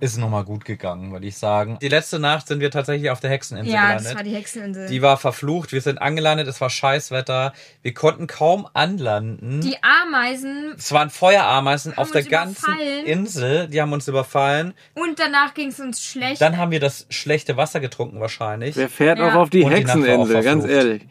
ist 0.00 0.18
nochmal 0.18 0.44
gut 0.44 0.64
gegangen, 0.64 1.10
würde 1.12 1.26
ich 1.26 1.38
sagen. 1.38 1.78
Die 1.80 1.88
letzte 1.88 2.18
Nacht 2.18 2.46
sind 2.48 2.60
wir 2.60 2.70
tatsächlich 2.70 3.10
auf 3.10 3.20
der 3.20 3.30
Hexeninsel 3.30 3.72
Ja, 3.72 3.82
gelandet. 3.86 4.06
das 4.06 4.14
war 4.14 4.22
die 4.22 4.34
Hexeninsel. 4.34 4.88
Die 4.88 5.00
war 5.02 5.16
verflucht. 5.16 5.72
Wir 5.72 5.80
sind 5.80 6.00
angelandet, 6.02 6.48
es 6.48 6.60
war 6.60 6.68
Scheißwetter. 6.68 7.52
Wir 7.82 7.94
konnten 7.94 8.26
kaum 8.26 8.68
anlanden. 8.74 9.60
die 9.62 9.76
Ameisen 9.82 10.74
es 10.76 10.92
waren 10.92 11.08
Feuerameisen 11.10 11.96
auf 11.96 12.10
der 12.10 12.24
ganzen 12.24 12.64
überfallen. 12.74 13.06
Insel. 13.06 13.68
Die 13.68 13.80
haben 13.80 13.92
uns 13.92 14.06
überfallen. 14.06 14.74
und 14.94 15.18
danach 15.18 15.54
ging 15.54 15.68
es 15.68 15.80
uns 15.80 16.04
schlecht. 16.04 16.40
Dann 16.42 16.58
haben 16.58 16.70
wir 16.70 16.80
das 16.80 17.06
schlechte 17.08 17.56
Wasser 17.56 17.80
getrunken 17.80 18.20
wahrscheinlich. 18.20 18.76
Wer 18.76 18.88
fährt 18.90 19.18
Ja. 19.18 19.30
auch 19.30 19.34
auf 19.34 19.50
die 19.50 19.62
Und 19.62 19.70
die 19.70 19.76
Hexeninsel, 19.76 20.42
ganz 20.42 20.64
verflucht. 20.64 20.68
ehrlich. 20.70 21.02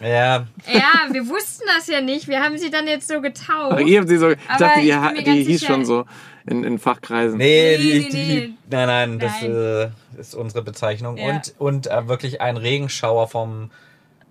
Ja, 0.00 0.46
ja, 0.70 0.92
wir 1.10 1.26
wussten 1.26 1.64
das 1.74 1.86
ja 1.86 2.02
nicht. 2.02 2.28
Wir 2.28 2.42
haben 2.42 2.58
sie 2.58 2.70
dann 2.70 2.86
jetzt 2.86 3.08
so 3.08 3.20
getauft. 3.22 3.72
Aber 3.72 3.80
ihr 3.80 4.00
habt 4.00 4.08
sie 4.10 4.18
so, 4.18 4.30
ich 4.30 4.38
dachte, 4.58 4.80
die, 4.80 4.82
die 4.82 4.90
ganz 4.90 5.16
hieß 5.38 5.46
sicher- 5.60 5.66
schon 5.72 5.84
so 5.86 6.04
in, 6.46 6.64
in 6.64 6.78
Fachkreisen. 6.78 7.38
Nee, 7.38 7.76
Nee, 7.78 7.78
die, 7.78 7.98
nee, 8.00 8.08
die, 8.10 8.16
nee. 8.48 8.54
nein, 8.70 8.86
nein, 8.86 9.18
das 9.18 9.42
Nein. 9.42 9.90
Äh, 10.16 10.20
ist 10.20 10.34
unsere 10.34 10.62
Bezeichnung. 10.62 11.16
Ja. 11.16 11.28
Und, 11.30 11.54
und 11.58 11.86
äh, 11.88 12.08
wirklich 12.08 12.40
ein 12.40 12.56
Regenschauer 12.56 13.28
vom, 13.28 13.70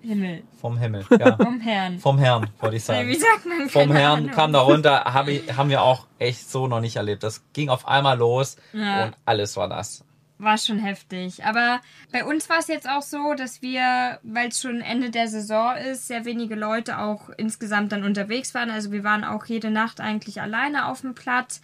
Himmel. 0.01 0.43
vom 0.61 0.77
Himmel. 0.77 1.05
Ja. 1.19 1.35
Vom 1.37 1.59
Herrn. 1.59 1.99
vom 1.99 2.17
Herrn, 2.17 2.47
wollte 2.59 2.75
ich 2.77 2.83
Nee, 2.87 2.93
sagen. 2.95 3.07
Wie 3.09 3.15
sagt 3.15 3.45
man? 3.45 3.69
Vom 3.69 3.91
Herrn 3.91 4.19
Ahnung. 4.19 4.31
kam 4.31 4.53
da 4.53 4.59
runter, 4.61 5.03
hab 5.05 5.27
ich, 5.27 5.55
haben 5.57 5.69
wir 5.69 5.81
auch 5.81 6.05
echt 6.19 6.49
so 6.49 6.67
noch 6.67 6.79
nicht 6.81 6.95
erlebt. 6.95 7.23
Das 7.23 7.43
ging 7.53 7.69
auf 7.69 7.87
einmal 7.87 8.17
los 8.17 8.55
Ja. 8.73 9.05
und 9.05 9.13
alles 9.25 9.57
war 9.57 9.67
nass. 9.67 10.03
War 10.37 10.57
schon 10.57 10.79
heftig. 10.79 11.45
Aber 11.45 11.79
bei 12.11 12.25
uns 12.25 12.49
war 12.49 12.59
es 12.59 12.67
jetzt 12.67 12.89
auch 12.89 13.01
so, 13.01 13.35
dass 13.35 13.61
wir, 13.61 14.19
weil 14.21 14.49
es 14.49 14.59
schon 14.61 14.81
Ende 14.81 15.09
der 15.09 15.29
Saison 15.29 15.77
ist, 15.77 16.07
sehr 16.07 16.25
wenige 16.25 16.55
Leute 16.55 16.99
auch 16.99 17.29
insgesamt 17.37 17.93
dann 17.93 18.03
unterwegs 18.03 18.53
waren. 18.53 18.69
Also 18.69 18.91
wir 18.91 19.05
waren 19.05 19.23
auch 19.23 19.45
jede 19.45 19.71
Nacht 19.71 20.01
eigentlich 20.01 20.41
alleine 20.41 20.87
auf 20.89 21.01
dem 21.01 21.15
Platz. 21.15 21.61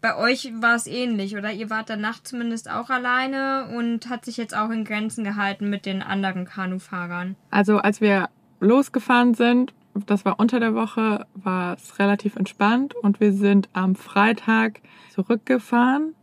Bei 0.00 0.16
euch 0.16 0.52
war 0.60 0.76
es 0.76 0.86
ähnlich, 0.86 1.36
oder? 1.36 1.52
Ihr 1.52 1.70
wart 1.70 1.90
dann 1.90 2.00
Nacht 2.00 2.26
zumindest 2.28 2.70
auch 2.70 2.88
alleine 2.88 3.66
und 3.76 4.08
hat 4.08 4.24
sich 4.24 4.36
jetzt 4.36 4.56
auch 4.56 4.70
in 4.70 4.84
Grenzen 4.84 5.24
gehalten 5.24 5.68
mit 5.70 5.86
den 5.86 6.02
anderen 6.02 6.44
Kanufahrern. 6.44 7.34
Also 7.50 7.78
als 7.78 8.00
wir 8.00 8.28
losgefahren 8.60 9.34
sind, 9.34 9.72
das 10.06 10.24
war 10.24 10.38
unter 10.38 10.60
der 10.60 10.74
Woche, 10.74 11.26
war 11.34 11.74
es 11.74 11.98
relativ 11.98 12.36
entspannt 12.36 12.94
und 13.02 13.18
wir 13.18 13.32
sind 13.32 13.68
am 13.72 13.96
Freitag 13.96 14.80
zurückgefahren 15.12 16.14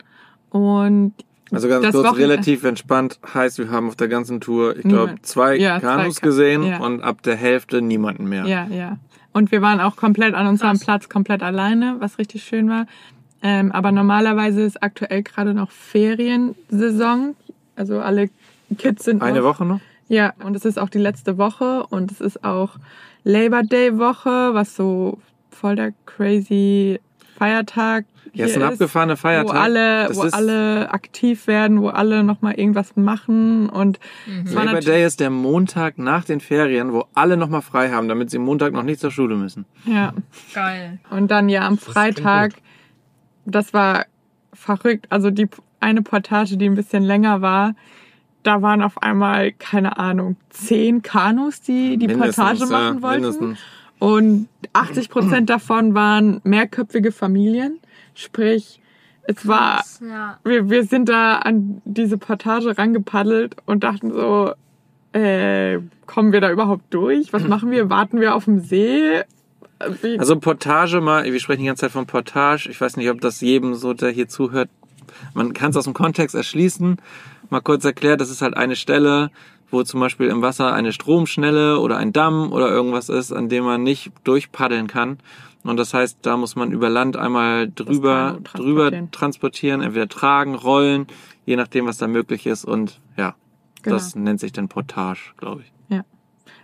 und 0.49 1.13
Also 1.51 1.67
ganz 1.67 1.83
Das 1.85 1.93
kurz, 1.93 2.07
Wochen- 2.07 2.15
relativ 2.15 2.63
entspannt 2.63 3.19
heißt, 3.33 3.59
wir 3.59 3.69
haben 3.69 3.87
auf 3.89 3.95
der 3.97 4.07
ganzen 4.07 4.39
Tour, 4.41 4.77
ich 4.77 4.83
glaube, 4.83 5.15
zwei 5.21 5.57
Ja, 5.57 5.79
zwei 5.79 5.87
Kanus 5.87 6.21
Ka- 6.21 6.27
gesehen 6.27 6.63
ja. 6.63 6.77
und 6.79 7.03
ab 7.03 7.21
der 7.23 7.35
Hälfte 7.35 7.81
niemanden 7.81 8.25
mehr. 8.29 8.45
Ja, 8.45 8.65
ja. 8.67 8.97
Und 9.33 9.51
wir 9.51 9.61
waren 9.61 9.81
auch 9.81 9.97
komplett 9.97 10.33
an 10.33 10.47
unserem 10.47 10.71
Krass. 10.77 10.85
Platz, 10.85 11.09
komplett 11.09 11.43
alleine, 11.43 11.97
was 11.99 12.17
richtig 12.17 12.43
schön 12.43 12.69
war. 12.69 12.87
Ähm, 13.47 13.71
aber 13.71 13.91
normalerweise 13.91 14.63
ist 14.63 14.81
aktuell 14.81 15.21
gerade 15.21 15.53
noch 15.53 15.69
Feriensaison. 15.69 17.35
Also 17.75 17.99
alle 17.99 18.29
Kids 18.77 19.03
sind 19.05 19.21
Eine 19.21 19.39
noch, 19.39 19.45
Woche 19.45 19.65
noch? 19.65 19.79
Ja, 20.07 20.33
und 20.43 20.55
es 20.55 20.65
ist 20.65 20.79
auch 20.79 20.89
die 20.89 20.97
letzte 20.99 21.37
Woche 21.37 21.85
und 21.89 22.11
es 22.11 22.21
ist 22.21 22.43
auch 22.43 22.71
Labor 23.23 23.61
Day 23.63 23.97
Woche, 23.99 24.53
was 24.53 24.75
so 24.75 25.19
voll 25.51 25.75
der 25.75 25.93
crazy 26.05 26.99
Feiertag 27.37 28.05
Ja, 28.33 28.45
ist 28.45 28.53
hier 28.55 28.63
ein 28.65 28.71
abgefahrener 28.73 29.17
Feiertag. 29.17 29.53
Wo 29.55 29.59
alle, 29.59 30.07
Das 30.07 30.17
wo 30.17 30.23
ist- 30.23 30.33
alle 30.33 30.91
aktiv 30.91 31.47
werden, 31.47 31.81
wo 31.81 31.89
alle 31.89 32.23
nochmal 32.23 32.53
irgendwas 32.55 32.95
machen 32.95 33.67
und 33.69 33.99
es 34.45 34.55
war 34.55 34.65
Labor 34.65 34.79
Day 34.79 35.05
ist 35.05 35.19
der 35.19 35.29
Montag 35.29 35.97
nach 35.97 36.23
den 36.23 36.39
Ferien, 36.39 36.93
wo 36.93 37.05
alle 37.13 37.35
nochmal 37.37 37.61
frei 37.61 37.89
haben, 37.91 38.07
damit 38.07 38.29
sie 38.31 38.37
Montag 38.39 38.73
noch 38.73 38.83
nicht 38.83 38.99
zur 38.99 39.11
Schule 39.11 39.35
müssen. 39.35 39.65
ja. 39.85 40.13
Geil. 40.53 40.99
Und 41.11 41.29
dann 41.29 41.49
ja 41.49 41.67
am 41.67 41.77
Freitag, 41.77 42.53
das 43.45 43.73
war 43.73 44.05
verrückt. 44.53 45.07
Also 45.09 45.31
die 45.31 45.47
eine 45.79 46.01
Portage, 46.01 46.57
die 46.57 46.65
ein 46.67 46.75
bisschen 46.75 47.03
länger 47.03 47.41
war, 47.41 47.75
da 48.43 48.61
waren 48.61 48.81
auf 48.81 49.01
einmal, 49.01 49.51
keine 49.53 49.97
Ahnung, 49.97 50.37
zehn 50.49 51.01
Kanus, 51.01 51.61
die 51.61 51.97
die 51.97 52.07
Mindestens, 52.07 52.35
Portage 52.35 52.59
ja, 52.59 52.65
machen 52.65 53.01
wollten. 53.01 53.21
mindestens. 53.21 53.59
Und 53.99 54.47
80 54.73 55.09
Prozent 55.09 55.49
davon 55.49 55.93
waren 55.95 56.41
mehrköpfige 56.43 57.11
Familien. 57.11 57.79
Sprich, 58.13 58.81
es 59.23 59.47
war, 59.47 59.83
Ja. 60.07 60.37
wir, 60.43 60.69
wir 60.69 60.83
sind 60.83 61.09
da 61.09 61.37
an 61.37 61.81
diese 61.85 62.17
Portage 62.17 62.77
rangepaddelt 62.77 63.55
und 63.65 63.83
dachten 63.83 64.11
so, 64.11 64.53
äh, 65.13 65.79
kommen 66.05 66.31
wir 66.33 66.41
da 66.41 66.51
überhaupt 66.51 66.93
durch? 66.93 67.31
Was 67.33 67.43
machen 67.47 67.71
wir? 67.71 67.89
Warten 67.89 68.19
wir 68.19 68.35
auf 68.35 68.45
dem 68.45 68.59
See? 68.59 69.21
Also 70.19 70.39
Portage 70.39 71.01
mal, 71.01 71.25
wir 71.25 71.39
sprechen 71.39 71.61
die 71.61 71.67
ganze 71.67 71.81
Zeit 71.81 71.91
von 71.91 72.05
Portage. 72.05 72.69
Ich 72.69 72.79
weiß 72.79 72.97
nicht, 72.97 73.09
ob 73.09 73.21
das 73.21 73.41
jedem 73.41 73.75
so, 73.75 73.93
der 73.93 74.09
hier 74.11 74.27
zuhört, 74.27 74.69
man 75.33 75.53
kann 75.53 75.71
es 75.71 75.77
aus 75.77 75.83
dem 75.83 75.93
Kontext 75.93 76.35
erschließen. 76.35 76.97
Mal 77.49 77.61
kurz 77.61 77.83
erklärt, 77.85 78.21
das 78.21 78.29
ist 78.29 78.41
halt 78.41 78.55
eine 78.57 78.75
Stelle, 78.75 79.31
wo 79.69 79.83
zum 79.83 79.99
Beispiel 79.99 80.27
im 80.27 80.41
Wasser 80.41 80.73
eine 80.73 80.93
Stromschnelle 80.93 81.79
oder 81.79 81.97
ein 81.97 82.13
Damm 82.13 82.51
oder 82.51 82.69
irgendwas 82.69 83.09
ist, 83.09 83.31
an 83.31 83.49
dem 83.49 83.65
man 83.65 83.83
nicht 83.83 84.11
durchpaddeln 84.23 84.87
kann. 84.87 85.19
Und 85.63 85.77
das 85.77 85.93
heißt, 85.93 86.19
da 86.21 86.37
muss 86.37 86.55
man 86.55 86.71
über 86.71 86.89
Land 86.89 87.17
einmal 87.17 87.69
drüber, 87.73 88.39
Kanu 88.43 88.63
drüber 88.63 88.83
transportieren. 88.91 89.11
transportieren, 89.11 89.81
entweder 89.81 90.07
tragen, 90.07 90.55
rollen, 90.55 91.07
je 91.45 91.55
nachdem, 91.55 91.87
was 91.87 91.97
da 91.97 92.07
möglich 92.07 92.45
ist. 92.45 92.65
Und 92.65 92.99
ja, 93.17 93.35
Genau. 93.81 93.95
das 93.97 94.15
nennt 94.15 94.39
sich 94.39 94.51
dann 94.51 94.67
Portage, 94.67 95.33
glaube 95.37 95.61
ich. 95.61 95.71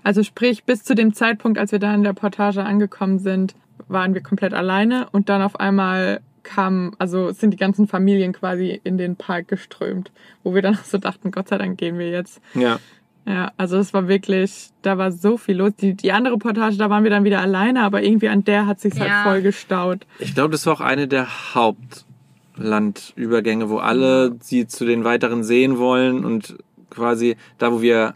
Also 0.04 0.24
sprich, 0.24 0.64
bis 0.64 0.84
zu 0.84 0.96
dem 0.96 1.14
Zeitpunkt, 1.14 1.58
als 1.60 1.72
wir 1.72 1.80
da 1.80 1.94
in 1.94 2.04
der 2.04 2.14
Portage 2.14 2.64
angekommen 2.64 3.20
sind, 3.20 3.56
waren 3.88 4.14
wir 4.14 4.22
komplett 4.22 4.54
alleine 4.54 5.08
und 5.12 5.30
dann 5.30 5.42
auf 5.42 5.60
einmal 5.60 6.22
kamen, 6.44 6.94
also 6.98 7.32
sind 7.32 7.52
die 7.52 7.58
ganzen 7.58 7.88
Familien 7.88 8.34
quasi 8.34 8.80
in 8.84 8.98
den 8.98 9.16
Park 9.16 9.48
geströmt, 9.48 10.12
wo 10.44 10.56
wir 10.56 10.62
dann 10.64 10.76
auch 10.76 10.84
so 10.84 10.98
dachten, 10.98 11.30
Gott 11.32 11.50
sei 11.50 11.58
Dank 11.60 11.78
gehen 11.78 12.00
wir 12.00 12.10
jetzt. 12.10 12.42
Ja. 12.56 12.80
Ja, 13.28 13.52
also 13.58 13.78
es 13.78 13.94
war 13.94 14.08
wirklich, 14.08 14.70
da 14.82 14.98
war 14.98 15.12
so 15.12 15.38
viel 15.38 15.58
los. 15.58 15.74
Die, 15.80 15.94
die 15.94 16.12
andere 16.12 16.40
Portage, 16.40 16.78
da 16.78 16.90
waren 16.90 17.04
wir 17.04 17.12
dann 17.12 17.24
wieder 17.24 17.40
alleine, 17.40 17.84
aber 17.84 18.02
irgendwie 18.02 18.30
an 18.30 18.44
der 18.44 18.66
hat 18.66 18.80
sich's 18.80 18.98
Ja. 18.98 19.06
halt 19.08 19.24
voll 19.28 19.42
gestaut. 19.44 20.08
Ich 20.18 20.34
glaube, 20.34 20.50
das 20.54 20.66
war 20.66 20.74
auch 20.74 20.82
eine 20.82 21.08
der 21.08 21.28
Hauptlandübergänge, 22.56 23.70
wo 23.70 23.78
alle 23.78 24.36
sie 24.42 24.66
zu 24.66 24.86
den 24.86 25.04
weiteren 25.04 25.44
Seen 25.44 25.78
wollen 25.78 26.26
und 26.26 26.58
quasi 26.90 27.38
da, 27.60 27.72
wo 27.72 27.82
wir 27.84 28.16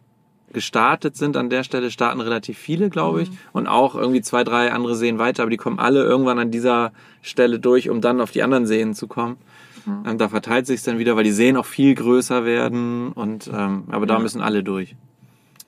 gestartet 0.55 1.15
sind, 1.15 1.37
an 1.37 1.51
der 1.51 1.63
Stelle 1.63 1.91
starten 1.91 2.19
relativ 2.21 2.57
viele, 2.57 2.89
glaube 2.89 3.21
ich, 3.21 3.29
und 3.53 3.67
auch 3.67 3.93
irgendwie 3.93 4.21
zwei, 4.21 4.43
drei 4.43 4.71
andere 4.71 4.95
Seen 4.95 5.19
weiter, 5.19 5.43
aber 5.43 5.51
die 5.51 5.57
kommen 5.57 5.77
alle 5.77 6.03
irgendwann 6.03 6.39
an 6.39 6.49
dieser 6.49 6.91
Stelle 7.21 7.59
durch, 7.59 7.89
um 7.91 8.01
dann 8.01 8.19
auf 8.21 8.31
die 8.31 8.41
anderen 8.41 8.65
Seen 8.65 8.95
zu 8.95 9.07
kommen. 9.07 9.37
Und 9.85 10.19
da 10.19 10.29
verteilt 10.29 10.65
sich 10.65 10.81
dann 10.81 10.97
wieder, 10.97 11.15
weil 11.15 11.23
die 11.25 11.31
Seen 11.31 11.57
auch 11.57 11.65
viel 11.67 11.93
größer 11.93 12.43
werden 12.43 13.11
und 13.11 13.47
ähm, 13.53 13.83
aber 13.89 14.07
da 14.07 14.17
müssen 14.17 14.41
alle 14.41 14.63
durch. 14.63 14.95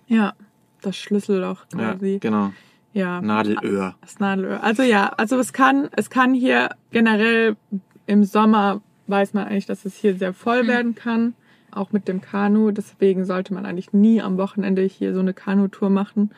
Ja, 0.08 0.34
das 0.82 0.98
Schlüsselloch 0.98 1.66
Ja, 1.78 1.94
quasi. 1.94 2.18
genau. 2.20 2.52
Ja. 2.94 3.22
Nadelöhr. 3.22 3.94
Das 4.02 4.20
Nadelöhr. 4.20 4.64
Also 4.64 4.82
ja, 4.82 5.10
also 5.18 5.38
es 5.38 5.54
kann, 5.54 5.90
es 5.96 6.10
kann 6.10 6.34
hier 6.34 6.70
generell 6.90 7.58
im 8.08 8.24
Sommer 8.24 8.82
weiß 9.06 9.34
man 9.36 9.46
eigentlich, 9.46 9.68
dass 9.68 9.86
es 9.86 9.96
hier 9.96 10.16
sehr 10.16 10.34
voll 10.34 10.68
werden 10.68 10.96
kann, 10.96 11.36
auch 11.78 11.92
mit 11.92 12.08
dem 12.08 12.22
Kanu. 12.22 12.72
Deswegen 12.72 13.26
sollte 13.26 13.54
man 13.54 13.66
eigentlich 13.66 13.94
nie 13.94 14.22
am 14.22 14.38
Wochenende 14.38 14.82
hier 14.84 15.14
so 15.14 15.20
eine 15.22 15.34
Kanutour 15.34 15.90
machen. 15.90 16.32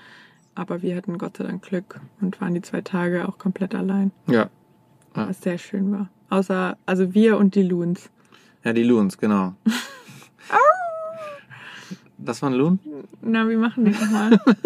Aber 0.55 0.81
wir 0.81 0.95
hatten 0.95 1.17
Gott 1.17 1.37
sei 1.37 1.43
Dank 1.45 1.63
Glück 1.63 1.99
und 2.21 2.39
waren 2.41 2.53
die 2.53 2.61
zwei 2.61 2.81
Tage 2.81 3.27
auch 3.27 3.37
komplett 3.37 3.75
allein, 3.75 4.11
Ja. 4.27 4.49
was 5.13 5.41
sehr 5.41 5.57
schön 5.57 5.91
war. 5.91 6.09
Außer, 6.29 6.77
also 6.85 7.13
wir 7.13 7.37
und 7.37 7.55
die 7.55 7.63
Loons. 7.63 8.09
Ja, 8.63 8.73
die 8.73 8.83
Loons, 8.83 9.17
genau. 9.17 9.53
Das 12.21 12.41
war 12.41 12.49
ein 12.49 12.55
Loon? 12.55 12.79
Na, 13.21 13.47
wie 13.47 13.55
machen 13.55 13.85
die 13.85 13.91
nochmal? 13.91 14.37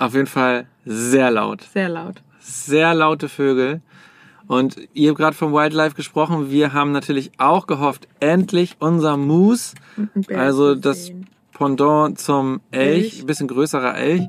Auf 0.00 0.14
jeden 0.14 0.26
Fall 0.26 0.66
sehr 0.84 1.30
laut. 1.30 1.62
Sehr 1.62 1.88
laut. 1.88 2.22
sehr 2.40 2.92
laute 2.94 3.28
Vögel. 3.28 3.80
Und 4.48 4.76
ihr 4.94 5.10
habt 5.10 5.18
gerade 5.18 5.36
vom 5.36 5.52
Wildlife 5.52 5.94
gesprochen. 5.94 6.50
Wir 6.50 6.72
haben 6.72 6.90
natürlich 6.92 7.30
auch 7.38 7.66
gehofft, 7.66 8.08
endlich 8.18 8.76
unser 8.80 9.16
Moose, 9.16 9.74
Ein 9.96 10.36
also 10.36 10.74
das. 10.74 11.12
Pendant 11.52 12.18
zum 12.20 12.60
Elch, 12.70 13.20
ein 13.20 13.26
bisschen 13.26 13.48
größerer 13.48 13.96
Elch, 13.96 14.28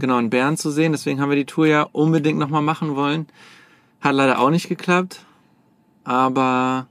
genau, 0.00 0.16
einen 0.16 0.30
Bären 0.30 0.56
zu 0.56 0.70
sehen. 0.70 0.90
Deswegen 0.90 1.20
haben 1.20 1.30
wir 1.30 1.36
die 1.36 1.44
Tour 1.44 1.66
ja 1.68 1.82
unbedingt 1.92 2.40
nochmal 2.40 2.60
machen 2.62 2.96
wollen. 2.96 3.26
Hat 4.00 4.14
leider 4.16 4.40
auch 4.40 4.50
nicht 4.50 4.68
geklappt. 4.68 5.24
Aber 6.02 6.86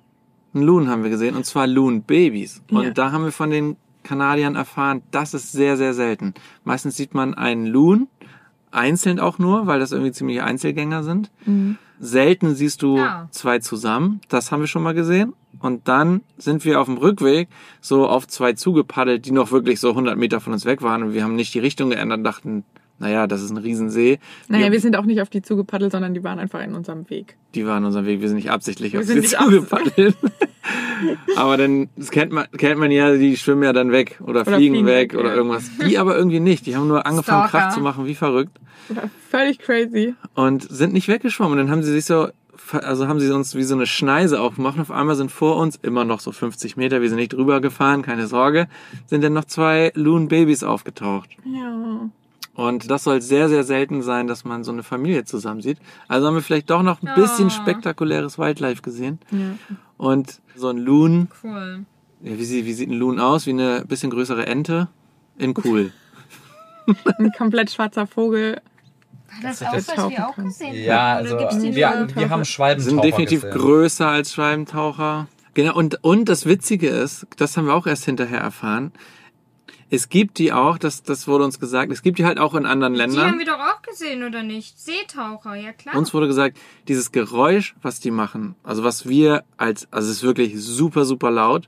einen 0.53 0.63
Loon 0.63 0.87
haben 0.89 1.03
wir 1.03 1.09
gesehen, 1.09 1.35
und 1.35 1.45
zwar 1.45 1.67
Loon 1.67 2.03
Babys. 2.03 2.61
Und 2.71 2.83
Ja. 2.83 2.89
da 2.91 3.11
haben 3.11 3.25
wir 3.25 3.31
von 3.33 3.49
den 3.49 3.75
Kanadiern 4.03 4.55
erfahren, 4.55 5.01
das 5.11 5.33
ist 5.33 5.51
sehr, 5.51 5.75
sehr 5.77 5.93
selten. 5.93 6.33
Meistens 6.63 6.95
sieht 6.95 7.13
man 7.13 7.33
einen 7.33 7.65
Loon, 7.65 8.07
einzeln 8.71 9.19
auch 9.19 9.39
nur, 9.39 9.67
weil 9.67 9.79
das 9.79 9.91
irgendwie 9.91 10.11
ziemliche 10.13 10.43
Einzelgänger 10.43 11.03
sind. 11.03 11.31
Mhm. 11.45 11.77
Selten 11.99 12.55
siehst 12.55 12.81
du 12.81 12.97
Ja. 12.97 13.27
zwei 13.31 13.59
zusammen. 13.59 14.21
Das 14.29 14.51
haben 14.51 14.61
wir 14.61 14.67
schon 14.67 14.83
mal 14.83 14.93
gesehen. 14.93 15.33
Und 15.59 15.87
dann 15.87 16.21
sind 16.37 16.65
wir 16.65 16.81
auf 16.81 16.87
dem 16.87 16.97
Rückweg 16.97 17.47
so 17.81 18.07
auf 18.07 18.27
zwei 18.27 18.53
zugepaddelt, 18.53 19.25
die 19.25 19.31
noch 19.31 19.51
wirklich 19.51 19.79
so 19.79 19.91
100 19.95 20.17
Meter 20.17 20.39
von 20.41 20.53
uns 20.53 20.65
weg 20.65 20.81
waren. 20.81 21.03
Und 21.03 21.13
wir 21.13 21.23
haben 21.23 21.35
nicht 21.35 21.53
die 21.53 21.59
Richtung 21.59 21.89
geändert 21.91 22.25
dachten, 22.25 22.65
naja, 22.99 23.27
das 23.27 23.41
ist 23.41 23.51
ein 23.51 23.57
Riesensee. 23.57 24.19
Naja, 24.47 24.67
Die- 24.67 24.71
wir 24.73 24.79
sind 24.79 24.95
auch 24.95 25.05
nicht 25.05 25.21
auf 25.21 25.29
die 25.29 25.41
zugepaddelt, 25.41 25.91
sondern 25.91 26.13
die 26.13 26.23
waren 26.23 26.39
einfach 26.39 26.63
in 26.63 26.73
unserem 26.75 27.09
Weg. 27.09 27.35
die 27.53 27.65
waren 27.65 27.83
unser 27.85 28.05
Weg. 28.05 28.21
Wir 28.21 28.27
sind 28.29 28.37
nicht 28.37 28.51
absichtlich 28.51 28.93
Wir 28.93 28.99
auf 29.01 29.05
sind 29.05 29.15
sie 29.15 29.21
nicht 29.21 29.37
zugepaddelt. 29.37 30.15
aber 31.35 31.57
dann, 31.57 31.89
das 31.95 32.11
kennt 32.11 32.31
man, 32.31 32.45
kennt 32.57 32.79
man 32.79 32.91
ja, 32.91 33.15
die 33.15 33.37
schwimmen 33.37 33.63
ja 33.63 33.73
dann 33.73 33.91
weg 33.91 34.19
oder, 34.21 34.41
Oder 34.41 34.45
fliegen, 34.45 34.75
fliegen 34.75 34.85
weg 34.87 35.13
weg, 35.13 35.19
oder 35.19 35.29
ja. 35.29 35.35
irgendwas. 35.35 35.69
Die 35.87 35.97
aber 35.97 36.17
irgendwie 36.17 36.39
nicht. 36.39 36.65
Die 36.65 36.75
haben 36.75 36.87
nur 36.87 37.05
angefangen, 37.05 37.47
Stalker. 37.49 37.65
Krach 37.67 37.73
zu 37.73 37.81
machen, 37.81 38.05
wie 38.05 38.15
verrückt. 38.15 38.57
Völlig 39.29 39.59
crazy. 39.59 40.13
und 40.35 40.63
sind 40.69 40.93
nicht 40.93 41.07
weggeschwommen. 41.07 41.53
Und 41.53 41.57
dann 41.65 41.71
haben 41.71 41.83
sie 41.83 41.91
sich 41.91 42.05
so, 42.05 42.29
also 42.71 43.07
haben 43.07 43.19
sie 43.19 43.29
uns 43.31 43.55
wie 43.55 43.63
so 43.63 43.75
eine 43.75 43.85
Schneise 43.87 44.39
aufgemacht. 44.39 44.75
Und 44.75 44.81
auf 44.81 44.91
einmal 44.91 45.15
sind 45.15 45.31
vor 45.31 45.57
uns 45.57 45.75
immer 45.81 46.05
noch 46.05 46.19
so 46.19 46.31
50 46.31 46.77
Meter, 46.77 47.01
wir 47.01 47.09
sind 47.09 47.17
nicht 47.17 47.33
drüber 47.33 47.61
gefahren, 47.61 48.01
keine 48.01 48.27
Sorge, 48.27 48.67
sind 49.05 49.23
dann 49.23 49.33
noch 49.33 49.45
zwei 49.45 49.91
Loon 49.95 50.27
Babys 50.27 50.63
aufgetaucht. 50.63 51.29
Ja. 51.45 52.09
Und 52.55 52.89
das 52.89 53.03
soll 53.03 53.21
sehr, 53.21 53.49
sehr 53.49 53.63
selten 53.63 54.01
sein, 54.01 54.27
dass 54.27 54.45
man 54.45 54.63
so 54.63 54.71
eine 54.71 54.81
Familie 54.83 55.25
zusammen 55.25 55.61
sieht. 55.61 55.77
Also 56.07 56.25
haben 56.27 56.35
wir 56.35 56.41
vielleicht 56.41 56.69
doch 56.69 56.81
noch 56.83 57.01
ein 57.03 57.13
bisschen 57.15 57.49
Ja. 57.49 57.55
spektakuläres 57.55 58.37
Wildlife 58.39 58.81
gesehen. 58.81 59.19
ja. 59.31 59.37
Und 59.97 60.39
so 60.55 60.69
ein 60.69 60.77
Loon, 60.77 61.27
Cool. 61.43 61.85
ja, 62.21 62.37
wie, 62.37 62.43
sieht, 62.45 62.65
wie 62.65 62.73
sieht 62.73 62.89
ein 62.89 62.93
Loon 62.97 63.19
aus? 63.19 63.45
Wie 63.45 63.51
eine 63.51 63.83
bisschen 63.85 64.09
größere 64.09 64.45
Ente 64.45 64.87
in 65.37 65.53
cool. 65.63 65.91
Ein 67.17 67.31
komplett 67.37 67.71
schwarzer 67.71 68.05
Vogel. 68.05 68.61
War 69.41 69.49
das 69.49 69.59
Der 69.59 69.69
auch, 69.69 69.73
was 69.75 69.87
wir 70.09 70.27
auch 70.29 70.35
gesehen 70.35 70.75
Ja, 70.83 70.99
haben? 71.15 71.17
also 71.25 71.37
gibt's 71.37 71.59
die 71.59 71.75
wir, 71.75 72.07
wir 72.15 72.29
haben 72.29 72.45
Schwalbentaucher 72.45 72.89
sind 72.91 73.03
definitiv 73.03 73.41
gesehen. 73.41 73.57
größer 73.59 74.07
als 74.07 74.33
Schwalbentaucher. 74.33 75.27
Genau, 75.55 75.75
und, 75.75 76.03
und 76.03 76.29
das 76.29 76.45
Witzige 76.45 76.89
ist, 76.89 77.25
das 77.37 77.57
haben 77.57 77.65
wir 77.67 77.73
auch 77.73 77.87
erst 77.87 78.05
hinterher 78.05 78.39
erfahren, 78.39 78.91
es 79.95 80.09
gibt 80.09 80.37
die 80.37 80.53
auch, 80.53 80.77
das, 80.77 81.03
das 81.03 81.27
wurde 81.27 81.43
uns 81.45 81.59
gesagt, 81.59 81.91
es 81.91 82.01
gibt 82.01 82.19
die 82.19 82.25
halt 82.25 82.39
auch 82.39 82.53
in 82.53 82.65
anderen 82.65 82.93
Die 82.93 83.01
haben 83.01 83.11
Ländern. 83.11 83.39
wir 83.39 83.45
doch 83.45 83.59
auch 83.59 83.81
gesehen, 83.81 84.23
oder 84.23 84.43
nicht? 84.43 84.79
Seetaucher, 84.79 85.55
ja 85.55 85.73
klar. 85.73 85.95
Uns 85.95 86.13
wurde 86.13 86.27
gesagt, 86.27 86.57
dieses 86.87 87.11
Geräusch, 87.11 87.75
was 87.81 87.99
die 87.99 88.11
machen, 88.11 88.55
also 88.63 88.83
was 88.83 89.07
wir 89.07 89.43
als, 89.57 89.87
also 89.91 90.09
es 90.11 90.17
ist 90.17 90.23
wirklich 90.23 90.53
super, 90.61 91.05
super 91.05 91.31
laut, 91.31 91.67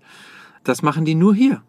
das 0.63 0.81
machen 0.81 1.05
die 1.05 1.15
nur 1.15 1.33
hier. 1.33 1.63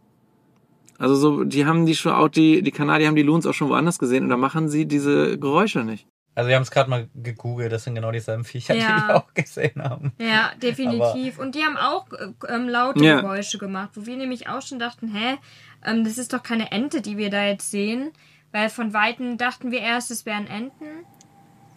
Also 0.98 1.14
so, 1.14 1.44
die 1.44 1.64
haben 1.64 1.86
die 1.86 1.94
schon 1.94 2.12
auch, 2.12 2.28
die, 2.28 2.62
die 2.62 2.72
Kanadier 2.72 3.06
haben 3.06 3.14
die 3.16 3.22
Loons 3.22 3.46
auch 3.46 3.54
schon 3.54 3.68
woanders 3.68 3.98
gesehen 3.98 4.24
und 4.24 4.30
da 4.30 4.36
machen 4.36 4.68
sie 4.68 4.84
diese 4.86 5.38
Geräusche 5.38 5.84
nicht. 5.84 6.06
Also 6.34 6.48
wir 6.50 6.54
haben 6.56 6.62
es 6.62 6.70
gerade 6.70 6.88
mal 6.88 7.08
gegoogelt, 7.16 7.72
das 7.72 7.82
sind 7.84 7.96
genau 7.96 8.12
dieselben 8.12 8.44
Viecher, 8.44 8.74
die 8.74 8.80
Ja. 8.80 9.08
wir 9.08 9.16
auch 9.16 9.34
gesehen 9.34 9.82
haben. 9.82 10.12
Ja, 10.18 10.52
definitiv. 10.62 11.38
und 11.38 11.54
die 11.56 11.64
haben 11.64 11.76
auch 11.76 12.06
äh, 12.12 12.32
ähm, 12.48 12.68
laute 12.68 13.04
Ja. 13.04 13.20
Geräusche 13.20 13.58
gemacht, 13.58 13.90
wo 13.94 14.06
wir 14.06 14.16
nämlich 14.16 14.48
auch 14.48 14.62
schon 14.62 14.78
dachten, 14.78 15.08
hä, 15.12 15.36
ähm, 15.84 16.04
das 16.04 16.18
ist 16.18 16.32
doch 16.32 16.42
keine 16.42 16.72
Ente, 16.72 17.00
die 17.00 17.16
wir 17.16 17.30
da 17.30 17.44
jetzt 17.44 17.70
sehen. 17.70 18.12
Weil 18.52 18.70
von 18.70 18.94
Weitem 18.94 19.36
dachten 19.36 19.70
wir 19.70 19.80
erst, 19.80 20.10
es 20.10 20.24
wären 20.24 20.46
Enten. 20.46 21.04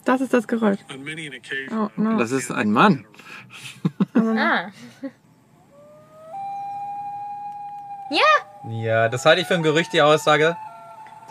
Das 0.05 0.21
ist 0.21 0.33
das 0.33 0.47
Geräusch. 0.47 0.79
Oh, 1.71 1.89
no. 1.95 2.17
Das 2.17 2.31
ist 2.31 2.51
ein 2.51 2.71
Mann. 2.71 3.05
Ah. 4.13 4.69
Ja, 8.11 8.69
Ja, 8.69 9.07
das 9.07 9.25
halte 9.25 9.39
ich 9.39 9.47
für 9.47 9.53
ein 9.55 9.63
Gerücht, 9.63 9.93
die 9.93 10.01
Aussage. 10.01 10.57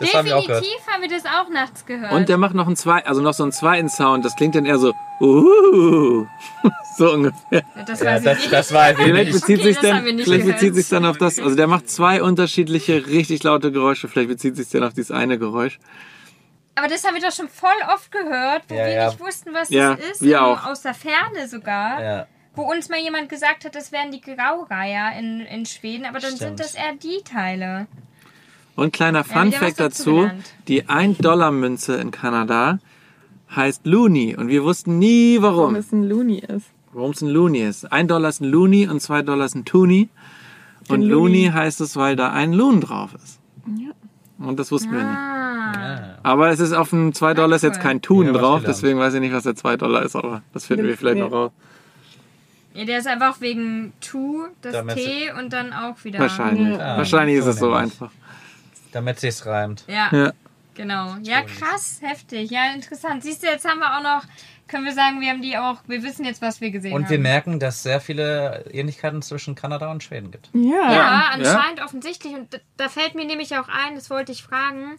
Das 0.01 0.13
haben 0.13 0.25
wir 0.25 0.37
auch 0.37 0.45
gehört. 0.45 0.63
Definitiv 0.65 0.87
haben 0.87 1.01
wir 1.01 1.09
das 1.09 1.25
auch 1.25 1.49
nachts 1.49 1.85
gehört. 1.85 2.11
Und 2.11 2.29
der 2.29 2.37
macht 2.37 2.53
noch 2.55 2.67
einen 2.67 2.75
zwei, 2.75 3.05
also 3.05 3.21
noch 3.21 3.33
so 3.33 3.43
einen 3.43 3.51
zweiten 3.51 3.89
Sound. 3.89 4.25
Das 4.25 4.35
klingt 4.35 4.55
dann 4.55 4.65
eher 4.65 4.77
so, 4.77 4.93
uh, 5.19 6.25
so 6.97 7.11
ungefähr. 7.13 7.63
das 7.85 7.99
Ja, 8.01 8.05
weiß 8.07 8.23
das, 8.23 8.37
ich 8.37 8.43
nicht. 8.45 8.53
das 8.53 8.73
war 8.73 8.85
Vielleicht 8.95 9.31
bezieht 9.31 9.59
Okay, 9.59 9.67
sich 9.67 9.75
das 9.79 9.89
dann, 9.89 10.03
vielleicht 10.03 10.25
gehört. 10.27 10.45
bezieht 10.45 10.75
sich 10.75 10.89
dann 10.89 11.05
auf 11.05 11.17
das. 11.17 11.39
Also 11.39 11.55
der 11.55 11.67
macht 11.67 11.89
zwei 11.89 12.21
unterschiedliche 12.21 13.07
richtig 13.07 13.43
laute 13.43 13.71
Geräusche. 13.71 14.07
Vielleicht 14.07 14.29
bezieht 14.29 14.55
sich 14.55 14.69
dann 14.69 14.83
auf 14.83 14.93
dieses 14.93 15.11
eine 15.11 15.37
Geräusch. 15.39 15.79
Aber 16.75 16.87
das 16.87 17.03
haben 17.05 17.15
wir 17.15 17.21
doch 17.21 17.35
schon 17.35 17.49
voll 17.49 17.69
oft 17.93 18.11
gehört, 18.11 18.63
wo 18.69 18.75
Ja, 18.75 18.85
wir 18.85 18.93
ja. 18.93 19.07
nicht 19.07 19.19
wussten, 19.19 19.53
was 19.53 19.69
Ja, 19.69 19.95
das 19.95 20.05
ist. 20.11 20.21
wir 20.21 20.43
auch. 20.43 20.65
Aus 20.65 20.81
der 20.81 20.93
Ferne 20.93 21.47
sogar. 21.47 22.01
Ja. 22.03 22.27
Wo 22.55 22.63
uns 22.63 22.89
mal 22.89 22.99
jemand 22.99 23.29
gesagt 23.29 23.63
hat, 23.63 23.75
das 23.75 23.91
wären 23.93 24.11
die 24.11 24.19
Graureiher 24.19 25.11
in, 25.17 25.39
in 25.41 25.65
Schweden, 25.65 26.05
aber 26.05 26.19
dann 26.19 26.35
Stimmt. 26.35 26.39
sind 26.39 26.59
das 26.59 26.75
eher 26.75 26.93
die 27.01 27.21
Teile. 27.23 27.87
Und 28.81 28.93
kleiner 28.93 29.23
Fun 29.23 29.51
Fact 29.51 29.79
dazu, 29.79 30.11
dazugelernt. 30.21 30.43
die 30.67 30.83
1-Dollar-Münze 30.85 31.95
in 31.95 32.11
Kanada 32.11 32.79
heißt 33.55 33.85
Looney. 33.85 34.35
Und 34.35 34.47
wir 34.47 34.63
wussten 34.63 34.97
nie 34.99 35.37
Warum 35.41 35.57
warum. 35.57 35.75
es 35.75 35.91
ein 35.91 36.03
Looney 36.07 36.39
ist. 36.39 36.67
Warum 36.93 37.11
es 37.11 37.21
ein 37.21 37.29
Looney 37.29 37.59
ist. 37.61 37.91
Ein 37.91 38.07
Dollar 38.07 38.29
ist 38.29 38.41
ein 38.41 38.49
Looney 38.49 38.87
und 38.87 39.01
zwei 39.01 39.21
Dollar 39.21 39.45
ist 39.45 39.55
ein 39.55 39.65
Toonie. 39.65 40.09
Und 40.89 41.01
Looney 41.01 41.45
Looney. 41.45 41.51
heißt 41.53 41.79
es, 41.81 41.95
weil 41.95 42.15
da 42.15 42.31
ein 42.31 42.53
Loon 42.53 42.81
drauf 42.81 43.13
ist. 43.15 43.39
Ja. 43.77 43.91
Und 44.45 44.59
das 44.59 44.71
wussten 44.71 44.91
wir 44.91 44.99
nicht. 44.99 45.07
Ah. 45.07 45.73
Ja. 45.73 46.17
Aber 46.23 46.49
es 46.49 46.59
ist 46.59 46.73
auf 46.73 46.89
dem 46.89 47.13
2 47.13 47.33
Dollar 47.33 47.55
ist 47.55 47.61
jetzt 47.61 47.79
kein 47.79 48.01
Tun 48.01 48.25
Ja, 48.25 48.33
drauf, 48.33 48.63
deswegen 48.65 48.99
weiß 48.99 49.13
ich 49.13 49.21
nicht, 49.21 49.33
was 49.33 49.43
der 49.43 49.55
2 49.55 49.77
Dollar 49.77 50.03
ist, 50.03 50.15
aber 50.17 50.41
das 50.53 50.65
finden 50.65 50.85
wir 50.85 50.97
vielleicht 50.97 51.19
noch 51.19 51.31
raus. 51.31 51.51
Ja, 52.73 52.83
der 52.85 52.99
ist 52.99 53.07
einfach 53.07 53.39
wegen 53.41 53.93
Tu, 54.01 54.43
das 54.61 54.73
Damit- 54.73 54.95
T 54.95 55.31
und 55.39 55.53
dann 55.53 55.71
auch 55.71 56.03
wieder. 56.03 56.19
Wahrscheinlich. 56.19 56.77
Ja. 56.77 56.97
Wahrscheinlich 56.97 57.37
ist 57.37 57.45
es 57.45 57.59
so 57.59 57.71
einfach. 57.73 58.11
Damit 58.91 59.19
sich's 59.19 59.45
reimt. 59.45 59.83
Ja, 59.87 60.09
Ja. 60.11 60.33
genau. 60.75 61.15
Ja, 61.23 61.41
krass, 61.43 61.99
heftig. 62.01 62.49
Ja, 62.51 62.73
interessant. 62.73 63.23
Siehst 63.23 63.43
du, 63.43 63.47
jetzt 63.47 63.67
haben 63.67 63.79
wir 63.79 63.97
auch 63.97 64.03
noch, 64.03 64.23
können 64.67 64.85
wir 64.85 64.93
sagen, 64.93 65.19
wir 65.21 65.29
haben 65.29 65.41
die 65.41 65.57
auch, 65.57 65.77
wir 65.87 66.01
wissen 66.03 66.25
jetzt, 66.25 66.41
was 66.41 66.61
wir 66.61 66.71
gesehen 66.71 66.93
Und 66.93 67.03
haben. 67.03 67.09
wir 67.11 67.19
merken, 67.19 67.59
dass 67.59 67.77
es 67.77 67.83
sehr 67.83 67.99
viele 68.01 68.65
Ähnlichkeiten 68.71 69.21
zwischen 69.21 69.55
Kanada 69.55 69.91
und 69.91 70.03
Schweden 70.03 70.31
gibt. 70.31 70.49
Ja. 70.53 70.91
Ja, 70.93 71.29
anscheinend 71.33 71.81
offensichtlich. 71.83 72.33
Und 72.33 72.53
da, 72.53 72.57
da 72.77 72.89
fällt 72.89 73.15
mir 73.15 73.25
nämlich 73.25 73.57
auch 73.57 73.67
ein, 73.67 73.95
das 73.95 74.09
wollte 74.09 74.31
ich 74.31 74.43
fragen, 74.43 74.97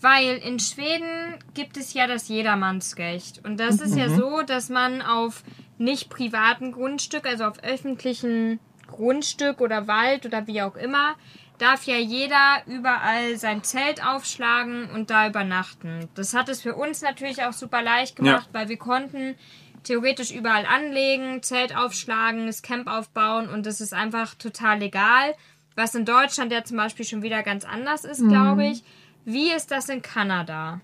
weil 0.00 0.36
in 0.36 0.60
Schweden 0.60 1.34
gibt 1.54 1.76
es 1.76 1.92
ja 1.94 2.06
das 2.06 2.28
Jedermannsrecht. 2.28 3.44
Und 3.44 3.58
das 3.58 3.80
ist 3.80 3.96
ja 3.96 4.08
so, 4.08 4.42
dass 4.42 4.68
man 4.68 5.02
auf 5.02 5.42
nicht 5.78 6.08
privaten 6.10 6.70
Grundstück, 6.72 7.26
also 7.26 7.44
auf 7.44 7.62
öffentlichen 7.64 8.60
Grundstück 8.86 9.60
oder 9.60 9.86
Wald 9.88 10.24
oder 10.26 10.46
wie 10.46 10.62
auch 10.62 10.76
immer, 10.76 11.14
darf 11.58 11.84
ja 11.84 11.96
jeder 11.96 12.62
überall 12.66 13.36
sein 13.36 13.62
Zelt 13.62 14.04
aufschlagen 14.04 14.90
und 14.90 15.10
da 15.10 15.28
übernachten. 15.28 16.08
Das 16.14 16.34
hat 16.34 16.48
es 16.48 16.62
für 16.62 16.74
uns 16.74 17.02
natürlich 17.02 17.42
auch 17.42 17.52
super 17.52 17.82
leicht 17.82 18.16
gemacht, 18.16 18.48
weil 18.52 18.68
wir 18.68 18.78
konnten 18.78 19.34
theoretisch 19.82 20.30
überall 20.30 20.66
anlegen, 20.66 21.42
Zelt 21.42 21.76
aufschlagen, 21.76 22.46
das 22.46 22.62
Camp 22.62 22.88
aufbauen 22.88 23.48
und 23.48 23.66
das 23.66 23.80
ist 23.80 23.94
einfach 23.94 24.34
total 24.34 24.78
legal. 24.78 25.34
Was 25.76 25.94
in 25.94 26.04
Deutschland 26.04 26.52
ja 26.52 26.64
zum 26.64 26.76
Beispiel 26.76 27.04
schon 27.04 27.22
wieder 27.22 27.42
ganz 27.42 27.64
anders 27.64 28.04
ist, 28.04 28.26
glaube 28.26 28.66
ich. 28.66 28.82
Wie 29.24 29.52
ist 29.52 29.70
das 29.70 29.88
in 29.88 30.02
Kanada? 30.02 30.80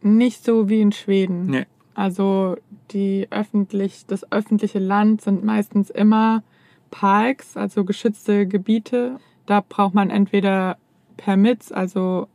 Nicht 0.00 0.44
so 0.44 0.68
wie 0.68 0.80
in 0.80 0.92
Schweden. 0.92 1.46
Nee. 1.46 1.66
Also 1.94 2.56
die 2.90 3.28
öffentlich, 3.30 4.06
das 4.06 4.30
öffentliche 4.32 4.78
Land 4.78 5.22
sind 5.22 5.44
meistens 5.44 5.90
immer 5.90 6.42
Parks, 6.90 7.56
also 7.56 7.84
geschützte 7.84 8.46
Gebiete. 8.46 9.20
Da 9.46 9.62
braucht 9.66 9.94
man 9.94 10.10
entweder 10.10 10.76
Permits, 11.16 11.72
also 11.72 12.28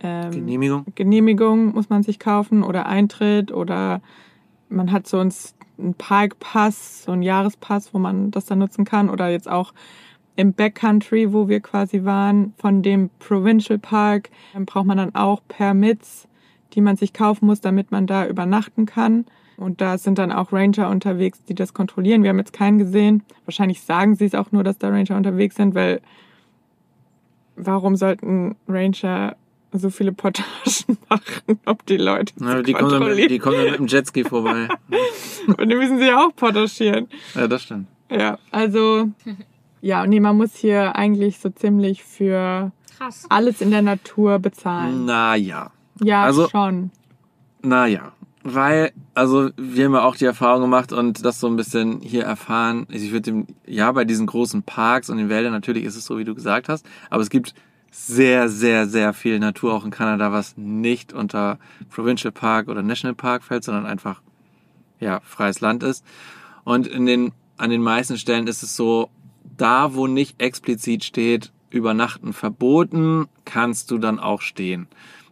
ähm, 0.00 0.30
Genehmigung. 0.30 0.84
Genehmigung 0.94 1.74
muss 1.74 1.88
man 1.88 2.02
sich 2.02 2.18
kaufen 2.18 2.62
oder 2.62 2.86
Eintritt 2.86 3.52
oder 3.52 4.00
man 4.68 4.92
hat 4.92 5.06
so 5.06 5.18
einen 5.18 5.94
Parkpass, 5.94 7.04
so 7.04 7.12
einen 7.12 7.22
Jahrespass, 7.22 7.92
wo 7.94 7.98
man 7.98 8.30
das 8.30 8.46
dann 8.46 8.58
nutzen 8.58 8.84
kann 8.84 9.10
oder 9.10 9.28
jetzt 9.28 9.48
auch 9.48 9.72
im 10.36 10.52
Backcountry, 10.52 11.32
wo 11.32 11.48
wir 11.48 11.60
quasi 11.60 12.04
waren, 12.04 12.54
von 12.58 12.82
dem 12.82 13.10
Provincial 13.18 13.78
Park, 13.78 14.30
dann 14.52 14.66
braucht 14.66 14.86
man 14.86 14.96
dann 14.96 15.14
auch 15.16 15.42
Permits, 15.48 16.28
die 16.74 16.80
man 16.80 16.96
sich 16.96 17.12
kaufen 17.12 17.46
muss, 17.46 17.60
damit 17.60 17.90
man 17.90 18.06
da 18.06 18.26
übernachten 18.26 18.86
kann. 18.86 19.24
Und 19.56 19.80
da 19.80 19.98
sind 19.98 20.18
dann 20.18 20.30
auch 20.30 20.52
Ranger 20.52 20.90
unterwegs, 20.90 21.42
die 21.42 21.56
das 21.56 21.74
kontrollieren. 21.74 22.22
Wir 22.22 22.30
haben 22.30 22.38
jetzt 22.38 22.52
keinen 22.52 22.78
gesehen. 22.78 23.24
Wahrscheinlich 23.44 23.80
sagen 23.80 24.14
sie 24.14 24.26
es 24.26 24.36
auch 24.36 24.52
nur, 24.52 24.62
dass 24.62 24.78
da 24.78 24.90
Ranger 24.90 25.16
unterwegs 25.16 25.56
sind, 25.56 25.74
weil 25.74 26.00
warum 27.58 27.96
sollten 27.96 28.56
Ranger 28.68 29.36
so 29.72 29.90
viele 29.90 30.12
Portagen 30.12 30.48
machen, 31.10 31.60
ob 31.66 31.84
die 31.86 31.98
Leute 31.98 32.32
Ja, 32.40 32.62
die, 32.62 32.72
kommen 32.72 32.90
dann, 32.90 33.14
mit- 33.16 33.30
die 33.30 33.38
kommen 33.38 33.56
dann 33.56 33.66
mit 33.72 33.78
dem 33.78 33.86
Jetski 33.86 34.24
vorbei. 34.24 34.68
Und 35.46 35.68
die 35.68 35.74
müssen 35.76 35.98
sie 35.98 36.06
ja 36.06 36.24
auch 36.24 36.34
portagieren. 36.34 37.08
Ja, 37.34 37.46
das 37.46 37.62
stimmt. 37.64 37.86
Ja, 38.10 38.38
also 38.50 39.08
ja, 39.82 40.06
nee, 40.06 40.20
man 40.20 40.36
muss 40.36 40.56
hier 40.56 40.96
eigentlich 40.96 41.38
so 41.38 41.50
ziemlich 41.50 42.02
für 42.02 42.72
Krass. 42.96 43.26
alles 43.28 43.60
in 43.60 43.70
der 43.70 43.82
Natur 43.82 44.38
bezahlen. 44.38 45.04
Naja. 45.04 45.70
Ja, 46.02 46.22
also- 46.24 46.48
schon. 46.48 46.90
Naja. 47.62 48.12
Weil, 48.44 48.92
also 49.14 49.50
wir 49.56 49.86
haben 49.86 49.94
ja 49.94 50.04
auch 50.04 50.16
die 50.16 50.24
Erfahrung 50.24 50.62
gemacht 50.62 50.92
und 50.92 51.24
das 51.24 51.40
so 51.40 51.48
ein 51.48 51.56
bisschen 51.56 52.00
hier 52.00 52.24
erfahren. 52.24 52.86
Also 52.90 53.04
ich 53.04 53.10
würde 53.10 53.22
dem, 53.22 53.46
ja, 53.66 53.90
bei 53.92 54.04
diesen 54.04 54.26
großen 54.26 54.62
Parks 54.62 55.10
und 55.10 55.18
den 55.18 55.28
Wäldern, 55.28 55.52
natürlich 55.52 55.84
ist 55.84 55.96
es 55.96 56.04
so, 56.04 56.18
wie 56.18 56.24
du 56.24 56.34
gesagt 56.34 56.68
hast, 56.68 56.86
aber 57.10 57.22
es 57.22 57.30
gibt 57.30 57.54
sehr, 57.90 58.48
sehr, 58.48 58.86
sehr 58.86 59.12
viel 59.12 59.38
Natur 59.38 59.74
auch 59.74 59.84
in 59.84 59.90
Kanada, 59.90 60.30
was 60.30 60.56
nicht 60.56 61.12
unter 61.12 61.58
Provincial 61.90 62.32
Park 62.32 62.68
oder 62.68 62.82
National 62.82 63.14
Park 63.14 63.42
fällt, 63.42 63.64
sondern 63.64 63.86
einfach, 63.86 64.20
ja, 65.00 65.20
freies 65.24 65.60
Land 65.60 65.82
ist. 65.82 66.04
Und 66.64 66.86
in 66.86 67.06
den, 67.06 67.32
an 67.56 67.70
den 67.70 67.82
meisten 67.82 68.18
Stellen 68.18 68.46
ist 68.46 68.62
es 68.62 68.76
so, 68.76 69.10
da 69.56 69.94
wo 69.94 70.06
nicht 70.06 70.40
explizit 70.40 71.04
steht, 71.04 71.50
übernachten 71.70 72.32
verboten, 72.32 73.26
kannst 73.44 73.90
du 73.90 73.98
dann 73.98 74.18
auch 74.18 74.42
stehen. 74.42 74.86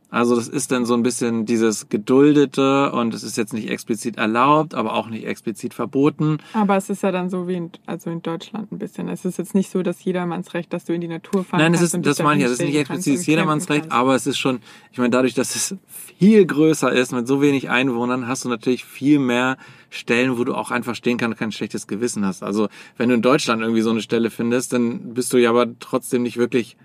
Also 0.09 0.37
das 0.37 0.47
ist 0.47 0.71
dann 0.71 0.87
so 0.87 0.95
ein 0.95 1.03
bisschen 1.03 1.47
dieses 1.47 1.89
geduldete 1.89 2.93
und 2.93 3.13
es 3.13 3.25
ist 3.25 3.37
jetzt 3.37 3.53
nicht 3.53 3.69
explizit 3.69 4.19
erlaubt, 4.19 4.75
aber 4.75 4.95
auch 4.95 5.09
nicht 5.09 5.27
explizit 5.27 5.75
verboten. 5.75 6.39
Aber 6.53 6.77
es 6.77 6.89
ist 6.89 7.03
ja 7.03 7.11
dann 7.11 7.29
so 7.29 7.49
wie 7.49 7.55
in, 7.55 7.71
also 7.87 8.11
in 8.11 8.23
Deutschland 8.23 8.71
ein 8.71 8.79
bisschen. 8.79 9.09
Es 9.09 9.25
ist 9.25 9.37
jetzt 9.37 9.55
nicht 9.55 9.69
so, 9.69 9.83
dass 9.83 10.05
jedermanns 10.05 10.55
Recht, 10.55 10.73
dass 10.73 10.85
du 10.85 10.93
in 10.93 11.01
die 11.01 11.09
Natur 11.09 11.45
fahren 11.45 11.61
Nein, 11.61 11.73
kannst. 11.73 11.95
und 11.95 12.07
das 12.07 12.23
meine 12.23 12.37
ich 12.37 12.43
ja, 12.43 12.47
da 12.47 12.53
das 12.53 12.61
ist 12.61 12.67
nicht 12.67 12.77
explizit 12.77 13.27
jedermanns 13.27 13.69
Recht, 13.69 13.91
aber 13.91 14.15
es 14.15 14.29
ist 14.29 14.39
schon, 14.39 14.61
ich 14.93 14.99
meine, 14.99 15.11
dadurch, 15.11 15.35
dass 15.35 15.57
es 15.57 15.75
viel 16.19 16.47
größer 16.47 16.93
ist, 16.93 17.13
mit 17.13 17.27
so 17.27 17.43
wenig 17.43 17.69
Einwohnern, 17.69 18.29
hast 18.29 18.45
du 18.45 18.49
natürlich 18.49 18.85
viel 18.85 19.19
mehr 19.19 19.57
Stellen, 19.91 20.39
wo 20.39 20.45
du 20.45 20.55
auch 20.55 20.71
einfach 20.71 20.95
stehen 20.95 21.19
kannst 21.19 21.33
und 21.35 21.39
kein 21.39 21.53
schlechtes 21.53 21.89
Gewissen 21.89 22.25
hast. 22.25 22.45
Also 22.45 22.69
wenn 22.97 23.09
du 23.09 23.17
in 23.17 23.23
Deutschland 23.23 23.61
irgendwie 23.61 23.83
so 23.83 23.91
eine 23.91 24.03
Stelle 24.03 24.31
findest, 24.31 24.73
dann 24.73 25.15
bist 25.15 25.33
du 25.33 25.39
ja 25.39 25.51
aber 25.51 25.67
trotzdem 25.81 26.23
nicht 26.23 26.37
wirklich 26.37 26.77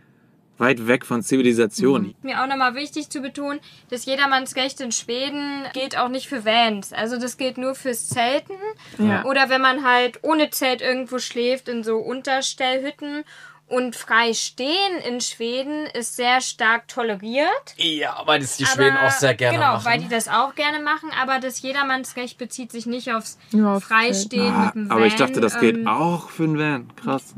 weit 0.62 0.88
weg 0.88 1.06
von 1.06 1.22
Zivilisation. 1.22 2.16
Mir 2.22 2.42
auch 2.42 2.48
nochmal 2.48 2.76
wichtig 2.76 3.10
zu 3.10 3.20
betonen, 3.20 3.60
dass 3.90 4.06
jedermanns 4.06 4.56
Recht 4.56 4.80
in 4.80 4.94
Schweden 4.94 5.66
gilt 5.74 5.98
auch 5.98 6.08
nicht 6.08 6.30
für 6.30 6.46
Vans. 6.46 6.94
Also 6.94 7.20
das 7.20 7.36
gilt 7.36 7.58
nur 7.58 7.76
fürs 7.76 8.08
Zelten. 8.08 8.54
Ja. 8.98 9.26
Oder 9.26 9.50
wenn 9.50 9.62
man 9.62 9.84
halt 9.84 10.20
ohne 10.22 10.50
Zelt 10.52 10.82
irgendwo 10.82 11.20
schläft 11.20 11.68
in 11.68 11.84
so 11.84 11.98
Unterstellhütten. 11.98 13.26
Und 13.72 13.96
frei 13.96 14.34
stehen 14.34 14.98
in 15.08 15.22
Schweden 15.22 15.86
ist 15.86 16.18
sehr 16.18 16.42
stark 16.42 16.90
toleriert. 16.90 17.48
Ja, 17.78 18.22
weil 18.26 18.42
das 18.42 18.58
die 18.58 18.66
aber, 18.66 18.74
Schweden 18.74 18.98
auch 18.98 19.12
sehr 19.12 19.34
gerne 19.34 19.58
genau, 19.58 19.74
machen. 19.74 19.86
weil 19.86 20.00
die 20.00 20.10
das 20.10 20.28
auch 20.28 20.56
gerne 20.56 20.80
machen. 20.84 21.10
Aber 21.22 21.40
das 21.40 21.62
Jedermannsrecht 21.62 22.38
bezieht 22.38 22.72
sich 22.72 22.86
nicht 22.86 23.14
aufs 23.14 23.38
aufs 23.56 23.86
Freistehen 23.86 24.54
Ah, 24.54 24.66
mit 24.66 24.76
dem 24.76 24.90
Van. 24.90 24.98
aber 24.98 25.06
ich 25.06 25.16
dachte, 25.16 25.40
das 25.40 25.58
geht 25.60 25.78
ähm, 25.78 25.88
auch 25.88 26.30
für 26.30 26.44
einen 26.44 26.60
Van. 26.60 26.96
Krass. 26.98 27.34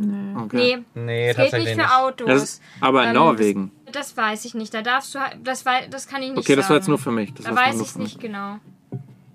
Okay. 0.46 0.84
Nee, 0.96 1.02
nee, 1.04 1.28
das 1.28 1.36
gilt 1.38 1.52
tatsächlich 1.52 1.66
nicht 1.68 1.78
nicht. 1.78 1.88
für 1.88 1.96
Autos. 1.98 2.28
Das 2.28 2.44
ist, 2.44 2.62
aber 2.80 3.04
in 3.04 3.10
Ähm, 3.10 3.16
Norwegen. 3.16 3.72
Das, 3.86 3.94
das 3.94 4.18
weiß 4.18 4.46
ich 4.46 4.56
nicht. 4.56 4.74
Da 4.74 4.82
darfst 4.82 5.14
du 5.14 5.20
halt- 5.20 5.38
das, 5.44 5.64
das 5.92 6.08
kann 6.08 6.24
ich 6.24 6.30
nicht 6.30 6.38
Okay, 6.40 6.54
sagen. 6.54 6.62
das 6.62 6.70
war 6.70 6.78
jetzt 6.78 6.88
nur 6.88 6.98
für 6.98 7.12
mich. 7.12 7.32
Das 7.36 7.46
Da 7.46 7.56
weiß 7.56 7.76
ich 7.76 7.88
es 7.90 7.96
nicht 7.96 8.20
genau. 8.20 8.58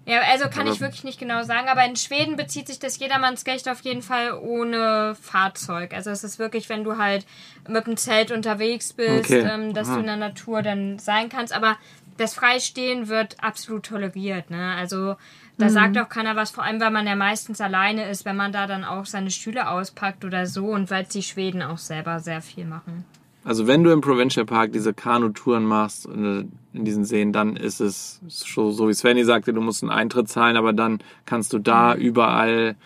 Ja, 0.08 0.22
also 0.22 0.48
kann 0.48 0.66
ich 0.66 0.80
wirklich 0.80 1.04
nicht 1.04 1.20
genau 1.20 1.42
sagen, 1.42 1.68
aber 1.68 1.84
in 1.84 1.94
Schweden 1.94 2.36
bezieht 2.36 2.66
sich 2.66 2.78
das 2.78 2.98
Jedermannsrecht 2.98 3.68
auf 3.68 3.82
jeden 3.82 4.00
Fall 4.00 4.32
ohne 4.32 5.14
Fahrzeug. 5.20 5.92
Also 5.92 6.08
es 6.10 6.24
ist 6.24 6.38
wirklich, 6.38 6.70
wenn 6.70 6.82
du 6.82 6.96
halt 6.96 7.26
mit 7.68 7.86
dem 7.86 7.98
Zelt 7.98 8.30
unterwegs 8.30 8.94
bist, 8.94 9.30
Okay. 9.30 9.40
ähm, 9.40 9.74
dass 9.74 9.88
Aha. 9.88 9.96
du 9.96 10.00
in 10.00 10.06
der 10.06 10.16
Natur 10.16 10.62
dann 10.62 10.98
sein 10.98 11.28
kannst. 11.28 11.52
Aber 11.52 11.76
das 12.16 12.32
Freistehen 12.34 13.08
wird 13.08 13.36
absolut 13.42 13.84
toleriert. 13.84 14.50
Ne? 14.50 14.74
Also 14.76 15.16
da 15.58 15.68
sagt 15.68 15.98
auch 15.98 16.08
keiner 16.08 16.36
was, 16.36 16.52
vor 16.52 16.64
allem 16.64 16.80
weil 16.80 16.90
man 16.90 17.06
ja 17.06 17.14
meistens 17.14 17.60
alleine 17.60 18.08
ist, 18.08 18.24
wenn 18.24 18.36
man 18.36 18.52
da 18.52 18.66
dann 18.66 18.84
auch 18.84 19.04
seine 19.06 19.30
Stühle 19.30 19.68
auspackt 19.68 20.24
oder 20.24 20.46
so 20.46 20.68
und 20.68 20.90
weil 20.90 21.04
die 21.04 21.22
Schweden 21.22 21.62
auch 21.62 21.78
selber 21.78 22.20
sehr 22.20 22.40
viel 22.40 22.64
machen. 22.64 23.04
Also 23.48 23.66
wenn 23.66 23.82
du 23.82 23.90
im 23.92 24.02
Provincial 24.02 24.44
Park 24.44 24.72
diese 24.72 24.92
Kanutouren 24.92 25.64
machst 25.64 26.04
in, 26.04 26.52
diesen 26.74 27.06
Seen, 27.06 27.32
dann 27.32 27.56
ist 27.56 27.80
es 27.80 28.20
so, 28.28 28.70
so 28.72 28.88
wie 28.88 28.92
Svenny 28.92 29.24
sagte, 29.24 29.54
du 29.54 29.62
musst 29.62 29.82
einen 29.82 29.90
Eintritt 29.90 30.28
zahlen, 30.28 30.58
aber 30.58 30.74
dann 30.74 30.98
kannst 31.24 31.54
du 31.54 31.58
da 31.58 31.94
Mhm. 31.94 32.00
überall. 32.02 32.76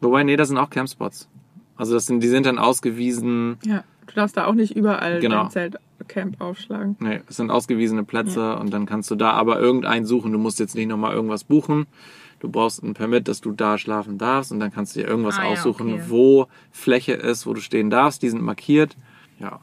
Wobei, 0.00 0.24
nee, 0.24 0.34
das 0.36 0.48
sind 0.48 0.58
auch 0.58 0.70
Campspots. 0.70 1.28
Also 1.76 1.94
das 1.94 2.06
sind, 2.06 2.20
die 2.20 2.26
sind 2.26 2.46
dann 2.46 2.58
ausgewiesen. 2.58 3.58
Ja, 3.64 3.84
du 4.08 4.14
darfst 4.14 4.36
da 4.36 4.46
auch 4.46 4.54
nicht 4.54 4.74
überall 4.74 5.20
Genau. 5.20 5.42
dein 5.42 5.50
Zelt 5.50 5.76
Camp 6.08 6.40
aufschlagen. 6.40 6.96
Nee, 6.98 7.20
es 7.28 7.36
sind 7.36 7.52
ausgewiesene 7.52 8.02
Plätze 8.02 8.56
und 8.56 8.72
dann 8.72 8.86
kannst 8.86 9.08
du 9.12 9.14
da 9.14 9.30
aber 9.30 9.60
irgendeinen 9.60 10.04
suchen. 10.04 10.32
Du 10.32 10.38
musst 10.38 10.58
jetzt 10.58 10.74
nicht 10.74 10.88
nochmal 10.88 11.14
irgendwas 11.14 11.44
buchen. 11.44 11.86
Du 12.40 12.48
brauchst 12.48 12.82
ein 12.82 12.94
Permit, 12.94 13.28
dass 13.28 13.40
du 13.40 13.52
da 13.52 13.78
schlafen 13.78 14.18
darfst 14.18 14.50
und 14.50 14.58
dann 14.58 14.72
kannst 14.72 14.96
du 14.96 15.00
dir 15.00 15.06
irgendwas 15.06 15.38
Ah 15.38 15.44
ja, 15.44 15.50
aussuchen, 15.50 15.92
okay. 15.94 16.02
wo 16.08 16.48
Fläche 16.72 17.12
ist, 17.12 17.46
wo 17.46 17.54
du 17.54 17.60
stehen 17.60 17.88
darfst. 17.88 18.20
Die 18.22 18.30
sind 18.30 18.42
markiert. 18.42 18.96
Ja, 19.38 19.60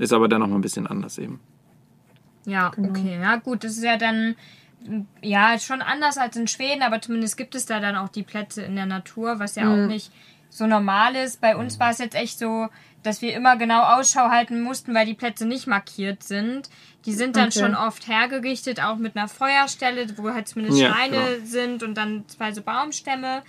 ist 0.00 0.12
aber 0.12 0.28
dann 0.28 0.40
nochmal 0.40 0.58
ein 0.58 0.62
bisschen 0.62 0.86
anders 0.86 1.18
eben. 1.18 1.40
Ja, 2.46 2.70
okay. 2.76 3.18
Ja, 3.20 3.36
gut, 3.36 3.64
das 3.64 3.72
ist 3.72 3.84
ja 3.84 3.96
dann 3.96 4.34
ja 5.20 5.58
schon 5.58 5.82
anders 5.82 6.16
als 6.16 6.36
in 6.36 6.48
Schweden, 6.48 6.82
aber 6.82 7.00
zumindest 7.02 7.36
gibt 7.36 7.54
es 7.54 7.66
da 7.66 7.80
dann 7.80 7.96
auch 7.96 8.08
die 8.08 8.22
Plätze 8.22 8.62
in 8.62 8.76
der 8.76 8.86
Natur, 8.86 9.38
was 9.38 9.54
ja 9.56 9.70
auch 9.70 9.86
nicht 9.86 10.10
so 10.48 10.66
normal 10.66 11.14
ist. 11.16 11.40
Bei 11.40 11.54
uns 11.54 11.78
war 11.78 11.90
es 11.90 11.98
jetzt 11.98 12.14
echt 12.16 12.38
so, 12.38 12.68
dass 13.02 13.20
wir 13.22 13.34
immer 13.34 13.56
genau 13.56 13.82
Ausschau 13.82 14.30
halten 14.30 14.62
mussten, 14.62 14.94
weil 14.94 15.06
die 15.06 15.14
Plätze 15.14 15.46
nicht 15.46 15.66
markiert 15.66 16.22
sind. 16.22 16.70
Die 17.04 17.12
sind 17.12 17.36
dann 17.36 17.48
Okay. 17.48 17.60
schon 17.60 17.74
oft 17.74 18.08
hergerichtet, 18.08 18.82
auch 18.82 18.96
mit 18.96 19.16
einer 19.16 19.28
Feuerstelle, 19.28 20.06
wo 20.16 20.30
halt 20.30 20.48
zumindest 20.48 20.78
Ja, 20.80 20.92
Schreine 20.94 21.16
genau. 21.16 21.44
sind 21.46 21.82
und 21.82 21.94
dann 21.94 22.24
zwei 22.28 22.52
so 22.52 22.62
Baumstämme. 22.62 23.42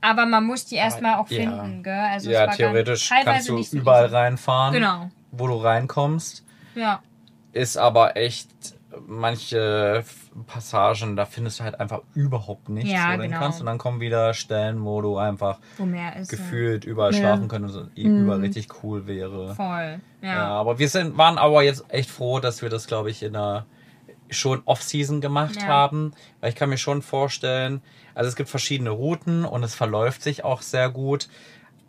Aber 0.00 0.26
man 0.26 0.44
muss 0.44 0.66
die 0.66 0.74
erstmal 0.74 1.14
auch 1.14 1.30
ja. 1.30 1.42
finden, 1.42 1.84
gell? 1.84 1.92
Also 1.94 2.28
es 2.28 2.34
ja, 2.34 2.46
theoretisch 2.48 3.08
kannst 3.08 3.48
du 3.48 3.56
überall 3.70 4.06
easy. 4.06 4.14
reinfahren, 4.16 4.74
Genau. 4.74 5.10
Wo 5.32 5.48
du 5.48 5.56
reinkommst. 5.56 6.44
Ja. 6.76 7.02
Ist 7.52 7.76
aber 7.76 8.16
echt 8.16 8.48
manche 9.06 10.04
Passagen, 10.46 11.16
da 11.16 11.24
findest 11.24 11.60
du 11.60 11.64
halt 11.64 11.80
einfach 11.80 12.00
überhaupt 12.14 12.68
nichts, 12.68 12.90
Ja, 12.90 13.12
wo 13.12 13.16
du 13.16 13.22
hin 13.22 13.30
genau. 13.30 13.42
kannst. 13.42 13.60
Und 13.60 13.66
dann 13.66 13.78
kommen 13.78 14.00
wieder 14.00 14.34
Stellen, 14.34 14.84
wo 14.84 15.00
du 15.00 15.16
einfach 15.18 15.58
Wo 15.78 15.84
mehr 15.86 16.16
ist. 16.16 16.30
ja. 16.30 16.38
gefühlt 16.38 16.84
überall 16.84 17.12
Ja. 17.12 17.18
schlafen 17.18 17.48
könntest 17.48 17.76
und 17.76 17.96
überall 17.96 18.40
richtig 18.40 18.68
cool 18.82 19.06
wäre. 19.06 19.54
Voll. 19.54 20.00
Ja. 20.20 20.28
Ja. 20.34 20.48
aber 20.48 20.78
wir 20.78 20.88
sind, 20.88 21.16
waren 21.18 21.38
aber 21.38 21.62
jetzt 21.62 21.84
echt 21.88 22.10
froh, 22.10 22.38
dass 22.40 22.62
wir 22.62 22.68
das, 22.68 22.86
glaube 22.86 23.10
ich, 23.10 23.22
in 23.22 23.32
der 23.32 23.66
schon 24.30 24.62
Off-Season 24.64 25.20
gemacht 25.20 25.56
Ja. 25.60 25.66
haben. 25.68 26.12
Weil 26.40 26.50
ich 26.50 26.56
kann 26.56 26.68
mir 26.70 26.78
schon 26.78 27.02
vorstellen, 27.02 27.82
also 28.14 28.28
es 28.28 28.36
gibt 28.36 28.48
verschiedene 28.48 28.90
Routen 28.90 29.44
und 29.44 29.62
es 29.62 29.74
verläuft 29.74 30.22
sich 30.22 30.44
auch 30.44 30.62
sehr 30.62 30.90
gut. 30.90 31.28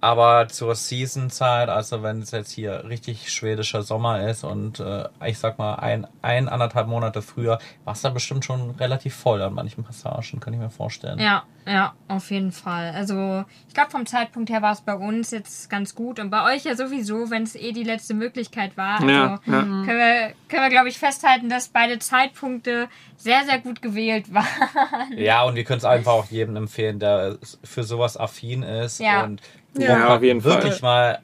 Aber 0.04 0.50
zur 0.50 0.76
Season-Zeit, 0.76 1.70
also 1.70 2.04
wenn 2.04 2.22
es 2.22 2.32
jetzt 2.32 2.52
hier 2.52 2.84
richtig 2.90 3.32
schwedischer 3.32 3.84
Sommer 3.84 4.28
ist 4.28 4.44
und 4.44 4.82
äh, 4.82 5.08
ich 5.26 5.40
sag 5.40 5.58
mal 5.58 5.76
ein, 5.76 6.06
ein, 6.22 6.50
anderthalb 6.50 6.88
Monate 6.88 7.22
früher, 7.22 7.58
war 7.86 7.94
es 7.94 8.02
da 8.02 8.10
bestimmt 8.10 8.44
schon 8.44 8.72
relativ 8.72 9.16
voll 9.16 9.42
an 9.42 9.54
manchen 9.54 9.86
Passagen, 9.86 10.42
kann 10.42 10.52
ich 10.52 10.60
mir 10.60 10.70
vorstellen. 10.70 11.20
Ja, 11.20 11.44
ja, 11.66 11.94
auf 12.10 12.32
jeden 12.32 12.52
Fall. 12.52 12.92
Also 12.94 13.46
ich 13.70 13.74
glaube, 13.74 13.92
vom 13.92 14.06
Zeitpunkt 14.06 14.50
her 14.50 14.62
war 14.62 14.74
es 14.74 14.82
bei 14.82 14.94
uns 14.94 15.32
jetzt 15.32 15.70
ganz 15.70 15.96
gut 15.96 16.20
und 16.20 16.30
bei 16.30 16.54
euch 16.54 16.66
ja 16.66 16.76
sowieso, 16.76 17.30
wenn 17.30 17.44
es 17.44 17.56
eh 17.56 17.72
die 17.72 17.84
letzte 17.86 18.14
Möglichkeit 18.14 18.76
war. 18.76 18.96
Also 18.96 19.08
Ja, 19.08 19.40
ja. 19.46 19.62
können 19.62 19.86
wir, 19.86 20.34
können 20.50 20.64
wir 20.64 20.70
glaube 20.70 20.90
ich, 20.90 21.00
festhalten, 21.00 21.48
dass 21.48 21.70
beide 21.70 22.00
Zeitpunkte 22.00 22.90
sehr, 23.16 23.46
sehr 23.46 23.60
gut 23.60 23.82
gewählt 23.82 24.34
waren. 24.34 25.18
Ja, 25.18 25.44
und 25.44 25.56
wir 25.56 25.64
können 25.64 25.78
es 25.78 25.86
einfach 25.86 26.12
auch 26.12 26.26
jedem 26.26 26.58
empfehlen, 26.58 27.00
der 27.00 27.38
für 27.64 27.86
sowas 27.86 28.18
affin 28.18 28.64
ist 28.64 29.00
Ja. 29.00 29.24
und 29.24 29.42
Ja, 29.78 30.16
auf 30.16 30.24
jeden 30.24 30.44
wirklich 30.44 30.76
Fall. 30.76 30.82
mal 30.82 31.20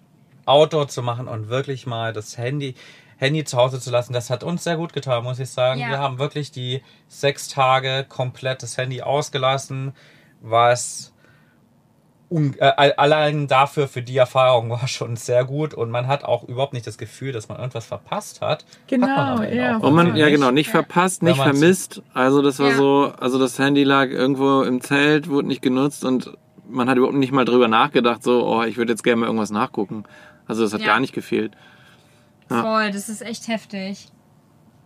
Outdoor 0.46 0.88
zu 0.88 1.04
machen 1.04 1.28
und 1.28 1.50
wirklich 1.50 1.86
mal 1.86 2.14
das 2.14 2.38
Handy, 2.38 2.76
Handy 3.18 3.44
zu 3.44 3.58
Hause 3.58 3.80
zu 3.80 3.92
lassen. 3.92 4.14
Das 4.14 4.30
hat 4.30 4.44
uns 4.44 4.64
sehr 4.64 4.78
gut 4.78 4.94
getan, 4.94 5.24
muss 5.24 5.40
ich 5.40 5.50
sagen. 5.50 5.80
Ja. 5.80 5.90
Wir 5.90 6.00
haben 6.00 6.18
wirklich 6.20 6.52
die 6.52 6.82
sechs 7.08 7.48
Tage 7.50 8.06
komplett 8.08 8.64
das 8.64 8.78
Handy 8.78 9.02
ausgelassen, 9.02 9.94
was 10.42 11.14
un 12.32 12.56
äh, 12.60 12.92
allein 12.98 13.48
dafür 13.48 13.88
für 13.88 14.02
die 14.04 14.16
Erfahrung 14.18 14.70
war 14.70 14.88
schon 14.88 15.16
sehr 15.16 15.44
gut 15.46 15.74
und 15.74 15.90
man 15.90 16.08
hat 16.08 16.24
auch 16.24 16.44
überhaupt 16.44 16.74
nicht 16.74 16.86
das 16.88 16.98
Gefühl, 16.98 17.32
dass 17.32 17.50
man 17.50 17.58
irgendwas 17.58 17.86
verpasst 17.88 18.42
hat. 18.42 18.66
Genau, 18.88 19.08
hat 19.08 19.52
ja. 19.54 19.78
auch 19.78 19.84
Und 19.84 19.96
man, 19.96 20.08
wirklich 20.08 20.22
ja 20.22 20.30
genau, 20.30 20.52
nicht 20.52 20.68
Ja. 20.68 20.74
verpasst, 20.74 21.24
nicht 21.24 21.38
vermisst. 21.42 22.02
Also 22.14 22.42
das 22.42 22.60
war 22.60 22.70
Ja. 22.70 22.76
so, 22.78 23.14
also 23.20 23.40
das 23.40 23.58
Handy 23.60 23.84
lag 23.84 24.10
irgendwo 24.10 24.62
im 24.62 24.80
Zelt, 24.82 25.28
wurde 25.30 25.48
nicht 25.48 25.62
genutzt 25.64 26.06
und 26.06 26.32
man 26.70 26.90
hat 26.90 26.98
überhaupt 26.98 27.18
nicht 27.18 27.32
mal 27.32 27.46
drüber 27.46 27.68
nachgedacht, 27.68 28.24
so, 28.24 28.46
oh, 28.48 28.64
ich 28.64 28.78
würde 28.78 28.92
jetzt 28.94 29.04
gerne 29.04 29.18
mal 29.22 29.26
irgendwas 29.26 29.50
nachgucken. 29.52 30.04
Also 30.48 30.64
das 30.64 30.74
hat 30.74 30.82
Ja. 30.82 30.88
gar 30.88 31.00
nicht 31.00 31.14
gefehlt. 31.14 31.56
Ja. 32.50 32.62
Voll, 32.64 32.92
das 32.92 33.10
ist 33.10 33.22
echt 33.22 33.48
heftig. 33.48 34.10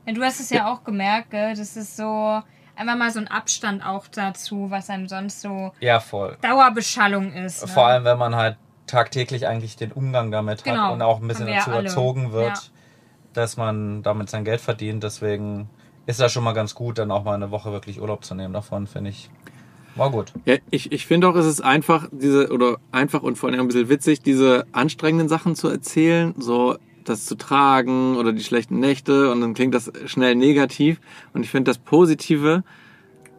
Ja, 0.06 0.14
du 0.14 0.22
hast 0.24 0.40
es 0.40 0.50
ja 0.50 0.72
auch 0.72 0.84
gemerkt, 0.84 1.30
gell? 1.32 1.56
Das 1.56 1.78
ist 1.78 1.96
so 1.96 2.42
einfach 2.76 2.98
mal 2.98 3.12
so 3.12 3.20
ein 3.20 3.28
Abstand 3.28 3.86
auch 3.86 4.08
dazu, 4.08 4.68
was 4.70 4.90
einem 4.90 5.08
sonst 5.08 5.42
so 5.42 5.72
Ja, 5.80 6.00
voll. 6.00 6.38
Dauerbeschallung 6.42 7.32
ist. 7.32 7.62
Ne? 7.62 7.68
Vor 7.70 7.88
allem, 7.88 8.04
wenn 8.04 8.18
man 8.18 8.36
halt 8.36 8.58
tagtäglich 8.88 9.48
eigentlich 9.48 9.78
den 9.78 9.92
Umgang 9.94 10.32
damit 10.32 10.64
Genau. 10.66 10.84
hat 10.88 10.94
und 10.94 11.02
auch 11.02 11.22
ein 11.22 11.28
bisschen 11.28 11.48
wir 11.48 11.56
dazu 11.56 11.72
alle. 11.72 11.84
erzogen 11.88 12.34
wird, 12.34 12.58
Ja. 12.58 12.62
dass 13.34 13.56
man 13.56 14.04
damit 14.04 14.30
sein 14.30 14.44
Geld 14.44 14.60
verdient. 14.60 15.04
Deswegen 15.04 15.70
ist 16.06 16.20
das 16.20 16.34
schon 16.34 16.44
mal 16.44 16.52
ganz 16.54 16.76
gut, 16.76 16.98
dann 16.98 17.12
auch 17.12 17.24
mal 17.24 17.34
eine 17.36 17.50
Woche 17.52 17.72
wirklich 17.72 18.02
Urlaub 18.02 18.26
zu 18.26 18.36
nehmen 18.36 18.54
davon, 18.54 18.88
finde 18.88 19.12
ich. 19.12 19.30
War 19.96 20.10
gut. 20.10 20.34
Ja, 20.46 20.56
ich, 20.72 20.92
ich 20.92 21.06
finde 21.06 21.28
auch, 21.28 21.36
es 21.36 21.46
ist 21.46 21.62
einfach, 21.62 22.08
diese, 22.12 22.52
oder 22.52 22.78
einfach 22.92 23.22
und 23.22 23.38
vor 23.38 23.50
allem 23.50 23.62
ein 23.62 23.68
bisschen 23.68 23.90
witzig, 23.90 24.22
diese 24.22 24.66
anstrengenden 24.72 25.30
Sachen 25.30 25.56
zu 25.56 25.68
erzählen, 25.68 26.34
so 26.38 26.78
das 27.04 27.26
zu 27.26 27.36
tragen 27.36 28.16
oder 28.16 28.32
die 28.32 28.44
schlechten 28.44 28.80
Nächte 28.80 29.32
und 29.32 29.42
dann 29.42 29.54
klingt 29.54 29.74
das 29.74 29.92
schnell 30.06 30.36
negativ. 30.36 31.00
Und 31.34 31.44
ich 31.44 31.50
finde, 31.50 31.70
das 31.70 31.78
Positive 31.78 32.64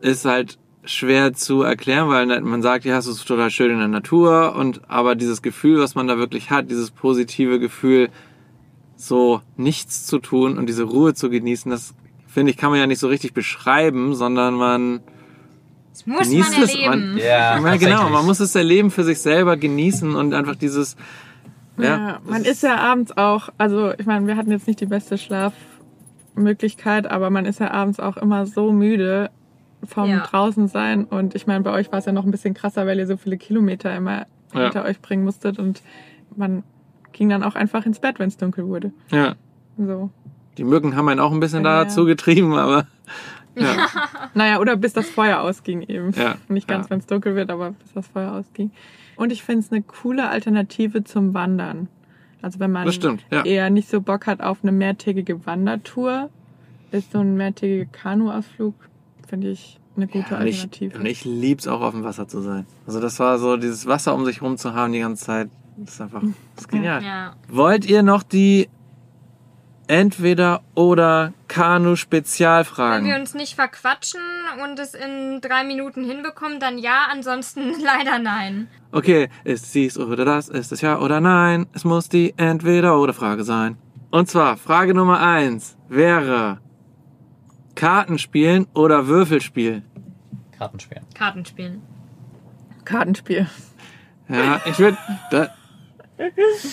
ist 0.00 0.24
halt 0.24 0.59
schwer 0.84 1.32
zu 1.32 1.62
erklären, 1.62 2.09
weil 2.09 2.40
man 2.42 2.62
sagt, 2.62 2.84
ja, 2.84 2.98
es 2.98 3.07
ist 3.07 3.26
total 3.26 3.50
schön 3.50 3.70
in 3.70 3.78
der 3.78 3.88
Natur 3.88 4.55
und 4.55 4.82
aber 4.88 5.14
dieses 5.14 5.40
Gefühl, 5.40 5.80
was 5.80 5.94
man 5.94 6.07
da 6.07 6.18
wirklich 6.18 6.50
hat, 6.50 6.70
dieses 6.70 6.90
positive 6.90 7.59
Gefühl, 7.59 8.11
so 8.96 9.40
nichts 9.57 10.07
zu 10.07 10.18
tun 10.18 10.59
und 10.59 10.66
diese 10.66 10.84
Ruhe 10.84 11.14
zu 11.14 11.30
genießen, 11.30 11.70
das 11.70 11.94
finde 12.26 12.50
ich, 12.50 12.59
kann 12.59 12.70
man 12.70 12.80
ja 12.80 12.86
nicht 12.86 12.98
so 12.98 13.09
richtig 13.09 13.32
beschreiben, 13.32 14.14
sondern 14.14 14.55
man 14.55 15.00
Das 15.95 16.07
muss 16.07 16.28
genießt 16.28 16.51
man 16.53 16.62
es. 16.64 16.74
erleben. 16.74 17.09
Man, 17.12 17.18
Ja, 17.18 17.59
ja, 17.61 17.76
genau, 17.76 18.09
man 18.11 18.26
muss 18.26 18.40
es 18.40 18.55
erleben 18.55 18.90
für 18.90 19.05
sich 19.05 19.20
selber 19.20 19.57
genießen 19.57 20.14
und 20.16 20.34
einfach 20.34 20.57
dieses, 20.57 20.97
ja, 21.78 21.84
Ja, 21.84 22.18
man 22.28 22.45
ist 22.45 22.62
ja 22.64 22.76
abends 22.78 23.16
auch, 23.16 23.49
also 23.59 23.92
ich 23.97 24.05
meine, 24.05 24.26
wir 24.26 24.36
hatten 24.36 24.51
jetzt 24.51 24.66
nicht 24.66 24.80
die 24.80 24.86
beste 24.86 25.16
Schlafmöglichkeit, 26.34 27.07
aber 27.11 27.30
man 27.30 27.45
ist 27.47 27.61
ja 27.61 27.70
abends 27.70 28.01
auch 28.01 28.16
immer 28.16 28.47
so 28.47 28.72
müde 28.72 29.30
vom 29.86 30.09
Ja. 30.11 30.18
draußen 30.20 30.66
sein 30.68 31.05
und 31.05 31.34
ich 31.34 31.47
meine, 31.47 31.62
bei 31.62 31.70
euch 31.72 31.92
war 31.92 31.99
es 31.99 32.07
ja 32.07 32.12
noch 32.12 32.24
ein 32.24 32.30
bisschen 32.30 32.55
krasser, 32.55 32.86
weil 32.86 32.99
ihr 32.99 33.07
so 33.07 33.16
viele 33.16 33.36
Kilometer 33.36 33.95
immer 33.95 34.26
Ja. 34.55 34.62
hinter 34.64 34.84
euch 34.84 35.01
bringen 35.01 35.24
musstet 35.24 35.59
und 35.59 35.82
man 36.36 36.62
ging 37.12 37.28
dann 37.28 37.42
auch 37.45 37.55
einfach 37.55 37.86
ins 37.86 38.01
Bett, 38.01 38.18
wenn 38.18 38.28
es 38.28 38.36
dunkel 38.36 38.66
wurde. 38.66 38.92
ja. 39.11 39.34
So. 39.76 40.11
Die 40.57 40.62
Mücken 40.62 40.95
haben 40.95 41.09
einen 41.09 41.18
auch 41.18 41.32
ein 41.32 41.40
bisschen 41.40 41.64
Ja. 41.64 41.82
dazu 41.82 42.05
getrieben, 42.05 42.55
aber 42.55 42.86
ja, 43.57 43.88
Naja, 44.34 44.61
oder 44.61 44.76
bis 44.76 44.92
das 44.92 45.09
Feuer 45.09 45.40
ausging 45.40 45.82
eben. 45.82 46.12
Ja, 46.12 46.36
Nicht 46.48 46.68
ganz, 46.68 46.86
ja. 46.86 46.90
wenn 46.90 46.98
es 47.00 47.07
dunkel 47.07 47.36
wird, 47.36 47.50
aber 47.50 47.70
bis 47.72 47.92
das 47.92 48.07
Feuer 48.09 48.32
ausging. 48.32 48.70
Und 49.16 49.32
ich 49.32 49.42
finde 49.42 49.61
es 49.61 49.72
eine 49.72 49.82
coole 49.82 50.28
Alternative 50.28 51.05
zum 51.05 51.34
Wandern. 51.34 51.88
Also 52.42 52.61
wenn 52.61 52.72
man 52.72 52.92
stimmt, 52.92 53.24
ja. 53.30 53.42
eher 53.44 53.70
nicht 53.70 53.88
so 53.88 54.00
Bock 54.00 54.26
hat 54.26 54.42
auf 54.42 54.59
eine 54.62 54.72
mehrtägige 54.72 55.46
Wandertour, 55.46 56.28
ist 56.90 57.12
so 57.12 57.20
ein 57.20 57.36
mehrtägiger 57.36 57.86
Kanuausflug, 57.86 58.74
finde 59.26 59.50
ich, 59.50 59.80
eine 59.96 60.07
gute 60.09 60.36
und 60.36 60.46
ich, 60.46 60.61
Alternative. 60.61 60.98
und 60.98 61.07
ich 61.07 61.24
lieb's 61.24 61.66
auch 61.66 61.80
auf 61.80 61.92
dem 61.92 62.05
Wasser 62.05 62.28
zu 62.28 62.42
sein. 62.42 62.66
Also 62.86 63.00
das 63.00 63.18
war 63.18 63.38
so, 63.38 63.57
dieses 63.57 63.86
Wasser 63.86 64.14
um 64.14 64.24
sich 64.24 64.42
rum 64.42 64.59
zu 64.59 64.74
haben 64.74 64.92
die 64.92 64.98
ganze 65.00 65.24
Zeit, 65.24 65.48
das 65.76 65.94
ist 65.94 66.00
einfach, 66.00 66.20
das 66.55 66.64
ist 66.64 66.68
genial. 66.68 67.02
Ja. 67.02 67.34
Wollt 67.48 67.86
ihr 67.86 68.02
noch 68.02 68.22
die 68.22 68.68
entweder 69.87 70.62
oder 70.74 71.32
Kanu 71.49 71.85
Wenn 71.85 71.91
wir 71.91 71.97
Spezialfragen? 71.97 73.14
uns 73.14 73.35
nicht 73.35 73.55
verquatschen 73.55 74.20
und 74.62 74.78
es 74.78 74.95
in 74.95 75.41
drei 75.41 75.64
Minuten 75.64 76.05
hinbekommen, 76.05 76.61
dann 76.61 76.78
ja, 76.78 77.07
ansonsten 77.11 77.74
leider 77.82 78.18
nein. 78.18 78.68
Okay, 78.93 79.28
ist 79.45 79.74
dies 79.74 79.99
oder 79.99 80.24
das, 80.24 80.49
ist 80.49 80.72
es 80.72 80.80
ja 80.80 80.99
oder 80.99 81.20
nein? 81.20 81.66
Es 81.72 81.85
muss 81.85 82.09
die 82.09 82.35
entweder 82.37 82.99
oder 82.99 83.12
Frage 83.12 83.45
sein. 83.45 83.76
Und 84.11 84.28
zwar 84.28 84.57
Frage 84.57 84.95
Nummer 84.95 85.20
eins 85.20 85.76
wäre 85.89 86.59
Kartenspielen 87.74 88.66
oder 88.74 89.07
Würfelspiel? 89.09 89.82
Kartenspielen. 90.57 91.05
Kartenspielen. 91.14 91.82
Kartenspiel. 92.85 93.49
Ja, 94.28 94.61
ich 94.66 94.78
würde 94.78 94.97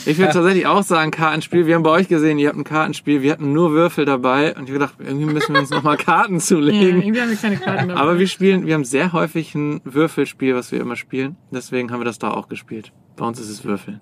ich 0.06 0.18
würde 0.20 0.34
tatsächlich 0.34 0.68
auch 0.68 0.84
sagen 0.84 1.10
Kartenspiel. 1.12 1.66
Wir 1.66 1.76
haben 1.76 1.84
bei 1.84 1.90
euch 1.90 2.08
gesehen, 2.08 2.38
ihr 2.38 2.50
habt 2.50 2.58
ein 2.58 2.64
Kartenspiel, 2.64 3.22
wir 3.24 3.32
hatten 3.32 3.54
nur 3.54 3.72
Würfel 3.72 4.06
dabei 4.06 4.56
und 4.56 4.64
ich 4.70 4.70
hab 4.70 4.74
gedacht, 4.80 4.94
irgendwie 5.00 5.26
müssen 5.34 5.54
wir 5.54 5.60
uns 5.62 5.70
nochmal 5.72 5.98
Karten 5.98 6.36
Ja, 6.36 6.40
zulegen. 6.40 7.02
irgendwie 7.02 7.22
haben 7.22 7.30
wir 7.30 7.38
keine 7.38 7.58
Karten 7.58 7.88
dabei. 7.90 8.00
Aber 8.02 8.20
wir 8.20 8.28
spielen, 8.28 8.66
wir 8.68 8.76
haben 8.76 8.86
sehr 8.86 9.14
häufig 9.14 9.56
ein 9.56 9.82
Würfelspiel, 9.84 10.54
was 10.56 10.72
wir 10.72 10.80
immer 10.80 10.96
spielen. 10.96 11.38
Deswegen 11.52 11.92
haben 11.92 12.00
wir 12.02 12.06
das 12.06 12.20
da 12.20 12.32
auch 12.32 12.50
gespielt. 12.50 12.92
Bei 13.16 13.26
uns 13.26 13.40
ist 13.40 13.50
es 13.50 13.64
Würfeln. 13.66 14.00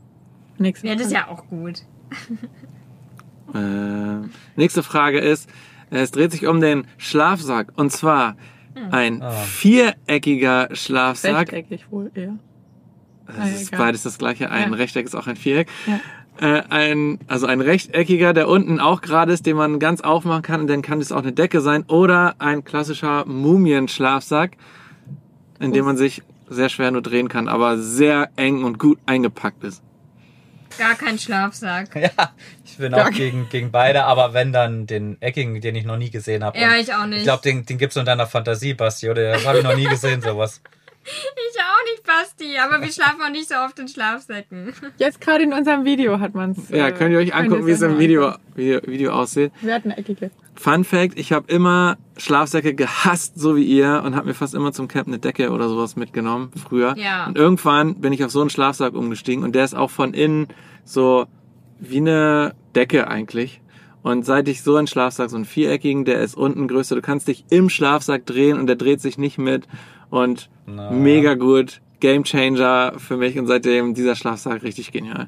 Nächste 0.57 0.87
Ja, 0.87 0.95
das 0.95 1.07
ist 1.07 1.13
Frage. 1.13 1.27
ja 1.29 1.33
auch 1.33 1.47
gut. 1.47 1.83
Äh, 3.53 4.27
nächste 4.55 4.83
Frage 4.83 5.19
ist, 5.19 5.49
es 5.89 6.11
dreht 6.11 6.31
sich 6.31 6.45
um 6.45 6.61
den 6.61 6.85
Schlafsack. 6.97 7.71
Und 7.77 7.91
zwar 7.91 8.35
ein 8.91 9.21
Ah. 9.23 9.31
viereckiger 9.31 10.69
Schlafsack. 10.73 11.51
Rechteckig 11.51 11.91
wohl 11.91 12.11
eher. 12.13 12.37
Das 13.35 13.45
Ah, 13.45 13.47
ist 13.49 13.71
beides 13.71 14.03
das 14.03 14.17
gleiche. 14.17 14.49
Ein 14.51 14.71
Ja. 14.71 14.77
Rechteck 14.77 15.05
ist 15.05 15.15
auch 15.15 15.27
ein 15.27 15.35
Viereck. 15.35 15.67
Ja. 15.87 15.99
Äh, 16.41 16.63
ein, 16.69 17.19
also 17.27 17.47
ein 17.47 17.59
rechteckiger, 17.61 18.33
der 18.33 18.47
unten 18.47 18.79
auch 18.79 19.01
gerade 19.01 19.33
ist, 19.33 19.45
den 19.45 19.57
man 19.57 19.79
ganz 19.79 20.01
aufmachen 20.01 20.41
kann. 20.41 20.61
Und 20.61 20.67
dann 20.67 20.81
kann 20.81 21.01
es 21.01 21.11
auch 21.11 21.21
eine 21.21 21.33
Decke 21.33 21.59
sein. 21.61 21.83
Oder 21.87 22.35
ein 22.39 22.63
klassischer 22.63 23.25
Mumienschlafsack, 23.25 24.51
in 25.59 25.73
dem 25.73 25.85
man 25.85 25.97
sich 25.97 26.21
sehr 26.49 26.69
schwer 26.69 26.91
nur 26.91 27.01
drehen 27.01 27.27
kann, 27.27 27.47
aber 27.47 27.77
sehr 27.77 28.29
eng 28.37 28.63
und 28.63 28.79
gut 28.79 28.97
eingepackt 29.05 29.63
ist. 29.63 29.83
Gar 30.77 30.95
kein 30.95 31.19
Schlafsack. 31.19 31.89
Ja, 31.95 32.31
ich 32.63 32.77
bin 32.77 32.93
auch 32.93 33.09
gegen, 33.11 33.49
gegen 33.49 33.69
beide, 33.71 34.05
aber 34.05 34.33
wenn 34.33 34.53
dann 34.53 34.87
den 34.87 35.21
eckigen, 35.21 35.59
den 35.59 35.75
ich 35.75 35.83
noch 35.83 35.97
nie 35.97 36.09
gesehen 36.09 36.43
habe. 36.45 36.57
Ja, 36.57 36.75
ich 36.79 36.93
auch 36.93 37.05
nicht. 37.05 37.17
Ich 37.19 37.23
glaube, 37.25 37.41
den, 37.43 37.65
den 37.65 37.77
gibt's 37.77 37.95
nur 37.95 38.03
in 38.03 38.05
deiner 38.05 38.25
Fantasie, 38.27 38.73
Basti, 38.73 39.09
oder? 39.09 39.33
Das 39.33 39.45
habe 39.45 39.57
ich 39.57 39.63
noch 39.65 39.75
nie 39.75 39.83
gesehen, 39.85 40.21
sowas. 40.21 40.61
Ich 41.51 41.59
auch 41.59 41.83
nicht, 41.91 42.03
Basti, 42.03 42.57
aber 42.57 42.81
wir 42.81 42.91
schlafen 42.91 43.21
auch 43.21 43.31
nicht 43.31 43.49
so 43.49 43.55
oft 43.55 43.79
in 43.79 43.87
Schlafsäcken. 43.87 44.73
Jetzt 44.97 45.19
gerade 45.19 45.43
in 45.43 45.53
unserem 45.53 45.85
Video 45.85 46.19
hat 46.19 46.35
man 46.35 46.51
es. 46.51 46.69
Ja, 46.69 46.91
könnt 46.91 47.11
ihr 47.11 47.17
euch 47.17 47.33
angucken, 47.33 47.65
wie 47.65 47.71
es 47.71 47.81
im 47.81 47.97
Video, 47.97 48.33
Video, 48.55 48.79
Video 48.85 49.11
aussieht. 49.11 49.51
Wir 49.61 49.73
hatten 49.73 49.91
eckige. 49.91 50.31
Fun 50.55 50.83
Fact, 50.83 51.17
ich 51.17 51.31
habe 51.31 51.51
immer 51.51 51.97
Schlafsäcke 52.17 52.73
gehasst, 52.73 53.39
so 53.39 53.55
wie 53.55 53.63
ihr, 53.63 54.03
und 54.05 54.15
habe 54.15 54.27
mir 54.27 54.33
fast 54.33 54.53
immer 54.53 54.73
zum 54.73 54.87
Camp 54.87 55.07
eine 55.07 55.17
Decke 55.17 55.51
oder 55.51 55.69
sowas 55.69 55.95
mitgenommen, 55.95 56.51
früher. 56.67 56.95
Ja. 56.97 57.27
Und 57.27 57.37
irgendwann 57.37 58.01
bin 58.01 58.11
ich 58.13 58.23
auf 58.25 58.31
so 58.31 58.41
einen 58.41 58.49
Schlafsack 58.49 58.93
umgestiegen 58.93 59.43
und 59.43 59.55
der 59.55 59.63
ist 59.63 59.75
auch 59.75 59.89
von 59.89 60.13
innen 60.13 60.47
so 60.83 61.27
wie 61.79 61.97
eine 61.97 62.55
Decke 62.75 63.07
eigentlich. 63.07 63.61
Und 64.01 64.25
seit 64.25 64.47
ich 64.47 64.61
so 64.61 64.75
einen 64.75 64.87
Schlafsack, 64.87 65.29
so 65.29 65.35
einen 65.35 65.45
viereckigen, 65.45 66.05
der 66.05 66.21
ist 66.21 66.35
unten 66.35 66.67
größer, 66.67 66.95
du 66.95 67.01
kannst 67.01 67.27
dich 67.27 67.45
im 67.49 67.69
Schlafsack 67.69 68.25
drehen 68.25 68.57
und 68.57 68.67
der 68.67 68.75
dreht 68.75 69.01
sich 69.01 69.17
nicht 69.17 69.37
mit 69.37 69.67
und 70.09 70.49
Na. 70.65 70.91
mega 70.91 71.35
gut. 71.35 71.81
Game 71.99 72.23
Changer 72.23 72.93
für 72.97 73.17
mich 73.17 73.37
und 73.37 73.47
seitdem 73.47 73.93
dieser 73.93 74.15
Schlafsack 74.15 74.63
richtig 74.63 74.91
genial. 74.91 75.27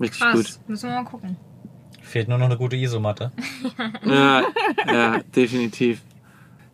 Richtig 0.00 0.20
Krass, 0.20 0.34
gut. 0.34 0.68
müssen 0.68 0.88
wir 0.88 0.96
mal 0.96 1.04
gucken. 1.04 1.36
Fehlt 2.00 2.28
nur 2.28 2.38
noch 2.38 2.46
eine 2.46 2.56
gute 2.56 2.76
Isomatte. 2.76 3.30
Ja, 4.04 4.42
ja, 4.86 5.18
definitiv. 5.36 6.00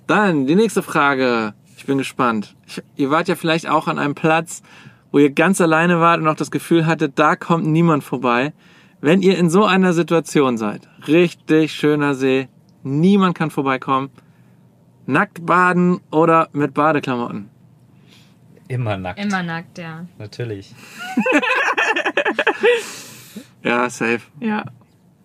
Dann 0.07 0.47
die 0.47 0.55
nächste 0.55 0.83
Frage. 0.83 1.55
Ich 1.77 1.85
bin 1.85 1.99
gespannt. 1.99 2.55
Ich, 2.67 2.83
ihr 2.97 3.11
wart 3.11 3.29
ja 3.29 3.35
vielleicht 3.35 3.69
auch 3.69 3.87
an 3.89 3.99
einem 3.99 4.15
Platz, 4.15 4.63
wo 5.13 5.19
ihr 5.19 5.31
ganz 5.31 5.61
alleine 5.61 6.01
wart 6.01 6.21
und 6.21 6.29
auch 6.29 6.37
das 6.37 6.51
Gefühl 6.51 6.87
hattet, 6.87 7.19
da 7.19 7.37
kommt 7.37 7.67
niemand 7.67 8.03
vorbei. 8.05 8.53
Wenn 9.01 9.21
ihr 9.21 9.37
in 9.37 9.51
so 9.51 9.65
einer 9.65 9.93
Situation 9.93 10.57
seid, 10.57 10.89
richtig 11.07 11.73
schöner 11.73 12.15
See, 12.15 12.49
niemand 12.83 13.37
kann 13.37 13.51
vorbeikommen, 13.51 14.11
nackt 15.07 15.45
baden 15.47 16.01
oder 16.11 16.49
mit 16.53 16.75
Badeklamotten. 16.75 17.49
Immer 18.69 18.97
nackt. 18.97 19.21
Immer 19.21 19.43
nackt, 19.43 19.79
ja. 19.79 20.07
Natürlich. 20.19 20.75
Ja, 23.63 23.91
safe. 23.91 24.21
Ja. 24.41 24.65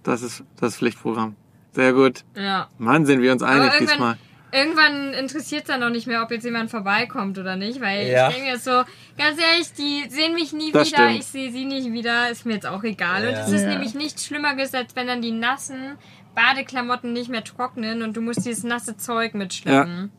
Das 0.04 0.22
ist 0.22 0.44
das 0.60 0.78
Pflichtprogramm. 0.78 1.36
Sehr 1.74 1.94
gut. 1.94 2.24
Ja. 2.36 2.70
Mann, 2.78 3.06
sind 3.06 3.22
wir 3.22 3.32
uns 3.32 3.44
einig 3.44 3.66
irgendwann- 3.74 3.88
diesmal. 3.88 4.18
Irgendwann 4.54 5.14
interessiert 5.14 5.62
es 5.62 5.68
dann 5.70 5.80
noch 5.80 5.90
nicht 5.92 6.08
mehr, 6.08 6.22
ob 6.24 6.30
jetzt 6.32 6.44
jemand 6.44 6.70
vorbeikommt 6.70 7.38
oder 7.38 7.56
nicht, 7.56 7.80
weil 7.80 8.08
Ja. 8.10 8.28
ich 8.28 8.36
denke 8.36 8.52
mir 8.52 8.58
so, 8.60 8.84
ganz 9.18 9.40
ehrlich, 9.40 9.72
die 9.78 10.10
sehen 10.10 10.34
mich 10.34 10.52
nie 10.52 10.74
Das 10.74 10.90
wieder, 10.90 10.98
stimmt. 11.08 11.20
ich 11.20 11.26
sehe 11.28 11.52
sie 11.54 11.64
nicht 11.64 11.90
wieder, 11.94 12.30
ist 12.30 12.46
mir 12.46 12.56
jetzt 12.56 12.66
auch 12.66 12.84
egal. 12.84 13.28
Und 13.28 13.34
Ja. 13.34 13.46
es 13.46 13.52
ist 13.54 13.62
Ja. 13.64 13.70
nämlich 13.70 13.94
nichts 13.94 14.26
Schlimmeres, 14.26 14.74
als 14.74 14.94
wenn 14.98 15.08
dann 15.08 15.22
die 15.22 15.32
nassen 15.32 15.98
Badeklamotten 16.36 17.14
nicht 17.14 17.30
mehr 17.30 17.44
trocknen 17.44 18.02
und 18.02 18.16
du 18.16 18.22
musst 18.22 18.46
dieses 18.46 18.64
nasse 18.64 18.98
Zeug 18.98 19.34
mitschleppen. 19.34 20.12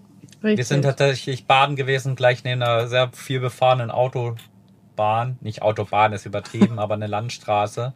Richtig. 0.42 0.58
Wir 0.58 0.64
sind 0.64 0.82
tatsächlich 0.82 1.46
baden 1.46 1.76
gewesen, 1.76 2.16
gleich 2.16 2.42
neben 2.44 2.62
einer 2.62 2.88
sehr 2.88 3.10
viel 3.12 3.40
befahrenen 3.40 3.90
Autobahn. 3.90 5.38
Nicht 5.40 5.62
Autobahn 5.62 6.12
ist 6.12 6.26
übertrieben, 6.26 6.78
aber 6.80 6.94
eine 6.94 7.06
Landstraße. 7.06 7.94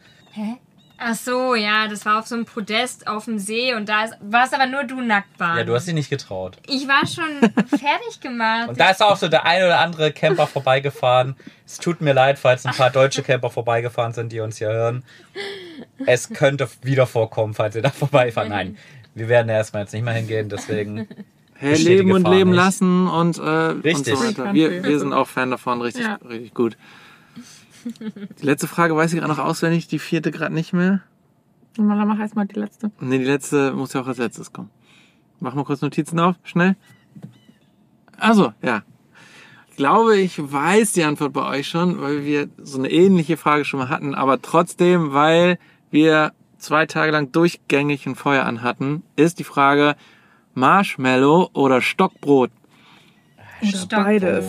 Ach 0.98 1.14
so, 1.14 1.54
ja, 1.54 1.88
das 1.88 2.06
war 2.06 2.18
auf 2.18 2.26
so 2.26 2.34
einem 2.34 2.46
Podest 2.46 3.06
auf 3.06 3.26
dem 3.26 3.38
See 3.38 3.74
und 3.74 3.88
da 3.88 4.04
ist, 4.04 4.14
warst 4.20 4.54
aber 4.54 4.66
nur 4.66 4.84
du 4.84 5.00
nackt 5.00 5.36
baden. 5.36 5.58
Ja, 5.58 5.64
du 5.64 5.74
hast 5.74 5.86
dich 5.86 5.94
nicht 5.94 6.08
getraut. 6.08 6.56
Ich 6.66 6.88
war 6.88 7.06
schon 7.06 7.40
fertig 7.78 8.20
gemacht. 8.20 8.68
Und 8.70 8.80
da 8.80 8.90
ist 8.90 9.02
auch 9.02 9.16
so 9.16 9.28
der 9.28 9.44
ein 9.44 9.62
oder 9.62 9.80
andere 9.80 10.12
Camper 10.12 10.46
vorbeigefahren. 10.46 11.36
Es 11.66 11.78
tut 11.78 12.00
mir 12.00 12.14
leid, 12.14 12.38
falls 12.38 12.64
ein 12.64 12.74
paar 12.74 12.90
deutsche 12.90 13.22
Camper 13.24 13.50
vorbeigefahren 13.50 14.14
sind, 14.14 14.32
die 14.32 14.40
uns 14.40 14.56
hier 14.56 14.68
hören. 14.68 15.02
Es 16.06 16.30
könnte 16.30 16.68
wieder 16.82 17.06
vorkommen, 17.06 17.52
falls 17.54 17.76
ihr 17.76 17.82
da 17.82 17.90
vorbeifahren. 17.90 18.48
Nein, 18.48 18.78
wir 19.14 19.28
werden 19.28 19.48
erstmal 19.50 19.82
jetzt 19.82 19.92
nicht 19.92 20.04
mehr 20.04 20.14
hingehen, 20.14 20.48
deswegen. 20.48 21.06
Hey, 21.58 21.74
leben 21.78 22.12
und 22.12 22.28
leben 22.28 22.50
nicht. 22.50 22.58
lassen 22.58 23.08
und, 23.08 23.38
äh, 23.38 23.40
und 23.70 23.80
Richtig. 23.82 24.14
so 24.14 24.22
weiter. 24.28 24.52
Wir, 24.52 24.84
wir 24.84 24.98
sind 24.98 25.14
auch 25.14 25.26
Fan 25.26 25.50
davon, 25.50 25.80
richtig, 25.80 26.04
Ja. 26.04 26.18
richtig 26.28 26.52
gut. 26.52 26.76
Die 28.40 28.46
letzte 28.46 28.66
Frage 28.66 28.96
weiß 28.96 29.12
ich 29.12 29.18
gerade 29.18 29.32
noch 29.32 29.38
auswendig, 29.38 29.86
die 29.86 29.98
vierte 29.98 30.30
gerade 30.30 30.54
nicht 30.54 30.72
mehr. 30.72 31.02
Mal 31.78 32.06
mach 32.06 32.18
erstmal 32.18 32.46
die 32.46 32.58
letzte. 32.58 32.90
Nee, 33.00 33.18
die 33.18 33.24
letzte 33.24 33.72
muss 33.72 33.92
ja 33.92 34.00
auch 34.00 34.06
als 34.06 34.18
letztes 34.18 34.52
kommen. 34.52 34.70
Mach 35.40 35.54
mal 35.54 35.64
kurz 35.64 35.82
Notizen 35.82 36.18
auf, 36.18 36.36
schnell. 36.44 36.76
Also, 38.18 38.52
ja. 38.62 38.82
Ich 39.70 39.76
glaube, 39.76 40.16
ich 40.16 40.38
weiß 40.38 40.92
die 40.92 41.04
Antwort 41.04 41.34
bei 41.34 41.46
euch 41.46 41.68
schon, 41.68 42.00
weil 42.00 42.24
wir 42.24 42.48
so 42.56 42.78
eine 42.78 42.90
ähnliche 42.90 43.36
Frage 43.36 43.66
schon 43.66 43.80
mal 43.80 43.90
hatten, 43.90 44.14
aber 44.14 44.40
trotzdem, 44.40 45.12
weil 45.12 45.58
wir 45.90 46.32
zwei 46.56 46.86
Tage 46.86 47.12
lang 47.12 47.30
durchgängig 47.32 48.06
ein 48.06 48.14
Feuer 48.14 48.44
anhatten, 48.44 49.02
ist 49.16 49.38
die 49.38 49.44
Frage 49.44 49.96
Marshmallow 50.54 51.50
oder 51.52 51.82
Stockbrot. 51.82 52.50
Oder 53.60 53.68
Stockbrot. 53.68 54.04
beides. 54.04 54.46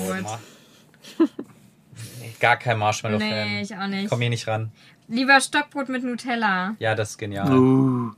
Gar 2.39 2.57
kein 2.57 2.77
Marshmallow-Fan. 2.77 3.29
Nee, 3.29 3.61
ich 3.61 3.75
auch 3.75 3.87
nicht. 3.87 4.09
Komm 4.09 4.21
hier 4.21 4.29
nicht 4.29 4.47
ran. 4.47 4.71
Lieber 5.07 5.39
Stockbrot 5.39 5.89
mit 5.89 6.03
Nutella. 6.03 6.75
Ja, 6.79 6.93
das 6.95 7.11
ist 7.11 7.17
genial. 7.17 7.51
Uh. 7.57 8.11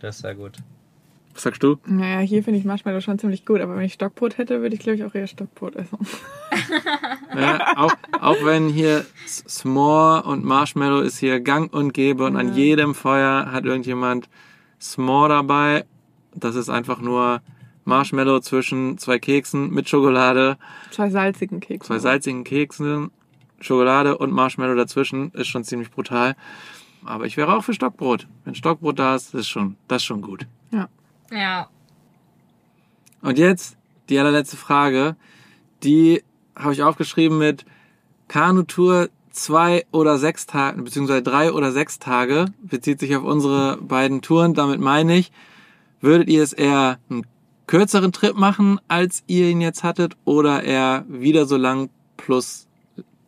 Das 0.00 0.16
ist 0.16 0.22
sehr 0.22 0.34
gut. 0.34 0.56
Was 1.34 1.42
sagst 1.44 1.62
du? 1.62 1.78
Naja, 1.86 2.20
hier 2.20 2.42
finde 2.42 2.58
ich 2.58 2.64
Marshmallow 2.64 3.00
schon 3.00 3.18
ziemlich 3.18 3.46
gut, 3.46 3.60
aber 3.60 3.76
wenn 3.76 3.84
ich 3.84 3.92
Stockbrot 3.92 4.38
hätte, 4.38 4.62
würde 4.62 4.74
ich 4.74 4.80
glaube 4.80 4.96
ich 4.96 5.04
auch 5.04 5.14
eher 5.14 5.26
Stockbrot 5.26 5.76
essen. 5.76 5.98
Ja, 7.38 7.74
auch, 7.76 7.94
auch 8.20 8.44
wenn 8.44 8.68
hier 8.68 9.04
S'more 9.26 10.22
und 10.24 10.44
Marshmallow 10.44 11.00
ist 11.00 11.18
hier 11.18 11.40
gang 11.40 11.72
und 11.72 11.94
gäbe 11.94 12.24
und 12.24 12.36
an 12.36 12.54
jedem 12.56 12.94
Feuer 12.94 13.52
hat 13.52 13.64
irgendjemand 13.64 14.28
S'more 14.80 15.28
dabei. 15.28 15.84
Das 16.34 16.56
ist 16.56 16.68
einfach 16.68 17.00
nur 17.00 17.40
Marshmallow 17.84 18.40
zwischen 18.40 18.98
zwei 18.98 19.18
Keksen 19.20 19.70
mit 19.70 19.88
Schokolade, 19.88 20.58
Zwei 20.90 21.10
salzigen 21.10 21.60
Kekse. 21.60 21.86
zwei 21.86 21.98
salzigen 22.00 22.42
Keksen, 22.42 23.12
Schokolade 23.60 24.18
und 24.18 24.32
Marshmallow 24.32 24.74
dazwischen. 24.74 25.30
Ist 25.32 25.48
schon 25.48 25.64
ziemlich 25.64 25.90
brutal. 25.90 26.36
Aber 27.04 27.26
ich 27.26 27.36
wäre 27.36 27.54
auch 27.54 27.64
für 27.64 27.74
Stockbrot. 27.74 28.26
Wenn 28.44 28.54
Stockbrot 28.54 28.98
da 28.98 29.14
ist, 29.14 29.34
ist 29.34 29.48
schon, 29.48 29.76
das 29.88 30.02
ist 30.02 30.06
schon 30.06 30.22
gut. 30.22 30.46
Ja. 30.70 30.88
Ja. 31.30 31.68
Und 33.22 33.38
jetzt 33.38 33.76
die 34.08 34.18
allerletzte 34.18 34.56
Frage. 34.56 35.16
Die 35.82 36.22
habe 36.56 36.72
ich 36.72 36.82
aufgeschrieben 36.82 37.38
mit 37.38 37.64
Kanutour 38.28 39.08
zwei 39.30 39.86
oder 39.92 40.18
sechs 40.18 40.46
Tage, 40.46 40.82
beziehungsweise 40.82 41.22
drei 41.22 41.52
oder 41.52 41.72
sechs 41.72 41.98
Tage, 41.98 42.46
bezieht 42.62 43.00
sich 43.00 43.14
auf 43.16 43.24
unsere 43.24 43.78
beiden 43.78 44.22
Touren. 44.22 44.54
Damit 44.54 44.80
meine 44.80 45.16
ich, 45.16 45.32
würdet 46.00 46.28
ihr 46.28 46.42
es 46.42 46.52
eher 46.52 46.98
einen 47.08 47.26
kürzeren 47.66 48.12
Trip 48.12 48.36
machen, 48.36 48.80
als 48.88 49.22
ihr 49.26 49.48
ihn 49.48 49.60
jetzt 49.60 49.84
hattet, 49.84 50.16
oder 50.24 50.64
eher 50.64 51.04
wieder 51.08 51.46
so 51.46 51.56
lang 51.56 51.88
plus, 52.16 52.66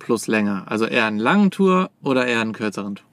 plus 0.03 0.27
länger? 0.27 0.65
Also 0.69 0.87
eher 0.87 1.07
einen 1.07 1.19
langen 1.19 1.51
Tour 1.51 1.91
oder 2.03 2.27
eher 2.27 2.41
einen 2.41 2.53
kürzeren 2.53 2.97
Tour? 2.97 3.07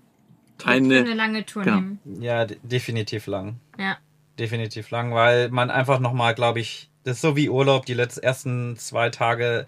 Eine 0.66 1.00
Eine, 1.00 1.14
lange 1.14 1.46
Tour 1.46 1.64
genau. 1.64 1.78
nehmen. 1.78 2.00
Ja, 2.20 2.46
de- 2.46 2.58
definitiv 2.64 3.28
lang. 3.28 3.60
Ja. 3.78 3.98
Definitiv 4.38 4.90
lang, 4.90 5.14
weil 5.14 5.50
man 5.50 5.70
einfach 5.72 6.00
nochmal, 6.00 6.34
glaube 6.36 6.60
ich, 6.60 6.90
das 7.04 7.18
ist 7.18 7.22
so 7.22 7.36
wie 7.38 7.50
Urlaub, 7.50 7.86
die 7.86 7.94
letzten 7.94 8.22
ersten 8.22 8.78
zwei 8.78 9.10
Tage, 9.10 9.68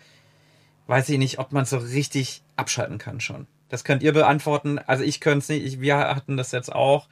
weiß 0.88 1.08
ich 1.10 1.18
nicht, 1.18 1.40
ob 1.40 1.52
man 1.54 1.64
so 1.66 1.78
richtig 1.78 2.44
abschalten 2.58 2.98
kann 2.98 3.22
schon. 3.22 3.48
Das 3.70 3.84
könnt 3.86 4.04
ihr 4.04 4.12
beantworten. 4.12 4.80
Also 4.80 5.04
ich 5.06 5.22
könnte 5.22 5.40
es 5.40 5.50
nicht. 5.50 5.64
Ich, 5.66 5.80
wir 5.82 5.98
hatten 5.98 6.36
das 6.36 6.52
jetzt 6.52 6.74
auch, 6.74 7.08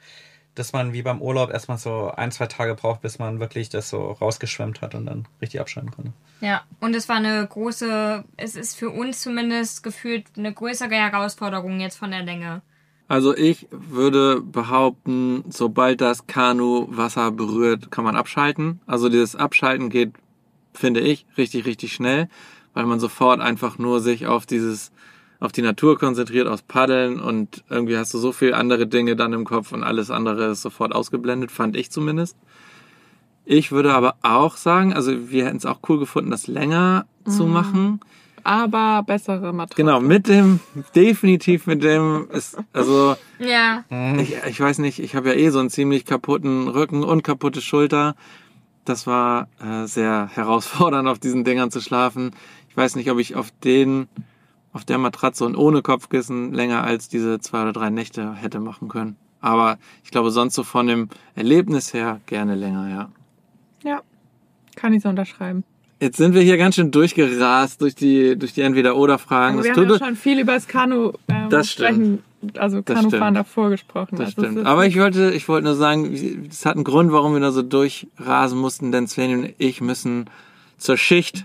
dass 0.54 0.72
man 0.72 0.92
wie 0.92 1.02
beim 1.02 1.22
Urlaub 1.22 1.50
erstmal 1.50 1.78
so 1.78 2.10
ein, 2.10 2.32
zwei 2.32 2.46
Tage 2.46 2.74
braucht, 2.74 3.02
bis 3.02 3.18
man 3.18 3.40
wirklich 3.40 3.68
das 3.68 3.90
so 3.90 4.12
rausgeschwemmt 4.12 4.80
hat 4.80 4.94
und 4.94 5.06
dann 5.06 5.26
richtig 5.40 5.60
abschalten 5.60 5.92
konnte. 5.92 6.12
Ja, 6.40 6.62
und 6.80 6.94
es 6.94 7.08
war 7.08 7.16
eine 7.16 7.46
große, 7.46 8.24
es 8.36 8.56
ist 8.56 8.76
für 8.76 8.90
uns 8.90 9.20
zumindest 9.20 9.82
gefühlt 9.82 10.26
eine 10.36 10.52
größere 10.52 10.94
Herausforderung 10.94 11.80
jetzt 11.80 11.98
von 11.98 12.10
der 12.10 12.22
Länge. 12.22 12.62
Also 13.08 13.36
ich 13.36 13.66
würde 13.70 14.40
behaupten, 14.40 15.44
sobald 15.48 16.00
das 16.00 16.26
Kanu 16.28 16.86
Wasser 16.90 17.32
berührt, 17.32 17.90
kann 17.90 18.04
man 18.04 18.14
abschalten. 18.14 18.80
Also 18.86 19.08
dieses 19.08 19.34
Abschalten 19.34 19.90
geht, 19.90 20.12
finde 20.72 21.00
ich, 21.00 21.26
richtig, 21.36 21.66
richtig 21.66 21.92
schnell, 21.92 22.28
weil 22.72 22.86
man 22.86 23.00
sofort 23.00 23.40
einfach 23.40 23.78
nur 23.78 24.00
sich 24.00 24.28
auf 24.28 24.46
dieses, 24.46 24.92
auf 25.40 25.52
die 25.52 25.62
Natur 25.62 25.98
konzentriert, 25.98 26.46
aufs 26.46 26.62
Paddeln 26.62 27.18
und 27.20 27.64
irgendwie 27.70 27.96
hast 27.96 28.12
du 28.14 28.18
so 28.18 28.30
viel 28.32 28.52
andere 28.54 28.86
Dinge 28.86 29.16
dann 29.16 29.32
im 29.32 29.44
Kopf 29.44 29.72
und 29.72 29.82
alles 29.82 30.10
andere 30.10 30.50
ist 30.50 30.62
sofort 30.62 30.94
ausgeblendet, 30.94 31.50
fand 31.50 31.76
ich 31.76 31.90
zumindest. 31.90 32.36
Ich 33.46 33.72
würde 33.72 33.92
aber 33.94 34.16
auch 34.22 34.56
sagen, 34.56 34.92
also 34.92 35.30
wir 35.30 35.46
hätten 35.46 35.56
es 35.56 35.66
auch 35.66 35.80
cool 35.88 35.98
gefunden, 35.98 36.30
das 36.30 36.46
länger 36.46 37.06
zu 37.26 37.46
machen. 37.46 38.00
aber 38.44 39.02
bessere 39.02 39.52
Matratze. 39.52 39.76
Genau, 39.82 40.00
mit 40.00 40.28
dem, 40.28 40.60
definitiv 40.94 41.66
mit 41.66 41.82
dem, 41.82 42.28
ist, 42.32 42.56
also 42.72 43.16
Ja. 43.38 43.84
ich, 44.18 44.34
ich 44.48 44.60
weiß 44.60 44.78
nicht, 44.78 44.98
ich 45.00 45.14
habe 45.16 45.28
ja 45.30 45.34
eh 45.34 45.50
so 45.50 45.58
einen 45.58 45.70
ziemlich 45.70 46.04
kaputten 46.06 46.68
Rücken 46.68 47.02
und 47.02 47.22
kaputte 47.22 47.60
Schulter. 47.60 48.14
Das 48.84 49.06
war 49.06 49.48
äh, 49.62 49.86
sehr 49.86 50.28
herausfordernd, 50.32 51.08
auf 51.08 51.18
diesen 51.18 51.44
Dingern 51.44 51.70
zu 51.70 51.80
schlafen. 51.80 52.30
Ich 52.70 52.76
weiß 52.76 52.94
nicht, 52.96 53.10
ob 53.10 53.18
ich 53.18 53.36
auf 53.36 53.48
den, 53.64 54.08
auf 54.72 54.84
der 54.84 54.98
Matratze 54.98 55.44
und 55.44 55.56
ohne 55.56 55.82
Kopfkissen 55.82 56.52
länger 56.52 56.84
als 56.84 57.08
diese 57.08 57.40
zwei 57.40 57.62
oder 57.62 57.72
drei 57.72 57.90
Nächte 57.90 58.34
hätte 58.34 58.60
machen 58.60 58.88
können. 58.88 59.16
Aber 59.40 59.78
ich 60.04 60.10
glaube, 60.10 60.30
sonst 60.30 60.54
so 60.54 60.62
von 60.62 60.86
dem 60.86 61.08
Erlebnis 61.34 61.92
her 61.94 62.20
gerne 62.26 62.54
länger, 62.54 62.88
ja. 62.88 63.10
Ja, 63.82 64.02
kann 64.76 64.92
ich 64.92 65.02
so 65.02 65.08
unterschreiben. 65.08 65.64
Jetzt 65.98 66.16
sind 66.16 66.34
wir 66.34 66.40
hier 66.40 66.56
ganz 66.56 66.76
schön 66.76 66.90
durchgerast 66.90 67.82
durch 67.82 67.94
die, 67.94 68.38
durch 68.38 68.54
die 68.54 68.62
Entweder-Oder-Fragen. 68.62 69.58
Es 69.58 69.64
wir 69.64 69.72
haben 69.72 69.88
tut- 69.88 70.00
ja 70.00 70.06
schon 70.06 70.16
viel 70.16 70.38
über 70.38 70.54
das 70.54 70.66
Kanu 70.66 71.12
ähm, 71.28 71.50
Das 71.50 71.70
sprechen, 71.70 72.22
also 72.56 72.80
Das 72.80 72.96
Kanufahren 72.96 73.34
davor 73.34 73.68
gesprochen. 73.68 74.16
Das 74.16 74.34
also 74.36 74.42
stimmt. 74.42 74.66
Aber 74.66 74.86
ich 74.86 74.98
wollte, 74.98 75.30
ich 75.32 75.46
wollte 75.48 75.66
nur 75.66 75.74
sagen, 75.74 76.46
es 76.48 76.64
hat 76.64 76.76
einen 76.76 76.84
Grund, 76.84 77.12
warum 77.12 77.34
wir 77.34 77.40
da 77.40 77.52
so 77.52 77.60
durchrasen 77.62 78.58
mussten, 78.58 78.92
denn 78.92 79.08
Sven 79.08 79.40
und 79.40 79.54
ich 79.58 79.82
müssen 79.82 80.30
zur 80.78 80.96
Schicht. 80.96 81.44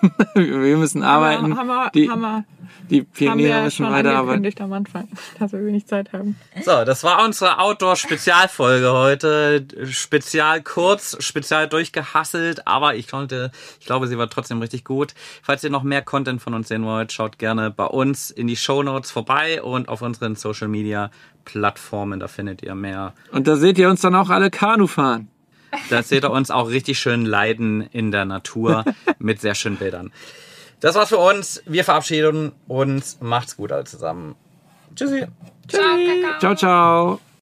wir 0.34 0.76
müssen 0.76 1.02
arbeiten. 1.02 1.56
Haben 1.56 1.66
wir, 1.68 1.90
die, 1.94 2.10
haben 2.10 2.20
wir, 2.20 2.44
die 2.90 3.00
haben 3.00 3.06
Pioniere 3.12 3.56
wir 3.56 3.62
müssen 3.64 3.90
weiterarbeiten. 3.90 4.62
am 4.62 4.72
Anfang, 4.72 5.08
dass 5.38 5.52
wir 5.52 5.64
wenig 5.64 5.86
Zeit 5.86 6.12
haben. 6.12 6.36
So, 6.64 6.84
das 6.84 7.04
war 7.04 7.24
unsere 7.24 7.58
Outdoor-Spezialfolge 7.58 8.92
heute. 8.92 9.66
Spezial 9.90 10.62
kurz, 10.62 11.16
spezial 11.22 11.68
durchgehasselt, 11.68 12.66
aber 12.66 12.94
ich 12.94 13.08
konnte, 13.08 13.50
ich 13.80 13.86
glaube, 13.86 14.06
sie 14.06 14.18
war 14.18 14.28
trotzdem 14.28 14.60
richtig 14.60 14.84
gut. 14.84 15.14
Falls 15.42 15.64
ihr 15.64 15.70
noch 15.70 15.82
mehr 15.82 16.02
Content 16.02 16.40
von 16.40 16.54
uns 16.54 16.68
sehen 16.68 16.84
wollt, 16.84 17.12
schaut 17.12 17.38
gerne 17.38 17.70
bei 17.70 17.86
uns 17.86 18.30
in 18.30 18.46
die 18.46 18.56
Show 18.56 18.82
Notes 18.82 19.10
vorbei 19.10 19.62
und 19.62 19.88
auf 19.88 20.02
unseren 20.02 20.36
Social 20.36 20.68
Media 20.68 21.10
Plattformen, 21.44 22.20
da 22.20 22.28
findet 22.28 22.62
ihr 22.62 22.74
mehr. 22.74 23.14
Und 23.32 23.46
da 23.46 23.56
seht 23.56 23.78
ihr 23.78 23.88
uns 23.88 24.02
dann 24.02 24.14
auch 24.14 24.28
alle 24.28 24.50
Kanu 24.50 24.86
fahren. 24.86 25.28
Da 25.90 26.02
seht 26.02 26.24
ihr 26.24 26.30
uns 26.30 26.50
auch 26.50 26.68
richtig 26.68 26.98
schön 26.98 27.24
leiden 27.24 27.82
in 27.92 28.10
der 28.10 28.24
Natur 28.24 28.84
mit 29.18 29.40
sehr 29.40 29.54
schönen 29.54 29.76
Bildern. 29.76 30.12
Das 30.80 30.94
war's 30.94 31.08
für 31.08 31.18
uns. 31.18 31.62
Wir 31.66 31.84
verabschieden 31.84 32.52
uns. 32.66 33.18
Macht's 33.20 33.56
gut 33.56 33.72
alle 33.72 33.84
zusammen. 33.84 34.36
Tschüssi. 34.94 35.26
Ciao, 35.66 35.82
Kakao. 35.82 36.38
Ciao, 36.38 36.54
ciao. 36.54 37.20